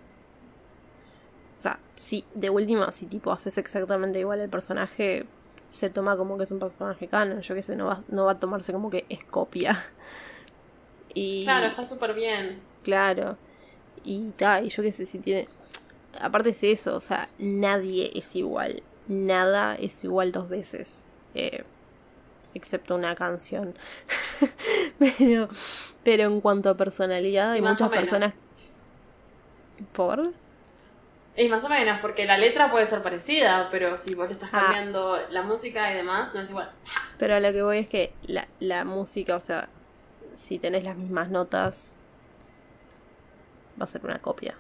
O 1.59 1.61
sea, 1.61 1.81
si 1.97 2.25
de 2.35 2.51
última, 2.51 2.93
si 2.93 3.07
tipo 3.07 3.33
haces 3.33 3.59
exactamente 3.59 4.21
igual 4.21 4.41
el 4.41 4.49
personaje, 4.49 5.27
se 5.69 5.91
toma 5.91 6.17
como 6.17 6.37
que 6.37 6.45
es 6.45 6.51
un 6.51 6.59
personaje 6.59 7.09
canon. 7.09 7.41
Yo 7.41 7.55
qué 7.55 7.63
sé, 7.63 7.77
no 7.77 7.87
va, 7.87 8.03
no 8.09 8.25
va 8.25 8.33
a 8.33 8.39
tomarse 8.39 8.73
como 8.73 8.91
que 8.91 9.05
es 9.09 9.25
copia. 9.25 9.79
Y, 11.15 11.45
Claro, 11.45 11.67
está 11.67 11.85
súper 11.87 12.15
bien. 12.15 12.61
Claro. 12.83 13.37
Y 14.05 14.31
ta, 14.31 14.63
y 14.63 14.69
yo 14.69 14.83
qué 14.83 14.93
sé, 14.93 15.07
si 15.07 15.19
tiene. 15.19 15.49
Aparte 16.21 16.51
es 16.51 16.63
eso, 16.65 16.97
o 16.97 17.01
sea, 17.01 17.29
nadie 17.39 18.11
es 18.15 18.35
igual. 18.37 18.83
Nada 19.09 19.75
es 19.77 20.05
igual 20.05 20.33
dos 20.33 20.49
veces. 20.49 21.05
Eh, 21.35 21.65
excepto 22.55 22.95
una 22.95 23.15
canción. 23.15 23.75
pero, 24.99 25.49
pero 26.09 26.23
en 26.25 26.41
cuanto 26.41 26.71
a 26.71 26.75
personalidad, 26.75 27.51
hay 27.53 27.61
muchas 27.61 27.91
personas. 27.91 28.35
¿Por? 29.93 30.23
Y 31.37 31.49
más 31.51 31.63
o 31.65 31.69
menos, 31.69 32.01
porque 32.01 32.25
la 32.25 32.39
letra 32.39 32.71
puede 32.71 32.87
ser 32.87 33.03
parecida, 33.03 33.69
pero 33.71 33.99
si 33.99 34.15
vos 34.15 34.27
le 34.27 34.33
estás 34.33 34.49
Ah. 34.55 34.61
cambiando 34.63 35.19
la 35.29 35.43
música 35.43 35.93
y 35.93 35.97
demás, 35.97 36.35
no 36.35 36.41
es 36.41 36.49
igual. 36.49 36.73
Pero 37.19 37.35
a 37.35 37.41
lo 37.41 37.53
que 37.53 37.61
voy 37.61 37.77
es 37.77 37.91
que 37.91 38.15
la, 38.27 38.49
la 38.59 38.87
música, 38.87 39.37
o 39.37 39.41
sea, 39.41 39.69
si 40.35 40.59
tenés 40.59 40.85
las 40.85 40.97
mismas 40.97 41.29
notas, 41.29 41.97
va 43.79 43.85
a 43.85 43.87
ser 43.87 44.03
una 44.03 44.19
copia. 44.21 44.57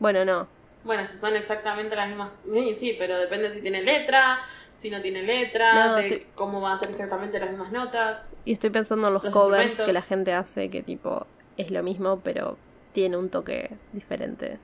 Bueno, 0.00 0.24
no. 0.24 0.48
Bueno, 0.82 1.06
si 1.06 1.16
son 1.16 1.36
exactamente 1.36 1.94
las 1.94 2.08
mismas. 2.08 2.30
Sí, 2.52 2.74
sí, 2.74 2.96
pero 2.98 3.18
depende 3.18 3.52
si 3.52 3.62
tiene 3.62 3.82
letra, 3.82 4.40
si 4.76 4.90
no 4.90 5.00
tiene 5.00 5.22
letra, 5.22 5.74
No, 5.74 5.94
de 5.96 6.02
estoy- 6.02 6.26
cómo 6.34 6.60
van 6.60 6.74
a 6.74 6.78
ser 6.78 6.90
exactamente 6.90 7.38
las 7.40 7.50
mismas 7.50 7.72
notas. 7.72 8.26
Y 8.44 8.52
estoy 8.52 8.70
pensando 8.70 9.08
en 9.08 9.14
los, 9.14 9.24
Los 9.24 9.32
covers 9.32 9.80
que 9.80 9.92
la 9.92 10.02
gente 10.02 10.32
hace, 10.34 10.68
que 10.70 10.82
tipo 10.82 11.26
es 11.56 11.70
lo 11.70 11.82
mismo, 11.82 12.20
pero 12.20 12.58
tiene 12.92 13.16
un 13.16 13.30
toque 13.30 13.76
diferente. 13.92 14.58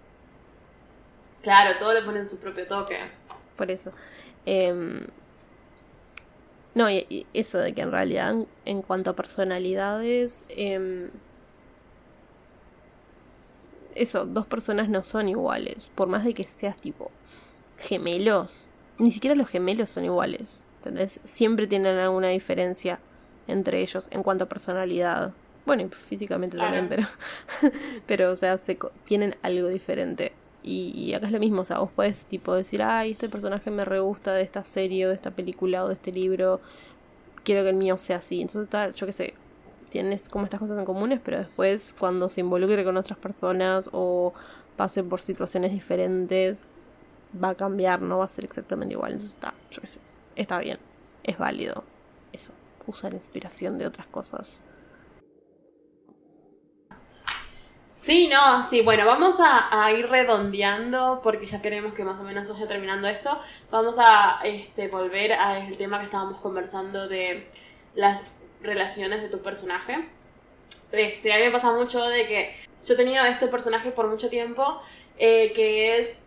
Claro, 1.43 1.79
todo 1.79 1.93
le 1.95 2.03
ponen 2.03 2.27
su 2.27 2.41
propio 2.41 2.67
toque. 2.67 2.99
Por 3.57 3.71
eso. 3.71 3.93
Em, 4.47 5.07
no, 6.75 6.89
y, 6.91 7.07
y 7.09 7.27
eso 7.35 7.59
de 7.59 7.73
que 7.75 7.81
en 7.83 7.91
realidad, 7.91 8.31
en, 8.31 8.47
en 8.65 8.83
cuanto 8.83 9.11
a 9.11 9.17
personalidades, 9.17 10.47
em, 10.51 11.11
eso, 13.95 14.25
dos 14.25 14.47
personas 14.47 14.89
no 14.89 15.05
son 15.05 15.29
iguales. 15.29 15.91
Por 15.95 16.09
más 16.09 16.25
de 16.25 16.35
que 16.35 16.45
seas 16.45 16.77
tipo 16.77 17.11
gemelos, 17.79 18.69
ni 18.99 19.11
siquiera 19.11 19.37
los 19.37 19.49
gemelos 19.49 19.91
son 19.91 20.05
iguales. 20.05 20.65
¿Entendés? 20.79 21.21
Siempre 21.25 21.67
tienen 21.67 21.97
alguna 21.99 22.29
diferencia 22.29 23.01
entre 23.47 23.81
ellos 23.81 24.09
en 24.11 24.23
cuanto 24.23 24.45
a 24.45 24.49
personalidad. 24.49 25.33
Bueno, 25.65 25.83
y 25.83 25.89
físicamente 25.89 26.57
Claro. 26.57 26.75
también, 26.77 26.89
pero. 26.89 27.73
pero, 28.07 28.31
o 28.33 28.37
sea, 28.37 28.59
se 28.59 28.77
tienen 29.05 29.37
algo 29.43 29.69
diferente. 29.69 30.33
Y, 30.65 30.93
y 30.97 31.15
acá 31.15 31.27
es 31.27 31.33
lo 31.33 31.41
mismo, 31.41 31.63
o 31.63 31.65
sea, 31.65 31.79
vos 31.81 31.91
podés 31.91 32.27
tipo 32.27 32.55
decir, 32.55 32.83
ay, 32.83 33.13
este 33.13 33.29
personaje 33.29 33.71
me 33.71 33.85
re 33.85 33.99
gusta 34.01 34.33
de 34.33 34.43
esta 34.43 34.63
serie 34.63 35.07
o 35.07 35.09
de 35.09 35.15
esta 35.17 35.33
película 35.33 35.83
o 35.85 35.89
de 35.89 35.95
este 35.95 36.13
libro, 36.13 36.61
quiero 37.45 37.63
que 37.65 37.71
el 37.71 37.77
mío 37.77 37.99
sea 37.99 38.19
así. 38.19 38.41
Entonces, 38.41 38.69
tal, 38.71 38.93
yo 38.95 39.07
qué 39.07 39.13
sé, 39.13 39.35
tienes 39.91 40.29
como 40.29 40.45
estas 40.45 40.61
cosas 40.61 40.79
en 40.79 40.85
comunes, 40.85 41.21
pero 41.25 41.39
después 41.39 41.95
cuando 41.99 42.29
se 42.29 42.41
involucre 42.43 42.85
con 42.85 42.97
otras 42.97 43.19
personas 43.19 43.89
o 43.93 44.33
pase 44.77 45.03
por 45.03 45.21
situaciones 45.21 45.73
diferentes, 45.73 46.67
va 47.33 47.51
a 47.51 47.55
cambiar, 47.55 48.03
no 48.03 48.19
va 48.19 48.25
a 48.25 48.29
ser 48.29 48.45
exactamente 48.45 48.95
igual. 48.95 49.13
Entonces 49.13 49.35
está, 49.35 49.55
yo 49.71 49.81
sé, 49.85 50.01
está 50.37 50.59
bien, 50.59 50.79
es 51.25 51.39
válido. 51.39 51.85
Eso, 52.33 52.53
usa 52.87 53.11
la 53.11 53.17
inspiración 53.17 53.79
de 53.79 53.87
otras 53.87 54.09
cosas. 54.09 54.63
Sí, 57.95 58.29
no, 58.29 58.65
sí, 58.65 58.83
bueno, 58.83 59.07
vamos 59.07 59.39
a, 59.39 59.85
a 59.85 59.93
ir 59.93 60.09
redondeando 60.09 61.21
porque 61.23 61.47
ya 61.47 61.63
queremos 61.63 61.95
que 61.95 62.03
más 62.03 62.19
o 62.19 62.25
menos 62.25 62.49
vaya 62.49 62.67
terminando 62.67 63.07
esto. 63.07 63.39
Vamos 63.71 63.97
a 64.01 64.41
este, 64.43 64.89
volver 64.89 65.33
al 65.35 65.77
tema 65.77 66.01
que 66.01 66.07
estábamos 66.07 66.41
conversando 66.41 67.07
de 67.07 67.49
las 67.95 68.43
relaciones 68.61 69.23
de 69.23 69.29
tu 69.29 69.41
personaje. 69.41 70.09
Este, 70.91 71.33
a 71.33 71.39
mí 71.39 71.45
me 71.45 71.51
pasa 71.53 71.73
mucho 71.73 72.05
de 72.05 72.27
que 72.27 72.57
yo 72.85 72.95
he 72.95 72.97
tenido 72.97 73.25
este 73.25 73.47
personaje 73.47 73.93
por 73.93 74.09
mucho 74.09 74.29
tiempo 74.29 74.81
eh, 75.19 75.53
que 75.55 75.99
es... 75.99 76.27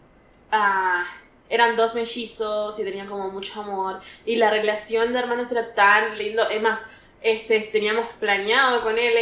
ah, 0.51 1.05
eran 1.49 1.75
dos 1.75 1.95
mellizos 1.95 2.79
y 2.79 2.83
tenían 2.83 3.07
como 3.07 3.29
mucho 3.29 3.61
amor 3.61 3.99
y 4.25 4.37
la 4.37 4.49
relación 4.49 5.13
de 5.13 5.19
hermanos 5.19 5.51
era 5.51 5.73
tan 5.75 6.17
lindo. 6.17 6.49
Es 6.49 6.61
más, 6.61 6.85
este, 7.21 7.59
teníamos 7.61 8.07
planeado 8.19 8.81
con 8.83 8.97
él 8.97 9.13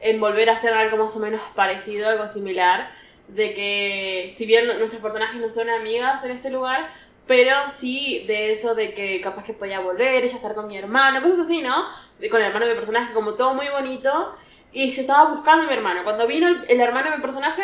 en 0.00 0.20
volver 0.20 0.50
a 0.50 0.54
hacer 0.54 0.72
algo 0.74 0.96
más 0.96 1.16
o 1.16 1.20
menos 1.20 1.40
parecido, 1.54 2.08
algo 2.08 2.26
similar, 2.26 2.90
de 3.28 3.54
que 3.54 4.30
si 4.34 4.46
bien 4.46 4.66
nuestros 4.66 5.00
personajes 5.00 5.40
no 5.40 5.48
son 5.48 5.70
amigas 5.70 6.24
en 6.24 6.32
este 6.32 6.50
lugar, 6.50 6.90
pero 7.26 7.54
sí 7.70 8.24
de 8.26 8.50
eso 8.52 8.74
de 8.74 8.94
que 8.94 9.20
capaz 9.20 9.44
que 9.44 9.52
podía 9.52 9.78
volver, 9.80 10.24
ella 10.24 10.34
estar 10.36 10.54
con 10.54 10.66
mi 10.66 10.76
hermano, 10.76 11.22
cosas 11.22 11.40
así, 11.40 11.62
¿no? 11.62 11.86
De- 12.18 12.28
Con 12.28 12.40
el 12.40 12.48
hermano 12.48 12.66
de 12.66 12.72
mi 12.72 12.76
personaje, 12.78 13.14
como 13.14 13.34
todo 13.34 13.54
muy 13.54 13.68
bonito. 13.68 14.34
Y 14.72 14.90
yo 14.90 15.00
estaba 15.02 15.30
buscando 15.30 15.64
a 15.64 15.66
mi 15.68 15.74
hermano. 15.74 16.02
Cuando 16.02 16.26
vino 16.26 16.48
el, 16.48 16.64
el 16.68 16.80
hermano 16.80 17.10
de 17.10 17.16
mi 17.16 17.22
personaje, 17.22 17.62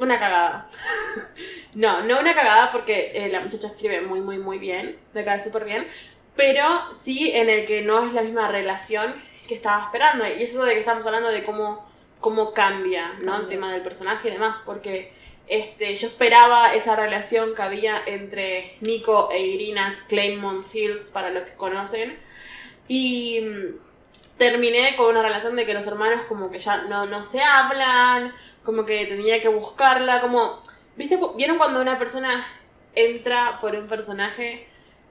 una 0.00 0.18
cagada. 0.18 0.66
no, 1.76 2.02
no 2.02 2.20
una 2.20 2.34
cagada 2.34 2.70
porque 2.70 3.12
eh, 3.14 3.28
la 3.28 3.40
muchacha 3.40 3.68
escribe 3.68 4.00
muy, 4.00 4.20
muy, 4.20 4.38
muy 4.38 4.58
bien. 4.58 4.98
Me 5.14 5.24
cae 5.24 5.42
súper 5.42 5.64
bien. 5.64 5.86
Pero 6.36 6.64
sí 6.94 7.32
en 7.32 7.48
el 7.48 7.64
que 7.64 7.82
no 7.82 8.06
es 8.06 8.12
la 8.12 8.22
misma 8.22 8.48
relación 8.48 9.14
que 9.48 9.54
estaba 9.54 9.84
esperando. 9.84 10.26
Y 10.26 10.42
eso 10.42 10.64
de 10.64 10.74
que 10.74 10.80
estamos 10.80 11.04
hablando 11.06 11.30
de 11.30 11.42
cómo, 11.44 11.88
cómo 12.20 12.52
cambia, 12.52 13.12
¿no? 13.24 13.36
El 13.40 13.48
tema 13.48 13.72
del 13.72 13.82
personaje 13.82 14.28
y 14.28 14.32
demás. 14.32 14.62
Porque 14.64 15.12
este, 15.48 15.94
yo 15.94 16.08
esperaba 16.08 16.74
esa 16.74 16.94
relación 16.94 17.54
que 17.54 17.62
había 17.62 18.02
entre 18.06 18.76
Nico 18.80 19.30
e 19.32 19.40
Irina 19.40 20.04
Claymont 20.08 20.64
Fields, 20.64 21.10
para 21.10 21.30
los 21.30 21.42
que 21.44 21.56
conocen. 21.56 22.18
Y 22.86 23.40
mm, 23.40 24.36
terminé 24.38 24.94
con 24.96 25.10
una 25.10 25.22
relación 25.22 25.56
de 25.56 25.66
que 25.66 25.74
los 25.74 25.86
hermanos 25.86 26.22
como 26.28 26.50
que 26.50 26.58
ya 26.58 26.82
no, 26.82 27.06
no 27.06 27.24
se 27.24 27.42
hablan, 27.42 28.32
como 28.68 28.84
que 28.84 29.06
tenía 29.06 29.40
que 29.40 29.48
buscarla, 29.48 30.20
como... 30.20 30.60
¿Viste? 30.94 31.18
¿Vieron 31.36 31.56
cuando 31.56 31.80
una 31.80 31.98
persona 31.98 32.44
entra 32.94 33.56
por 33.62 33.74
un 33.74 33.86
personaje, 33.86 34.68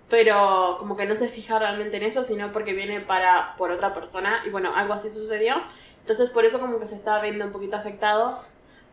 pero 0.09 0.75
como 0.77 0.95
que 0.95 1.07
no 1.07 1.15
se 1.15 1.27
fija 1.27 1.57
realmente 1.57 1.97
en 1.97 2.03
eso, 2.03 2.23
sino 2.23 2.51
porque 2.51 2.73
viene 2.73 2.99
para 2.99 3.55
por 3.57 3.71
otra 3.71 3.95
persona? 3.95 4.43
Y 4.45 4.51
bueno, 4.51 4.75
algo 4.75 4.93
así 4.93 5.09
sucedió. 5.09 5.55
Entonces 6.01 6.29
por 6.29 6.45
eso 6.45 6.59
como 6.59 6.79
que 6.79 6.87
se 6.87 6.93
estaba 6.93 7.19
viendo 7.19 7.45
un 7.45 7.51
poquito 7.51 7.77
afectado. 7.77 8.43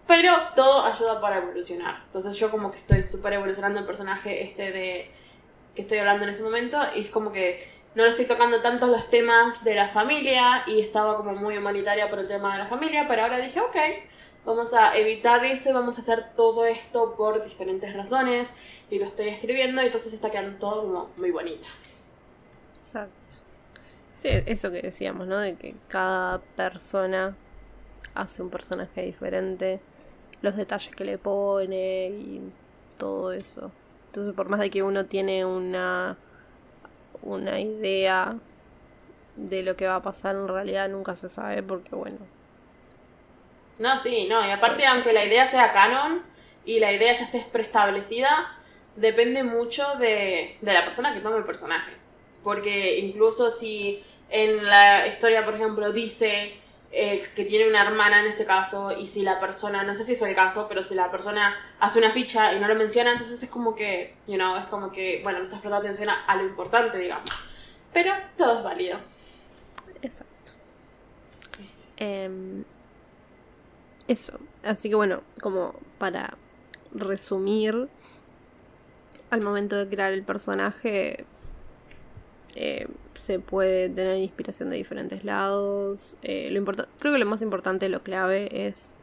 Pero 0.06 0.32
todo 0.56 0.86
ayuda 0.86 1.20
para 1.20 1.42
evolucionar. 1.42 2.00
Entonces 2.06 2.34
yo 2.38 2.50
como 2.50 2.72
que 2.72 2.78
estoy 2.78 3.02
súper 3.02 3.34
evolucionando 3.34 3.80
el 3.80 3.84
personaje 3.84 4.44
este 4.44 4.72
de 4.72 5.10
que 5.74 5.82
estoy 5.82 5.98
hablando 5.98 6.24
en 6.24 6.30
este 6.30 6.42
momento 6.42 6.80
y 6.96 7.00
es 7.00 7.10
como 7.10 7.32
que 7.32 7.70
no 7.94 8.02
le 8.02 8.08
estoy 8.08 8.24
tocando 8.24 8.62
tanto 8.62 8.86
los 8.86 9.10
temas 9.10 9.62
de 9.62 9.74
la 9.74 9.88
familia 9.88 10.64
y 10.66 10.80
estaba 10.80 11.18
como 11.18 11.34
muy 11.34 11.58
humanitaria 11.58 12.08
por 12.08 12.18
el 12.18 12.28
tema 12.28 12.54
de 12.54 12.60
la 12.60 12.66
familia, 12.66 13.04
pero 13.06 13.24
ahora 13.24 13.38
dije, 13.38 13.60
ok, 13.60 13.76
vamos 14.44 14.72
a 14.72 14.96
evitar 14.96 15.44
eso 15.44 15.70
y 15.70 15.72
vamos 15.72 15.96
a 15.96 16.00
hacer 16.00 16.34
todo 16.36 16.64
esto 16.64 17.14
por 17.16 17.42
diferentes 17.42 17.94
razones 17.94 18.50
y 18.90 18.98
lo 18.98 19.06
estoy 19.06 19.28
escribiendo 19.28 19.82
y 19.82 19.86
entonces 19.86 20.12
está 20.12 20.30
quedando 20.30 20.58
todo 20.58 20.82
como 20.82 21.10
muy 21.16 21.30
bonito. 21.30 21.68
Exacto. 22.76 23.36
Sí, 24.16 24.28
eso 24.46 24.70
que 24.70 24.82
decíamos, 24.82 25.26
¿no? 25.26 25.38
De 25.38 25.56
que 25.56 25.74
cada 25.88 26.40
persona 26.40 27.36
hace 28.14 28.42
un 28.42 28.50
personaje 28.50 29.02
diferente, 29.02 29.80
los 30.42 30.56
detalles 30.56 30.94
que 30.94 31.04
le 31.04 31.18
pone 31.18 32.08
y 32.08 32.52
todo 32.98 33.32
eso. 33.32 33.70
Entonces, 34.08 34.34
por 34.34 34.48
más 34.48 34.60
de 34.60 34.70
que 34.70 34.82
uno 34.82 35.04
tiene 35.04 35.44
una 35.44 36.16
una 37.24 37.58
idea 37.60 38.38
de 39.36 39.62
lo 39.62 39.76
que 39.76 39.86
va 39.86 39.96
a 39.96 40.02
pasar, 40.02 40.36
en 40.36 40.46
realidad 40.46 40.88
nunca 40.88 41.16
se 41.16 41.28
sabe 41.28 41.62
porque, 41.62 41.94
bueno, 41.94 42.18
No, 43.78 43.98
sí, 43.98 44.26
no, 44.28 44.46
y 44.46 44.50
aparte 44.50 44.86
aunque 44.86 45.12
la 45.12 45.24
idea 45.24 45.46
sea 45.46 45.72
canon 45.72 46.22
y 46.64 46.78
la 46.78 46.92
idea 46.92 47.12
ya 47.12 47.24
esté 47.24 47.44
preestablecida, 47.50 48.56
depende 48.96 49.42
mucho 49.42 49.84
de, 49.98 50.56
de 50.60 50.72
la 50.72 50.84
persona 50.84 51.12
que 51.12 51.20
tome 51.20 51.38
el 51.38 51.44
personaje. 51.44 51.92
Porque 52.42 52.98
incluso 52.98 53.50
si 53.50 54.02
en 54.30 54.64
la 54.64 55.06
historia, 55.06 55.44
por 55.44 55.54
ejemplo, 55.54 55.92
dice 55.92 56.60
eh, 56.96 57.28
que 57.34 57.44
tiene 57.44 57.68
una 57.68 57.82
hermana 57.82 58.20
en 58.20 58.26
este 58.26 58.44
caso, 58.44 58.92
y 58.92 59.08
si 59.08 59.22
la 59.22 59.40
persona, 59.40 59.82
no 59.82 59.96
sé 59.96 60.04
si 60.04 60.12
es 60.12 60.22
el 60.22 60.32
caso, 60.32 60.66
pero 60.68 60.80
si 60.80 60.94
la 60.94 61.10
persona 61.10 61.56
hace 61.80 61.98
una 61.98 62.12
ficha 62.12 62.52
y 62.52 62.60
no 62.60 62.68
lo 62.68 62.76
menciona, 62.76 63.10
entonces 63.10 63.42
es 63.42 63.50
como 63.50 63.74
que, 63.74 64.14
you 64.28 64.36
know, 64.36 64.56
es 64.56 64.66
como 64.66 64.92
que, 64.92 65.20
bueno, 65.24 65.38
no 65.38 65.44
estás 65.44 65.58
prestando 65.58 65.78
atención 65.78 66.08
a, 66.08 66.36
lo 66.36 66.44
importante, 66.44 66.98
digamos. 66.98 67.50
Pero 67.92 68.12
todo 68.36 68.58
es 68.58 68.64
válido. 68.64 69.00
Exacto. 70.02 70.52
Em, 71.96 72.64
eso. 74.08 74.38
Así 74.62 74.88
que 74.88 74.94
bueno, 74.94 75.20
como 75.40 75.72
para 75.98 76.36
resumir, 76.92 77.88
al 79.30 79.40
momento 79.40 79.76
de 79.76 79.88
crear 79.88 80.12
el 80.12 80.22
personaje, 80.22 81.24
eh, 82.56 82.86
se 83.14 83.40
puede 83.40 83.88
tener 83.88 84.18
inspiración 84.18 84.70
de 84.70 84.76
diferentes 84.76 85.24
lados. 85.24 86.16
Eh, 86.22 86.50
lo 86.50 86.64
creo 86.64 87.12
que 87.12 87.18
lo 87.18 87.26
más 87.26 87.42
importante, 87.42 87.88
lo 87.88 88.00
clave 88.00 88.68
es 88.68 88.96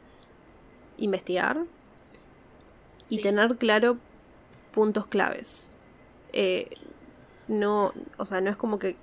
investigar 0.98 1.66
y 3.10 3.22
tener 3.22 3.58
claro 3.58 3.98
puntos 4.72 5.08
claves. 5.08 5.74
Eh, 6.34 6.68
no, 7.48 7.94
o 8.18 8.26
sea, 8.26 8.40
no 8.42 8.50
es 8.50 8.58
como 8.58 8.80
que 8.80 8.96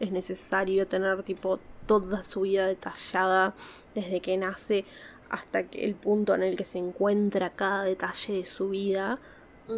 es 0.00 0.12
necesario 0.12 0.86
tener 0.86 1.22
tipo 1.22 1.58
toda 1.86 2.22
su 2.22 2.42
vida 2.42 2.66
detallada 2.66 3.54
desde 3.94 4.20
que 4.20 4.36
nace 4.36 4.84
hasta 5.30 5.64
que 5.64 5.84
el 5.84 5.94
punto 5.94 6.34
en 6.34 6.42
el 6.42 6.56
que 6.56 6.64
se 6.64 6.78
encuentra 6.78 7.50
cada 7.50 7.84
detalle 7.84 8.34
de 8.34 8.44
su 8.44 8.70
vida. 8.70 9.18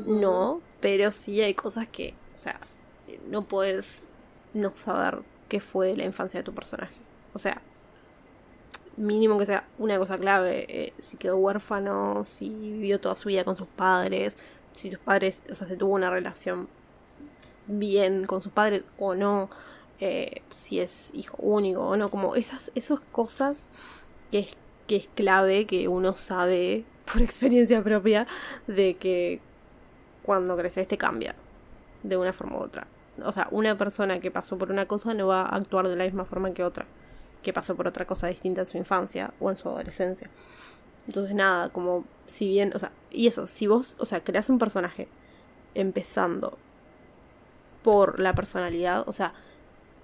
No, 0.06 0.60
pero 0.80 1.10
sí 1.10 1.40
hay 1.40 1.54
cosas 1.54 1.88
que, 1.88 2.14
o 2.32 2.36
sea, 2.36 2.60
no 3.26 3.42
puedes 3.42 4.04
no 4.54 4.74
saber 4.76 5.22
qué 5.48 5.58
fue 5.58 5.88
de 5.88 5.96
la 5.96 6.04
infancia 6.04 6.38
de 6.40 6.44
tu 6.44 6.54
personaje. 6.54 6.94
O 7.32 7.40
sea, 7.40 7.60
mínimo 8.96 9.38
que 9.38 9.46
sea 9.46 9.66
una 9.78 9.98
cosa 9.98 10.18
clave, 10.18 10.66
eh, 10.68 10.92
si 10.98 11.16
quedó 11.16 11.36
huérfano, 11.36 12.22
si 12.24 12.50
vivió 12.50 13.00
toda 13.00 13.16
su 13.16 13.28
vida 13.28 13.44
con 13.44 13.56
sus 13.56 13.66
padres, 13.66 14.36
si 14.72 14.90
sus 14.90 15.00
padres, 15.00 15.42
o 15.50 15.54
sea, 15.54 15.66
se 15.66 15.76
tuvo 15.76 15.94
una 15.94 16.10
relación 16.10 16.68
bien 17.66 18.26
con 18.26 18.40
sus 18.40 18.52
padres 18.52 18.84
o 18.98 19.14
no, 19.14 19.50
eh, 20.00 20.42
si 20.48 20.80
es 20.80 21.12
hijo 21.14 21.36
único 21.40 21.80
o 21.80 21.96
no, 21.96 22.10
como 22.10 22.36
esas, 22.36 22.72
esas 22.74 23.00
cosas 23.12 23.68
que 24.30 24.40
es, 24.40 24.56
que 24.90 24.96
es 24.96 25.08
clave, 25.14 25.66
que 25.66 25.86
uno 25.86 26.16
sabe 26.16 26.84
por 27.12 27.22
experiencia 27.22 27.80
propia, 27.80 28.26
de 28.66 28.96
que 28.96 29.40
cuando 30.24 30.56
creces 30.56 30.88
te 30.88 30.98
cambia 30.98 31.36
de 32.02 32.16
una 32.16 32.32
forma 32.32 32.58
u 32.58 32.62
otra. 32.62 32.88
O 33.22 33.30
sea, 33.30 33.46
una 33.52 33.76
persona 33.76 34.18
que 34.18 34.32
pasó 34.32 34.58
por 34.58 34.72
una 34.72 34.86
cosa 34.86 35.14
no 35.14 35.28
va 35.28 35.42
a 35.42 35.54
actuar 35.54 35.86
de 35.86 35.94
la 35.94 36.02
misma 36.02 36.24
forma 36.24 36.52
que 36.52 36.64
otra, 36.64 36.86
que 37.40 37.52
pasó 37.52 37.76
por 37.76 37.86
otra 37.86 38.04
cosa 38.04 38.26
distinta 38.26 38.62
en 38.62 38.66
su 38.66 38.78
infancia 38.78 39.32
o 39.38 39.48
en 39.48 39.56
su 39.56 39.68
adolescencia. 39.68 40.28
Entonces, 41.06 41.36
nada, 41.36 41.68
como 41.68 42.04
si 42.26 42.48
bien, 42.48 42.72
o 42.74 42.80
sea, 42.80 42.90
y 43.12 43.28
eso, 43.28 43.46
si 43.46 43.68
vos, 43.68 43.96
o 44.00 44.04
sea, 44.04 44.24
creas 44.24 44.50
un 44.50 44.58
personaje 44.58 45.06
empezando 45.74 46.58
por 47.84 48.18
la 48.18 48.34
personalidad, 48.34 49.08
o 49.08 49.12
sea, 49.12 49.34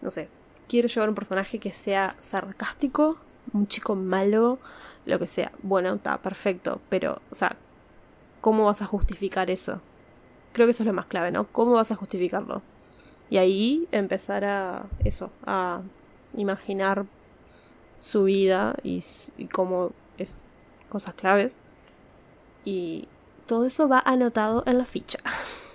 no 0.01 0.13
sé, 0.13 0.29
quiero 0.69 0.87
llevar 0.87 1.09
un 1.09 1.17
personaje 1.17 1.59
que 1.59 1.73
sea 1.73 2.15
sarcástico, 2.21 3.19
un 3.57 3.67
chico 3.67 3.95
malo, 3.95 4.59
lo 5.05 5.19
que 5.19 5.27
sea. 5.27 5.53
Bueno, 5.63 5.95
está 5.95 6.21
perfecto, 6.21 6.81
pero, 6.89 7.17
o 7.31 7.35
sea, 7.35 7.57
¿cómo 8.41 8.65
vas 8.65 8.83
a 8.83 8.87
justificar 8.87 9.51
eso? 9.51 9.81
Creo 10.53 10.67
que 10.67 10.71
eso 10.71 10.83
es 10.83 10.87
lo 10.87 10.93
más 10.93 11.07
clave, 11.07 11.31
¿no? 11.31 11.47
¿Cómo 11.47 11.73
vas 11.73 11.93
a 11.93 11.97
justificarlo? 11.97 12.63
Y 13.29 13.39
ahí 13.39 13.89
empezar 13.93 14.45
a 14.45 14.87
eso, 15.05 15.31
a 15.45 15.83
imaginar 16.37 17.07
su 17.99 18.25
vida 18.25 18.77
y, 18.83 19.03
y 19.37 19.47
cómo 19.47 19.93
es 20.19 20.37
cosas 20.89 21.15
claves. 21.15 21.63
Y 22.65 23.09
todo 23.47 23.67
eso 23.67 23.89
va 23.89 24.03
anotado 24.05 24.63
en 24.67 24.79
la 24.79 24.85
ficha. 24.85 25.19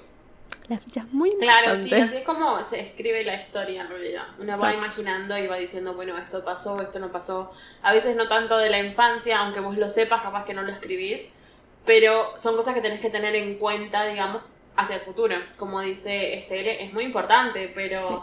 la 0.71 0.77
ficha 0.77 1.01
es 1.01 1.13
muy 1.13 1.29
Claro, 1.37 1.71
importante. 1.75 1.95
sí, 1.95 2.01
así 2.01 2.17
es 2.17 2.23
como 2.23 2.63
se 2.63 2.79
escribe 2.79 3.23
la 3.23 3.35
historia 3.35 3.81
en 3.81 3.89
realidad. 3.89 4.23
Uno 4.39 4.47
va 4.47 4.53
Exacto. 4.53 4.77
imaginando 4.77 5.37
y 5.37 5.47
va 5.47 5.57
diciendo, 5.57 5.93
bueno, 5.93 6.17
esto 6.17 6.43
pasó, 6.43 6.81
esto 6.81 6.99
no 6.99 7.11
pasó. 7.11 7.51
A 7.81 7.93
veces 7.93 8.15
no 8.15 8.27
tanto 8.27 8.57
de 8.57 8.69
la 8.69 8.79
infancia, 8.79 9.39
aunque 9.39 9.59
vos 9.59 9.77
lo 9.77 9.89
sepas, 9.89 10.21
capaz 10.21 10.45
que 10.45 10.53
no 10.53 10.61
lo 10.63 10.71
escribís, 10.71 11.29
pero 11.85 12.37
son 12.39 12.55
cosas 12.55 12.73
que 12.73 12.81
tenés 12.81 13.01
que 13.01 13.09
tener 13.09 13.35
en 13.35 13.57
cuenta, 13.57 14.05
digamos, 14.05 14.41
hacia 14.77 14.95
el 14.95 15.01
futuro. 15.01 15.35
Como 15.57 15.81
dice 15.81 16.35
Estelle, 16.37 16.83
es 16.83 16.93
muy 16.93 17.03
importante, 17.03 17.71
pero 17.75 18.03
Sí. 18.03 18.13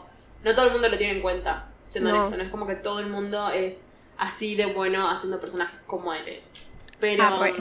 no 0.45 0.55
todo 0.55 0.67
el 0.67 0.73
mundo 0.73 0.89
lo 0.89 0.97
tiene 0.97 1.13
en 1.15 1.21
cuenta, 1.23 1.67
siendo 1.91 2.11
No. 2.11 2.17
honesto. 2.21 2.37
No 2.39 2.43
es 2.45 2.51
como 2.51 2.67
que 2.67 2.77
todo 2.77 3.01
el 3.01 3.09
mundo 3.09 3.51
es 3.51 3.85
así 4.17 4.55
de 4.57 4.67
bueno 4.67 5.09
haciendo 5.11 5.39
personajes 5.41 5.79
como 5.87 6.13
él. 6.15 6.41
Pero 6.99 7.23
Arre. 7.25 7.53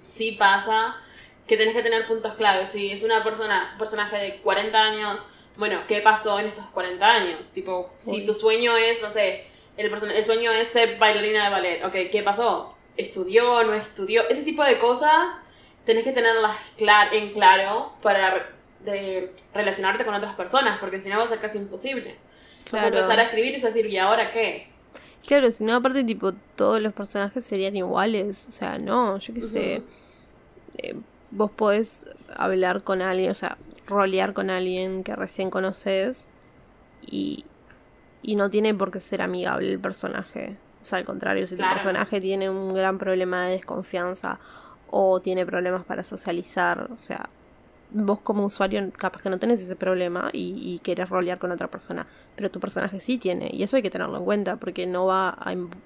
sí 0.00 0.32
pasa 0.32 0.96
que 1.50 1.56
tenés 1.56 1.74
que 1.74 1.82
tener 1.82 2.06
puntos 2.06 2.34
claves. 2.34 2.70
Si 2.70 2.92
es 2.92 3.02
una 3.02 3.24
persona, 3.24 3.70
un 3.72 3.78
personaje 3.78 4.16
de 4.16 4.36
40 4.36 4.82
años, 4.82 5.26
bueno, 5.56 5.80
¿qué 5.88 6.00
pasó 6.00 6.38
en 6.38 6.46
estos 6.46 6.64
40 6.66 7.04
años? 7.04 7.50
Tipo, 7.50 7.92
si 7.98 8.24
tu 8.24 8.32
sueño 8.32 8.76
es, 8.76 9.02
no 9.02 9.10
sé, 9.10 9.46
el, 9.76 9.90
person- 9.92 10.12
el 10.12 10.24
sueño 10.24 10.52
es 10.52 10.68
ser 10.68 10.96
bailarina 10.98 11.44
de 11.44 11.50
ballet, 11.50 11.84
ok, 11.84 12.10
¿qué 12.12 12.22
pasó? 12.24 12.74
¿Estudió? 12.96 13.64
¿No 13.64 13.74
estudió? 13.74 14.28
Ese 14.28 14.42
tipo 14.44 14.62
de 14.64 14.78
cosas 14.78 15.40
tenés 15.84 16.04
que 16.04 16.12
tenerlas 16.12 16.56
clar 16.78 17.12
en 17.14 17.32
claro 17.32 17.94
para 18.00 18.48
de 18.84 19.32
relacionarte 19.52 20.04
con 20.04 20.14
otras 20.14 20.36
personas, 20.36 20.78
porque 20.78 21.00
si 21.00 21.08
no 21.10 21.18
va 21.18 21.24
a 21.24 21.28
ser 21.28 21.40
casi 21.40 21.58
imposible. 21.58 22.16
Vas 22.70 22.82
a 22.82 22.86
Claro. 22.90 22.96
empezar 22.96 23.18
a 23.18 23.22
escribir 23.24 23.50
y 23.50 23.54
vas 23.56 23.64
a 23.64 23.66
decir, 23.68 23.86
¿y 23.86 23.98
ahora 23.98 24.30
qué? 24.30 24.68
Claro, 25.26 25.50
si 25.50 25.64
no, 25.64 25.74
aparte, 25.74 26.04
tipo, 26.04 26.32
todos 26.56 26.80
los 26.80 26.92
personajes 26.92 27.44
serían 27.44 27.74
iguales. 27.76 28.46
O 28.48 28.52
sea, 28.52 28.78
no, 28.78 29.18
yo 29.18 29.34
qué 29.34 29.40
sé. 29.40 29.82
Eh, 30.78 30.94
vos 31.30 31.50
podés 31.50 32.06
hablar 32.36 32.82
con 32.82 33.02
alguien, 33.02 33.30
o 33.30 33.34
sea, 33.34 33.56
rolear 33.86 34.32
con 34.32 34.50
alguien 34.50 35.02
que 35.04 35.16
recién 35.16 35.50
conoces 35.50 36.28
y, 37.02 37.44
y 38.22 38.36
no 38.36 38.50
tiene 38.50 38.74
por 38.74 38.90
qué 38.90 39.00
ser 39.00 39.22
amigable 39.22 39.70
el 39.70 39.78
personaje. 39.80 40.56
O 40.82 40.84
sea, 40.84 40.98
al 40.98 41.04
contrario, 41.04 41.46
si 41.46 41.56
Claro. 41.56 41.72
el 41.72 41.82
personaje 41.82 42.20
tiene 42.20 42.48
un 42.48 42.74
gran 42.74 42.98
problema 42.98 43.44
de 43.46 43.52
desconfianza 43.52 44.40
o 44.88 45.20
tiene 45.20 45.44
problemas 45.46 45.84
para 45.84 46.02
socializar, 46.02 46.88
o 46.92 46.96
sea, 46.96 47.28
vos 47.92 48.20
como 48.20 48.44
usuario 48.44 48.90
capaz 48.96 49.20
que 49.20 49.30
no 49.30 49.38
tenés 49.38 49.62
ese 49.62 49.76
problema 49.76 50.30
y, 50.32 50.54
y 50.56 50.78
querés 50.80 51.08
rolear 51.10 51.38
con 51.38 51.50
otra 51.52 51.68
persona, 51.68 52.06
pero 52.36 52.50
tu 52.50 52.60
personaje 52.60 53.00
sí 53.00 53.18
tiene, 53.18 53.50
y 53.52 53.62
eso 53.62 53.76
hay 53.76 53.82
que 53.82 53.90
tenerlo 53.90 54.16
en 54.18 54.24
cuenta, 54.24 54.56
porque 54.56 54.86
no 54.86 55.06
va 55.06 55.36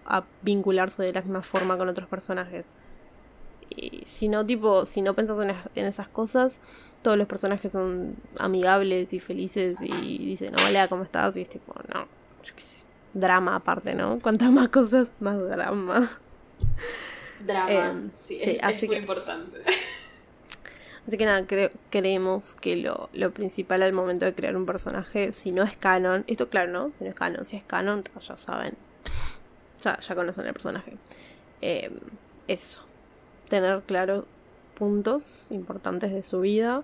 a, 0.07 0.25
vincularse 0.43 1.03
de 1.03 1.13
la 1.13 1.23
misma 1.23 1.43
forma 1.43 1.77
con 1.79 1.89
otros 1.89 2.07
personajes. 2.09 2.67
Y 3.71 4.03
si 4.05 4.29
no, 4.29 4.45
tipo, 4.47 4.87
si 4.87 5.03
no 5.03 5.15
pensás 5.15 5.43
en, 5.45 5.51
es- 5.51 5.57
en 5.75 5.87
esas 5.87 6.09
cosas, 6.09 6.61
todos 7.03 7.17
los 7.17 7.27
personajes 7.27 7.73
son 7.73 8.17
amigables 8.39 9.13
y 9.13 9.19
felices 9.21 9.79
y 9.83 10.19
dicen, 10.19 10.53
hola, 10.67 10.89
¿cómo 10.89 11.03
estás? 11.05 11.37
Y 11.37 11.43
es 11.43 11.49
tipo, 11.49 11.75
no, 11.93 12.07
yo 12.43 12.55
qué 12.55 12.61
sé, 12.61 12.83
drama 13.13 13.57
aparte, 13.57 13.95
¿no? 13.95 14.19
Cuantas 14.21 14.51
más 14.51 14.69
cosas, 14.71 15.15
más 15.21 15.39
drama. 15.49 16.09
Drama. 17.47 17.71
Em, 17.71 18.11
sí, 18.19 18.39
sí, 18.41 18.59
es, 18.63 18.83
muy 18.83 18.89
que- 18.89 18.97
importante. 19.01 19.63
Así 21.07 21.19
que 21.19 21.27
nada, 21.27 21.43
cre- 21.47 21.71
creemos 21.91 22.55
que 22.55 22.79
lo, 22.79 23.11
lo 23.13 23.31
principal 23.35 23.83
al 23.83 23.93
momento 23.93 24.25
de 24.25 24.35
crear 24.35 24.57
un 24.57 24.65
personaje, 24.65 25.33
si 25.33 25.53
no 25.53 25.63
es 25.63 25.77
canon, 25.77 26.25
esto 26.29 26.49
claro, 26.49 26.73
¿no? 26.73 26.93
Si 26.97 27.05
no 27.05 27.11
es 27.11 27.15
canon, 27.17 27.45
si 27.45 27.57
es 27.57 27.65
canon, 27.65 28.03
ya 28.19 28.37
saben, 28.39 28.75
ya, 29.83 29.99
ya 30.01 30.15
conocen 30.15 30.47
el 30.47 30.55
personaje. 30.55 30.97
Eh, 31.61 31.91
eso, 32.49 32.87
tener 33.55 33.83
claro 33.83 34.27
puntos 34.75 35.53
importantes 35.53 36.13
de 36.13 36.23
su 36.23 36.41
vida, 36.41 36.83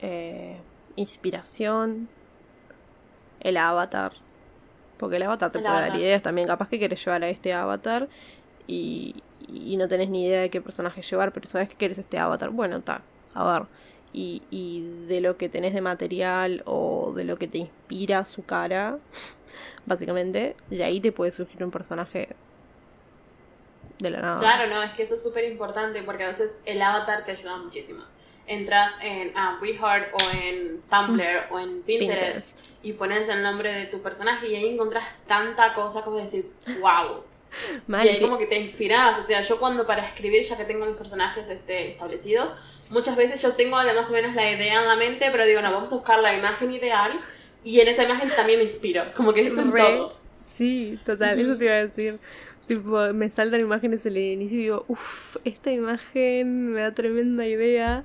eh, 0.00 0.58
inspiración, 0.96 2.08
el 3.40 3.56
avatar, 3.56 4.12
porque 4.96 5.16
el 5.16 5.22
avatar 5.22 5.52
te 5.52 5.58
El 5.58 5.64
puede 5.64 5.80
dar 5.80 5.96
ideas 5.96 6.22
también, 6.22 6.48
capaz 6.48 6.68
que 6.68 6.80
querés 6.80 7.04
llevar 7.04 7.22
a 7.22 7.28
este 7.28 7.52
avatar 7.52 8.08
y, 8.66 9.14
y 9.48 9.76
no 9.76 9.86
tenés 9.86 10.08
ni 10.10 10.26
idea 10.26 10.40
de 10.40 10.50
qué 10.50 10.60
personaje 10.60 11.00
llevar, 11.02 11.32
pero 11.32 11.46
sabes 11.46 11.68
que 11.68 11.76
querés 11.76 11.98
este 11.98 12.18
avatar. 12.18 12.50
Bueno, 12.50 12.78
está, 12.78 13.02
a 13.34 13.52
ver. 13.52 13.68
Y, 14.12 14.42
y 14.50 15.06
de 15.06 15.20
lo 15.20 15.36
que 15.36 15.48
tenés 15.48 15.74
de 15.74 15.80
material 15.80 16.62
o 16.64 17.12
de 17.14 17.24
lo 17.24 17.36
que 17.36 17.46
te 17.46 17.58
inspira 17.58 18.24
su 18.24 18.44
cara, 18.44 18.98
básicamente, 19.86 20.56
de 20.70 20.84
ahí 20.84 21.00
te 21.00 21.12
puede 21.12 21.30
surgir 21.30 21.62
un 21.62 21.70
personaje 21.70 22.34
de 23.98 24.10
la 24.10 24.20
nada. 24.20 24.38
Claro, 24.38 24.68
no, 24.68 24.82
es 24.82 24.92
que 24.92 25.02
eso 25.04 25.14
es 25.14 25.22
súper 25.22 25.44
importante 25.44 26.02
porque 26.02 26.24
a 26.24 26.28
veces 26.28 26.62
el 26.64 26.80
avatar 26.82 27.24
te 27.24 27.32
ayuda 27.32 27.56
muchísimo. 27.56 28.02
Entras 28.46 28.98
en 29.02 29.32
ah, 29.34 29.58
WeHeart 29.60 30.12
o 30.14 30.36
en 30.36 30.80
Tumblr 30.88 31.46
o 31.50 31.58
en 31.58 31.82
Pinterest, 31.82 32.60
Pinterest. 32.62 32.66
y 32.82 32.92
pones 32.92 33.28
el 33.28 33.42
nombre 33.42 33.72
de 33.72 33.86
tu 33.86 34.00
personaje 34.02 34.46
y 34.48 34.54
ahí 34.54 34.74
encontrás 34.74 35.04
tanta 35.26 35.72
cosa 35.72 36.02
como 36.02 36.16
decís, 36.18 36.46
wow. 36.80 37.24
Mal, 37.86 38.04
y 38.06 38.08
ahí 38.10 38.14
que- 38.18 38.24
como 38.24 38.38
que 38.38 38.46
te 38.46 38.58
inspirás. 38.60 39.18
O 39.18 39.22
sea, 39.22 39.40
yo 39.42 39.58
cuando 39.58 39.86
para 39.86 40.06
escribir, 40.06 40.44
ya 40.44 40.56
que 40.56 40.64
tengo 40.64 40.86
mis 40.86 40.96
personajes 40.96 41.48
este, 41.48 41.90
establecidos, 41.90 42.54
muchas 42.90 43.16
veces 43.16 43.40
yo 43.42 43.52
tengo 43.52 43.76
más 43.76 44.10
o 44.10 44.12
menos 44.12 44.34
la 44.34 44.48
idea 44.50 44.80
en 44.80 44.88
la 44.88 44.96
mente, 44.96 45.28
pero 45.32 45.44
digo, 45.46 45.60
no, 45.62 45.72
vamos 45.72 45.90
a 45.92 45.96
buscar 45.96 46.20
la 46.20 46.34
imagen 46.34 46.72
ideal 46.72 47.18
y 47.64 47.80
en 47.80 47.88
esa 47.88 48.04
imagen 48.04 48.30
también 48.30 48.58
me 48.60 48.64
inspiro. 48.64 49.04
Como 49.16 49.32
que 49.32 49.46
es 49.46 49.58
en 49.58 49.72
Re. 49.72 49.80
todo. 49.80 50.16
Sí, 50.44 51.00
total, 51.04 51.40
eso 51.40 51.56
te 51.56 51.64
iba 51.64 51.74
a 51.74 51.84
decir. 51.86 52.20
Tipo, 52.66 53.12
me 53.14 53.30
saltan 53.30 53.60
imágenes 53.60 54.04
en 54.06 54.16
el 54.16 54.22
inicio 54.22 54.58
y 54.58 54.62
digo, 54.62 54.84
uff, 54.88 55.36
esta 55.44 55.70
imagen 55.70 56.72
me 56.72 56.80
da 56.80 56.92
tremenda 56.92 57.46
idea. 57.46 58.04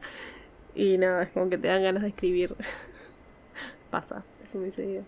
Y 0.75 0.97
nada, 0.97 1.23
es 1.23 1.31
como 1.31 1.49
que 1.49 1.57
te 1.57 1.67
dan 1.67 1.83
ganas 1.83 2.03
de 2.03 2.09
escribir. 2.09 2.55
Pasa, 3.89 4.23
es 4.41 4.55
muy 4.55 4.71
seguido. 4.71 5.03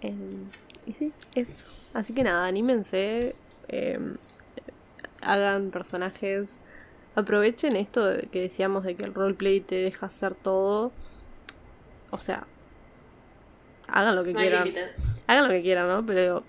Em, 0.00 0.48
y 0.86 0.92
sí, 0.92 1.12
eso. 1.34 1.70
Así 1.94 2.14
que 2.14 2.24
nada, 2.24 2.46
anímense. 2.46 3.34
em, 3.68 4.16
hagan 5.22 5.70
personajes. 5.70 6.60
Aprovechen 7.14 7.76
esto 7.76 8.04
de 8.06 8.28
que 8.28 8.40
decíamos 8.42 8.84
de 8.84 8.96
que 8.96 9.04
el 9.04 9.14
roleplay 9.14 9.60
te 9.60 9.76
deja 9.76 10.06
hacer 10.06 10.34
todo. 10.34 10.92
O 12.10 12.18
sea, 12.18 12.46
hagan 13.88 14.16
lo 14.16 14.24
que 14.24 14.32
No 14.32 14.40
quieran. 14.40 14.68
Hagan 15.26 15.44
lo 15.44 15.50
que 15.50 15.62
quieran, 15.62 15.88
¿no? 15.88 16.04
Pero 16.06 16.44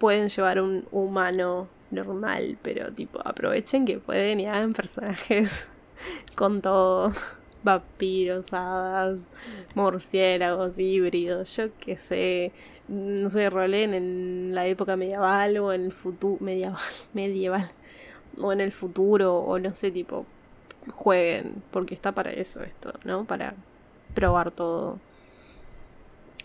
pueden 0.00 0.30
llevar 0.30 0.60
un 0.60 0.88
humano 0.90 1.68
normal, 1.90 2.58
pero 2.62 2.92
tipo, 2.92 3.20
aprovechen 3.24 3.84
que 3.84 3.98
pueden 3.98 4.40
y 4.40 4.46
hagan 4.46 4.72
personajes 4.72 5.68
con 6.34 6.60
todo. 6.60 7.12
Vampiros, 7.62 8.54
hadas, 8.54 9.34
murciélagos, 9.74 10.78
híbridos, 10.78 11.54
yo 11.56 11.68
qué 11.78 11.94
sé. 11.98 12.52
No 12.88 13.28
sé, 13.28 13.50
rolen 13.50 13.92
en 13.92 14.54
la 14.54 14.66
época 14.66 14.96
medieval 14.96 15.58
o 15.58 15.70
en 15.70 15.84
el 15.84 15.92
futuro. 15.92 16.38
Medieval, 16.40 16.80
medieval. 17.12 17.70
O 18.38 18.52
en 18.52 18.62
el 18.62 18.72
futuro, 18.72 19.36
o 19.36 19.58
no 19.58 19.74
sé, 19.74 19.90
tipo. 19.90 20.24
Jueguen, 20.88 21.62
porque 21.70 21.94
está 21.94 22.12
para 22.12 22.30
eso 22.30 22.62
esto, 22.62 22.94
¿no? 23.04 23.26
Para 23.26 23.54
probar 24.14 24.50
todo. 24.50 24.98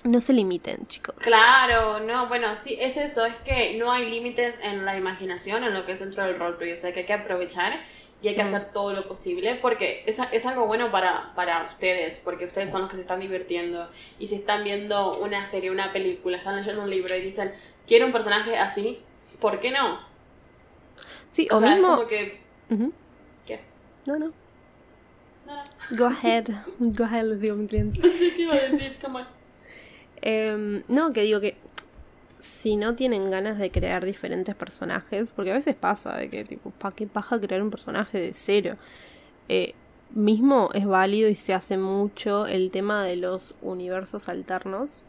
No 0.06 0.22
se 0.22 0.34
limiten, 0.34 0.86
chicos. 0.86 1.16
Claro, 1.18 2.00
no, 2.00 2.28
bueno, 2.28 2.56
sí, 2.56 2.78
es 2.80 2.96
eso, 2.96 3.26
es 3.26 3.36
que 3.38 3.76
no 3.78 3.92
hay 3.92 4.08
límites 4.08 4.60
en 4.62 4.86
la 4.86 4.96
imaginación, 4.96 5.64
en 5.64 5.74
lo 5.74 5.84
que 5.86 5.94
es 5.94 6.00
dentro 6.00 6.24
del 6.24 6.38
roleplay, 6.38 6.74
o 6.74 6.78
sea 6.78 6.94
que 6.94 7.00
hay 7.00 7.06
que 7.08 7.14
aprovechar 7.14 7.74
y 8.22 8.28
hay 8.28 8.36
que 8.36 8.44
hacer 8.44 8.72
todo 8.72 8.94
lo 8.94 9.08
posible, 9.08 9.56
porque 9.56 10.04
es, 10.06 10.20
es 10.32 10.46
algo 10.46 10.68
bueno 10.68 10.92
para, 10.92 11.34
para 11.36 11.66
ustedes, 11.66 12.22
porque 12.24 12.46
ustedes 12.46 12.70
son 12.70 12.82
los 12.82 12.90
que 12.92 12.98
se 12.98 13.02
están 13.02 13.20
divirtiendo 13.20 13.90
y 14.20 14.28
si 14.28 14.36
están 14.36 14.64
viendo 14.64 15.12
una 15.22 15.44
serie, 15.44 15.72
una 15.72 15.92
película, 15.92 16.38
están 16.38 16.56
leyendo 16.56 16.84
un 16.84 16.90
libro 16.92 17.16
y 17.16 17.22
dicen, 17.22 17.52
quiero 17.88 18.06
un 18.06 18.12
personaje 18.12 18.58
así, 18.60 19.00
¿por 19.42 19.60
qué 19.60 19.72
no? 19.72 20.00
Sí, 21.32 21.48
O 21.52 21.58
o 21.58 21.60
sea, 21.60 21.70
es 21.70 21.74
mismo. 21.76 21.96
como 21.96 22.08
que... 22.08 22.42
¿Qué? 23.48 23.60
No, 24.06 24.20
no. 24.20 24.32
No, 25.48 25.58
Go 25.98 26.06
ahead. 26.06 26.46
Go 26.80 27.06
ahead, 27.06 27.24
les 27.24 27.42
digo 27.42 27.56
mi 27.56 27.68
cliente. 27.68 28.00
no 28.08 28.14
sé 28.14 28.34
qué 28.36 28.44
iba 28.44 28.54
a 28.54 28.60
decir, 28.60 28.98
come 29.02 29.20
on. 29.20 29.35
Em, 30.26 30.82
no, 30.88 31.14
que 31.14 31.22
digo 31.22 31.40
que 31.40 31.56
si 32.40 32.78
no 32.78 32.96
tienen 32.96 33.30
ganas 33.30 33.60
de 33.60 33.70
crear 33.70 34.04
diferentes 34.04 34.56
personajes, 34.56 35.32
porque 35.32 35.52
a 35.52 35.54
veces 35.54 35.76
pasa 35.76 36.18
de 36.18 36.30
que, 36.32 36.44
tipo, 36.44 36.72
¿para 36.72 36.96
qué 36.96 37.06
paja 37.06 37.40
crear 37.40 37.62
un 37.62 37.70
personaje 37.70 38.20
de 38.20 38.34
cero? 38.34 38.76
Eh, 39.50 39.76
mismo 40.16 40.70
es 40.74 40.88
válido 40.88 41.30
y 41.30 41.36
se 41.36 41.54
hace 41.54 41.78
mucho 41.78 42.48
el 42.48 42.72
tema 42.72 43.04
de 43.04 43.18
los 43.18 43.54
universos 43.62 44.28
alternos. 44.28 45.04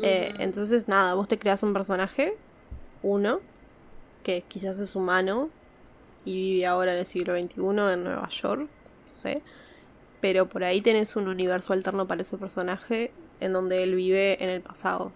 Eh, 0.00 0.32
entonces, 0.38 0.86
nada, 0.86 1.14
vos 1.14 1.26
te 1.26 1.38
creas 1.38 1.64
un 1.64 1.72
personaje, 1.72 2.36
uno, 3.02 3.40
que 4.22 4.42
quizás 4.42 4.78
es 4.78 4.94
humano 4.94 5.50
y 6.24 6.52
vive 6.52 6.66
ahora 6.66 6.92
en 6.92 7.00
el 7.00 7.06
siglo 7.06 7.34
XXI 7.34 7.60
en 7.92 8.04
Nueva 8.04 8.28
York, 8.28 8.68
no 9.10 9.16
sé. 9.16 9.42
Pero 10.20 10.48
por 10.48 10.62
ahí 10.62 10.80
tenés 10.80 11.16
un 11.16 11.26
universo 11.26 11.72
alterno 11.72 12.06
para 12.06 12.22
ese 12.22 12.38
personaje 12.38 13.12
en 13.44 13.52
donde 13.52 13.82
él 13.82 13.94
vive 13.94 14.42
en 14.42 14.50
el 14.50 14.60
pasado. 14.60 15.12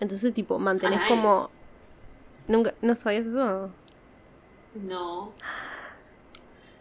Entonces, 0.00 0.32
tipo, 0.34 0.58
mantenés 0.58 1.00
Ah, 1.02 1.08
como... 1.08 1.46
¿Nunca, 2.48 2.74
¿No 2.82 2.94
sabías 2.94 3.26
eso? 3.26 3.70
No. 4.74 5.32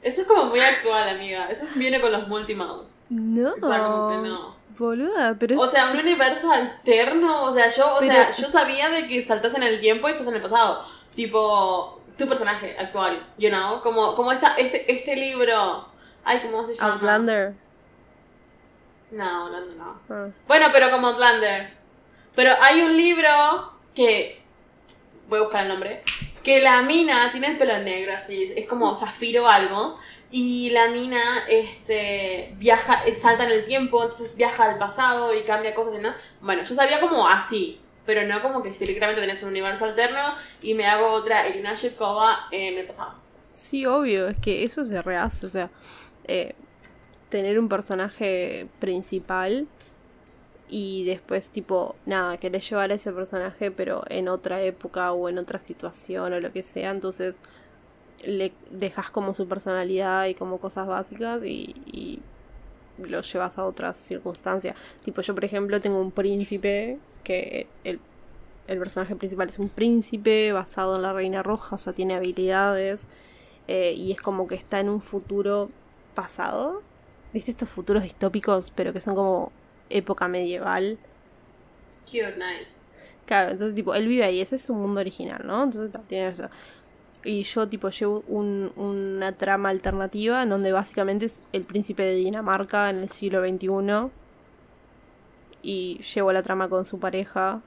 Eso 0.01 0.22
es 0.22 0.28
como 0.28 0.45
muy 0.45 0.59
actual, 0.59 1.09
amiga. 1.09 1.47
Eso 1.47 1.66
viene 1.76 1.99
con 1.99 2.11
los 2.11 2.28
multimouse. 2.28 2.97
No. 3.09 3.55
Exactamente, 3.55 4.30
no. 4.30 4.55
Boluda, 4.78 5.36
pero. 5.39 5.59
O 5.59 5.68
sea, 5.68 5.89
un 5.89 5.97
universo 5.97 6.51
alterno. 6.51 7.45
O 7.45 7.51
sea, 7.53 7.70
yo, 7.70 7.95
o 7.95 7.99
Pero- 7.99 8.13
sea, 8.13 8.32
yo 8.36 8.49
sabía 8.49 8.89
de 8.89 9.07
que 9.07 9.22
saltas 9.22 9.55
en 9.55 9.63
el 9.63 9.80
tiempo 9.80 10.07
y 10.07 10.11
estás 10.11 10.28
en 10.28 10.36
el 10.36 10.41
pasado. 10.41 10.84
Tipo, 11.16 12.01
tu 12.18 12.28
personaje 12.28 12.76
actual, 12.78 13.26
you 13.38 13.49
know? 13.49 13.82
Como, 13.82 14.16
como 14.16 14.32
esta, 14.34 14.55
este, 14.55 14.91
este 14.91 15.16
libro. 15.16 15.88
Ay, 16.26 16.41
¿cómo 16.43 16.68
se 16.68 16.76
llama? 16.76 16.93
Outlander. 16.93 17.55
No, 19.12 19.45
Outlander 19.45 19.76
no. 19.76 20.01
Ah. 20.10 20.30
Bueno, 20.47 20.68
pero 20.72 20.91
como 20.91 21.08
Outlander. 21.08 21.74
Pero 22.36 22.51
hay 22.62 22.82
un 22.82 22.95
libro 22.95 23.74
que. 23.95 24.41
Voy 25.28 25.39
a 25.39 25.43
buscar 25.43 25.64
el 25.64 25.70
nombre. 25.70 26.03
Que 26.43 26.62
la 26.62 26.82
mina 26.84 27.32
tiene 27.32 27.47
el 27.47 27.58
pelo 27.58 27.78
negro, 27.80 28.14
así. 28.14 28.53
Es 28.56 28.68
como 28.68 28.95
zafiro 28.95 29.45
o 29.45 29.47
algo. 29.47 29.97
Y 30.32 30.70
la 30.72 30.89
mina 30.89 31.45
este, 31.47 32.53
viaja, 32.58 33.03
salta 33.14 33.45
en 33.45 33.51
el 33.51 33.64
tiempo, 33.64 34.03
entonces 34.03 34.36
viaja 34.36 34.66
al 34.66 34.78
pasado 34.78 35.34
y 35.34 35.41
cambia 35.43 35.74
cosas. 35.74 35.95
y 35.95 35.99
¿no? 35.99 36.14
Bueno, 36.41 36.64
yo 36.64 36.76
sabía 36.76 36.99
como 36.99 37.28
así. 37.28 37.80
Pero 38.06 38.24
no 38.28 38.41
como 38.43 38.62
que 38.62 38.70
directamente 38.70 39.20
tenés 39.20 39.41
un 39.41 39.49
universo 39.49 39.86
alterno 39.86 40.36
y 40.62 40.76
me 40.76 40.86
hago 40.86 41.08
otra 41.08 41.47
Elina 41.47 41.74
Shirkova 41.74 42.47
en 42.51 42.78
el 42.78 42.86
pasado. 42.86 43.16
Sí, 43.49 43.86
obvio, 43.86 44.28
es 44.28 44.38
que 44.38 44.64
eso 44.64 44.84
se 44.84 45.01
rehace, 45.01 45.45
o 45.45 45.49
sea, 45.49 45.72
eh, 46.26 46.53
tener 47.30 47.59
un 47.59 47.69
personaje 47.69 48.67
principal 48.80 49.67
y 50.67 51.05
después 51.05 51.51
tipo, 51.51 51.95
nada, 52.05 52.38
querés 52.38 52.69
llevar 52.69 52.91
a 52.91 52.95
ese 52.95 53.11
personaje 53.11 53.71
pero 53.71 54.03
en 54.09 54.28
otra 54.28 54.61
época 54.61 55.11
o 55.11 55.30
en 55.30 55.38
otra 55.38 55.59
situación 55.59 56.34
o 56.34 56.39
lo 56.39 56.51
que 56.51 56.63
sea, 56.63 56.91
entonces 56.91 57.41
le 58.26 58.53
dejas 58.71 59.11
como 59.11 59.34
su 59.34 59.47
personalidad 59.47 60.26
y 60.26 60.36
como 60.36 60.59
cosas 60.59 60.88
básicas 60.88 61.43
y, 61.43 61.76
y 61.86 62.19
lo 62.97 63.21
llevas 63.21 63.57
a 63.57 63.65
otras 63.65 63.97
circunstancias. 63.97 64.76
Tipo, 65.03 65.21
yo 65.21 65.36
por 65.36 65.45
ejemplo 65.45 65.82
tengo 65.82 65.99
un 65.99 66.11
príncipe 66.11 66.97
que 67.23 67.67
el, 67.84 67.99
el 68.67 68.80
personaje 68.80 69.15
principal 69.15 69.49
es 69.49 69.59
un 69.59 69.69
príncipe 69.69 70.51
basado 70.51 70.95
en 70.95 71.01
la 71.01 71.13
reina 71.13 71.43
roja, 71.43 71.76
o 71.76 71.80
sea, 71.80 71.93
tiene 71.93 72.15
habilidades 72.15 73.09
eh, 73.67 73.93
y 73.93 74.11
es 74.11 74.21
como 74.21 74.47
que 74.47 74.55
está 74.55 74.80
en 74.80 74.89
un 74.89 75.01
futuro 75.01 75.69
pasado. 76.13 76.82
¿Viste 77.36 77.51
estos 77.51 77.69
futuros 77.69 78.03
distópicos, 78.03 78.71
pero 78.71 78.93
que 78.93 79.01
son 79.01 79.15
como 79.15 79.51
época 79.89 80.27
medieval? 80.27 80.86
Cute, 82.05 82.36
nice. 82.38 82.81
Claro, 83.25 83.51
entonces 83.51 83.75
tipo, 83.75 83.93
él 83.95 84.07
vive 84.07 84.23
ahí, 84.23 84.41
ese 84.41 84.55
es 84.55 84.61
su 84.63 84.73
mundo 84.75 85.01
original, 85.01 85.41
¿no? 85.45 85.63
Entonces 85.63 85.91
tiene 86.07 86.29
eso. 86.29 86.49
Y 87.23 87.43
yo 87.43 87.67
tipo 87.69 87.89
llevo 87.89 88.23
un- 88.27 88.71
una 88.75 89.31
trama 89.38 89.69
alternativa 89.69 90.43
en 90.43 90.49
donde 90.49 90.71
básicamente 90.71 91.25
es 91.25 91.43
el 91.53 91.65
príncipe 91.65 92.03
de 92.03 92.15
Dinamarca 92.15 92.89
en 92.89 92.97
el 92.99 93.09
siglo 93.09 93.41
XXI. 93.41 94.11
Y 95.61 95.99
llevo 96.13 96.31
la 96.31 96.43
trama 96.43 96.69
con 96.69 96.86
su 96.86 96.99
pareja. 96.99 97.61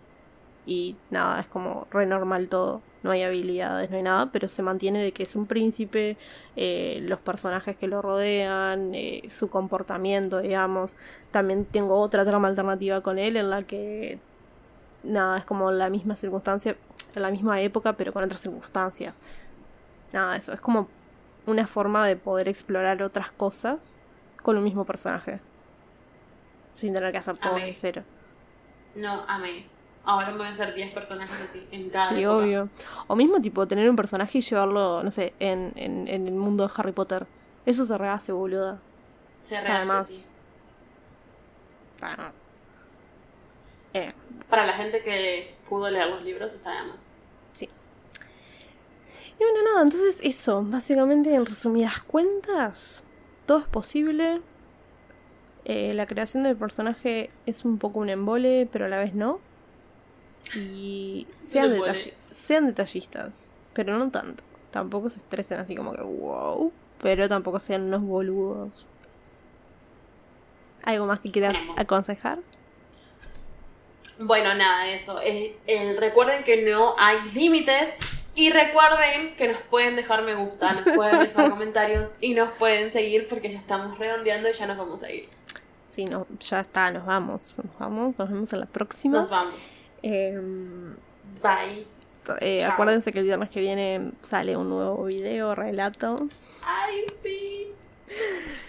Y 0.66 0.96
nada, 1.10 1.40
es 1.40 1.48
como 1.48 1.86
re 1.90 2.06
normal 2.06 2.48
todo. 2.48 2.82
No 3.08 3.12
hay 3.14 3.22
habilidades, 3.22 3.88
no 3.88 3.96
hay 3.96 4.02
nada, 4.02 4.30
pero 4.30 4.48
se 4.48 4.62
mantiene 4.62 5.02
de 5.02 5.12
que 5.12 5.22
es 5.22 5.34
un 5.34 5.46
príncipe, 5.46 6.18
eh, 6.56 6.98
los 7.04 7.18
personajes 7.18 7.74
que 7.74 7.86
lo 7.86 8.02
rodean, 8.02 8.94
eh, 8.94 9.22
su 9.30 9.48
comportamiento, 9.48 10.42
digamos. 10.42 10.98
También 11.30 11.64
tengo 11.64 11.98
otra 12.02 12.26
trama 12.26 12.48
alternativa 12.48 13.00
con 13.00 13.18
él 13.18 13.38
en 13.38 13.48
la 13.48 13.62
que 13.62 14.18
nada, 15.02 15.38
es 15.38 15.46
como 15.46 15.70
la 15.70 15.88
misma 15.88 16.16
circunstancia, 16.16 16.76
en 17.14 17.22
la 17.22 17.30
misma 17.30 17.62
época, 17.62 17.94
pero 17.94 18.12
con 18.12 18.22
otras 18.22 18.42
circunstancias. 18.42 19.20
Nada, 20.12 20.36
eso 20.36 20.52
es 20.52 20.60
como 20.60 20.86
una 21.46 21.66
forma 21.66 22.06
de 22.06 22.16
poder 22.16 22.46
explorar 22.46 23.02
otras 23.02 23.32
cosas 23.32 23.98
con 24.42 24.58
un 24.58 24.64
mismo 24.64 24.84
personaje. 24.84 25.40
Sin 26.74 26.92
tener 26.92 27.10
que 27.10 27.16
hacer 27.16 27.38
todo 27.38 27.54
de 27.54 27.72
cero. 27.72 28.04
No, 28.94 29.22
amé. 29.26 29.77
Ahora 30.10 30.30
me 30.30 30.38
voy 30.38 30.46
a 30.46 30.50
hacer 30.50 30.74
10 30.74 30.94
personajes 30.94 31.42
así 31.50 31.68
en 31.70 31.90
cada 31.90 32.08
Sí, 32.08 32.22
época. 32.22 32.36
obvio. 32.38 32.68
O 33.08 33.14
mismo, 33.14 33.42
tipo, 33.42 33.68
tener 33.68 33.90
un 33.90 33.96
personaje 33.96 34.38
y 34.38 34.40
llevarlo, 34.40 35.02
no 35.02 35.10
sé, 35.10 35.34
en, 35.38 35.72
en, 35.76 36.08
en 36.08 36.26
el 36.26 36.32
mundo 36.34 36.66
de 36.66 36.72
Harry 36.78 36.92
Potter. 36.92 37.26
Eso 37.66 37.84
se 37.84 37.98
rehace, 37.98 38.32
boluda. 38.32 38.78
Se 39.42 39.56
rehace, 39.60 39.70
Además. 39.76 40.06
sí. 40.08 40.26
Además. 42.00 42.32
Eh, 43.92 44.12
Para 44.48 44.64
la 44.64 44.72
gente 44.74 45.02
que 45.02 45.54
pudo 45.68 45.90
leer 45.90 46.06
los 46.08 46.22
libros 46.22 46.54
está 46.54 46.70
de 46.70 46.88
más. 46.88 47.08
Sí. 47.52 47.68
Y 49.38 49.42
bueno, 49.44 49.62
nada, 49.64 49.82
entonces 49.82 50.20
eso, 50.22 50.62
básicamente 50.62 51.34
en 51.34 51.44
resumidas 51.44 52.00
cuentas, 52.00 53.04
todo 53.46 53.58
es 53.58 53.66
posible. 53.66 54.40
Eh, 55.66 55.92
la 55.92 56.06
creación 56.06 56.44
del 56.44 56.56
personaje 56.56 57.30
es 57.44 57.66
un 57.66 57.76
poco 57.76 57.98
un 57.98 58.08
embole, 58.08 58.66
pero 58.72 58.86
a 58.86 58.88
la 58.88 58.98
vez 59.00 59.14
no. 59.14 59.40
Y 60.56 61.26
sean, 61.40 62.66
detallistas, 62.66 63.58
pero 63.74 63.98
no 63.98 64.10
tanto. 64.10 64.44
Tampoco 64.70 65.08
se 65.08 65.18
estresen 65.18 65.60
así 65.60 65.74
como 65.74 65.92
que 65.92 66.02
wow, 66.02 66.72
pero 67.00 67.28
tampoco 67.28 67.58
sean 67.58 67.82
unos 67.82 68.02
boludos. 68.02 68.88
¿Algo 70.84 71.06
más 71.06 71.20
que 71.20 71.30
quieras 71.30 71.56
aconsejar? 71.76 72.38
Bueno, 74.20 74.54
nada, 74.54 74.88
eso. 74.88 75.20
Eh, 75.20 75.56
eh, 75.66 75.96
recuerden 75.98 76.44
que 76.44 76.62
no 76.62 76.94
hay 76.98 77.18
límites. 77.34 77.96
Y 78.34 78.50
recuerden 78.50 79.34
que 79.36 79.48
nos 79.48 79.60
pueden 79.62 79.96
dejar 79.96 80.22
me 80.22 80.36
gusta, 80.36 80.66
nos 80.66 80.82
pueden 80.94 81.18
dejar 81.18 81.50
comentarios 81.50 82.14
y 82.20 82.34
nos 82.34 82.52
pueden 82.52 82.88
seguir 82.88 83.26
porque 83.26 83.50
ya 83.50 83.58
estamos 83.58 83.98
redondeando 83.98 84.48
y 84.48 84.52
ya 84.52 84.64
nos 84.68 84.78
vamos 84.78 85.02
a 85.02 85.10
ir. 85.10 85.28
Sí, 85.88 86.04
no, 86.04 86.24
ya 86.38 86.60
está, 86.60 86.92
nos 86.92 87.04
vamos. 87.04 87.58
Nos 87.64 87.78
vamos, 87.78 88.16
nos 88.16 88.30
vemos 88.30 88.52
en 88.52 88.60
la 88.60 88.66
próxima. 88.66 89.18
Nos 89.18 89.30
vamos. 89.30 89.72
Em, 90.02 90.94
Bye. 91.42 91.86
eh, 92.40 92.64
acuérdense 92.64 93.12
que 93.12 93.18
el 93.20 93.24
viernes 93.24 93.50
que 93.50 93.60
viene 93.60 94.12
sale 94.20 94.56
un 94.56 94.68
nuevo 94.68 95.04
video, 95.04 95.54
relato. 95.54 96.16
Ay, 96.64 97.04
sí. 97.22 97.72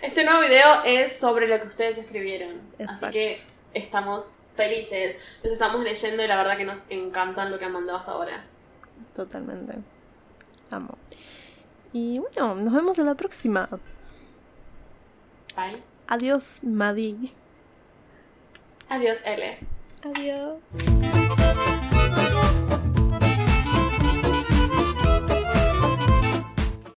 Este 0.01 0.23
nuevo 0.23 0.41
video 0.41 0.84
es 0.86 1.17
sobre 1.17 1.47
lo 1.47 1.59
que 1.61 1.67
ustedes 1.67 1.97
escribieron. 1.97 2.59
Así 2.75 2.84
Exacto. 2.84 3.11
que 3.13 3.38
estamos 3.73 4.34
felices. 4.55 5.15
Los 5.43 5.53
estamos 5.53 5.82
leyendo 5.82 6.23
y 6.23 6.27
la 6.27 6.38
verdad 6.38 6.57
que 6.57 6.65
nos 6.65 6.80
encantan 6.89 7.51
lo 7.51 7.57
que 7.59 7.65
han 7.65 7.71
mandado 7.73 7.99
hasta 7.99 8.11
ahora. 8.11 8.45
Totalmente. 9.15 9.77
Amo. 10.71 10.97
Y 11.93 12.19
bueno, 12.19 12.55
nos 12.55 12.73
vemos 12.73 12.99
en 12.99 13.05
la 13.07 13.15
próxima. 13.15 13.67
Bye. 15.55 15.82
Adiós, 16.07 16.63
Madi. 16.63 17.17
Adiós, 18.89 19.17
L. 19.25 19.59
Adiós. 20.01 21.48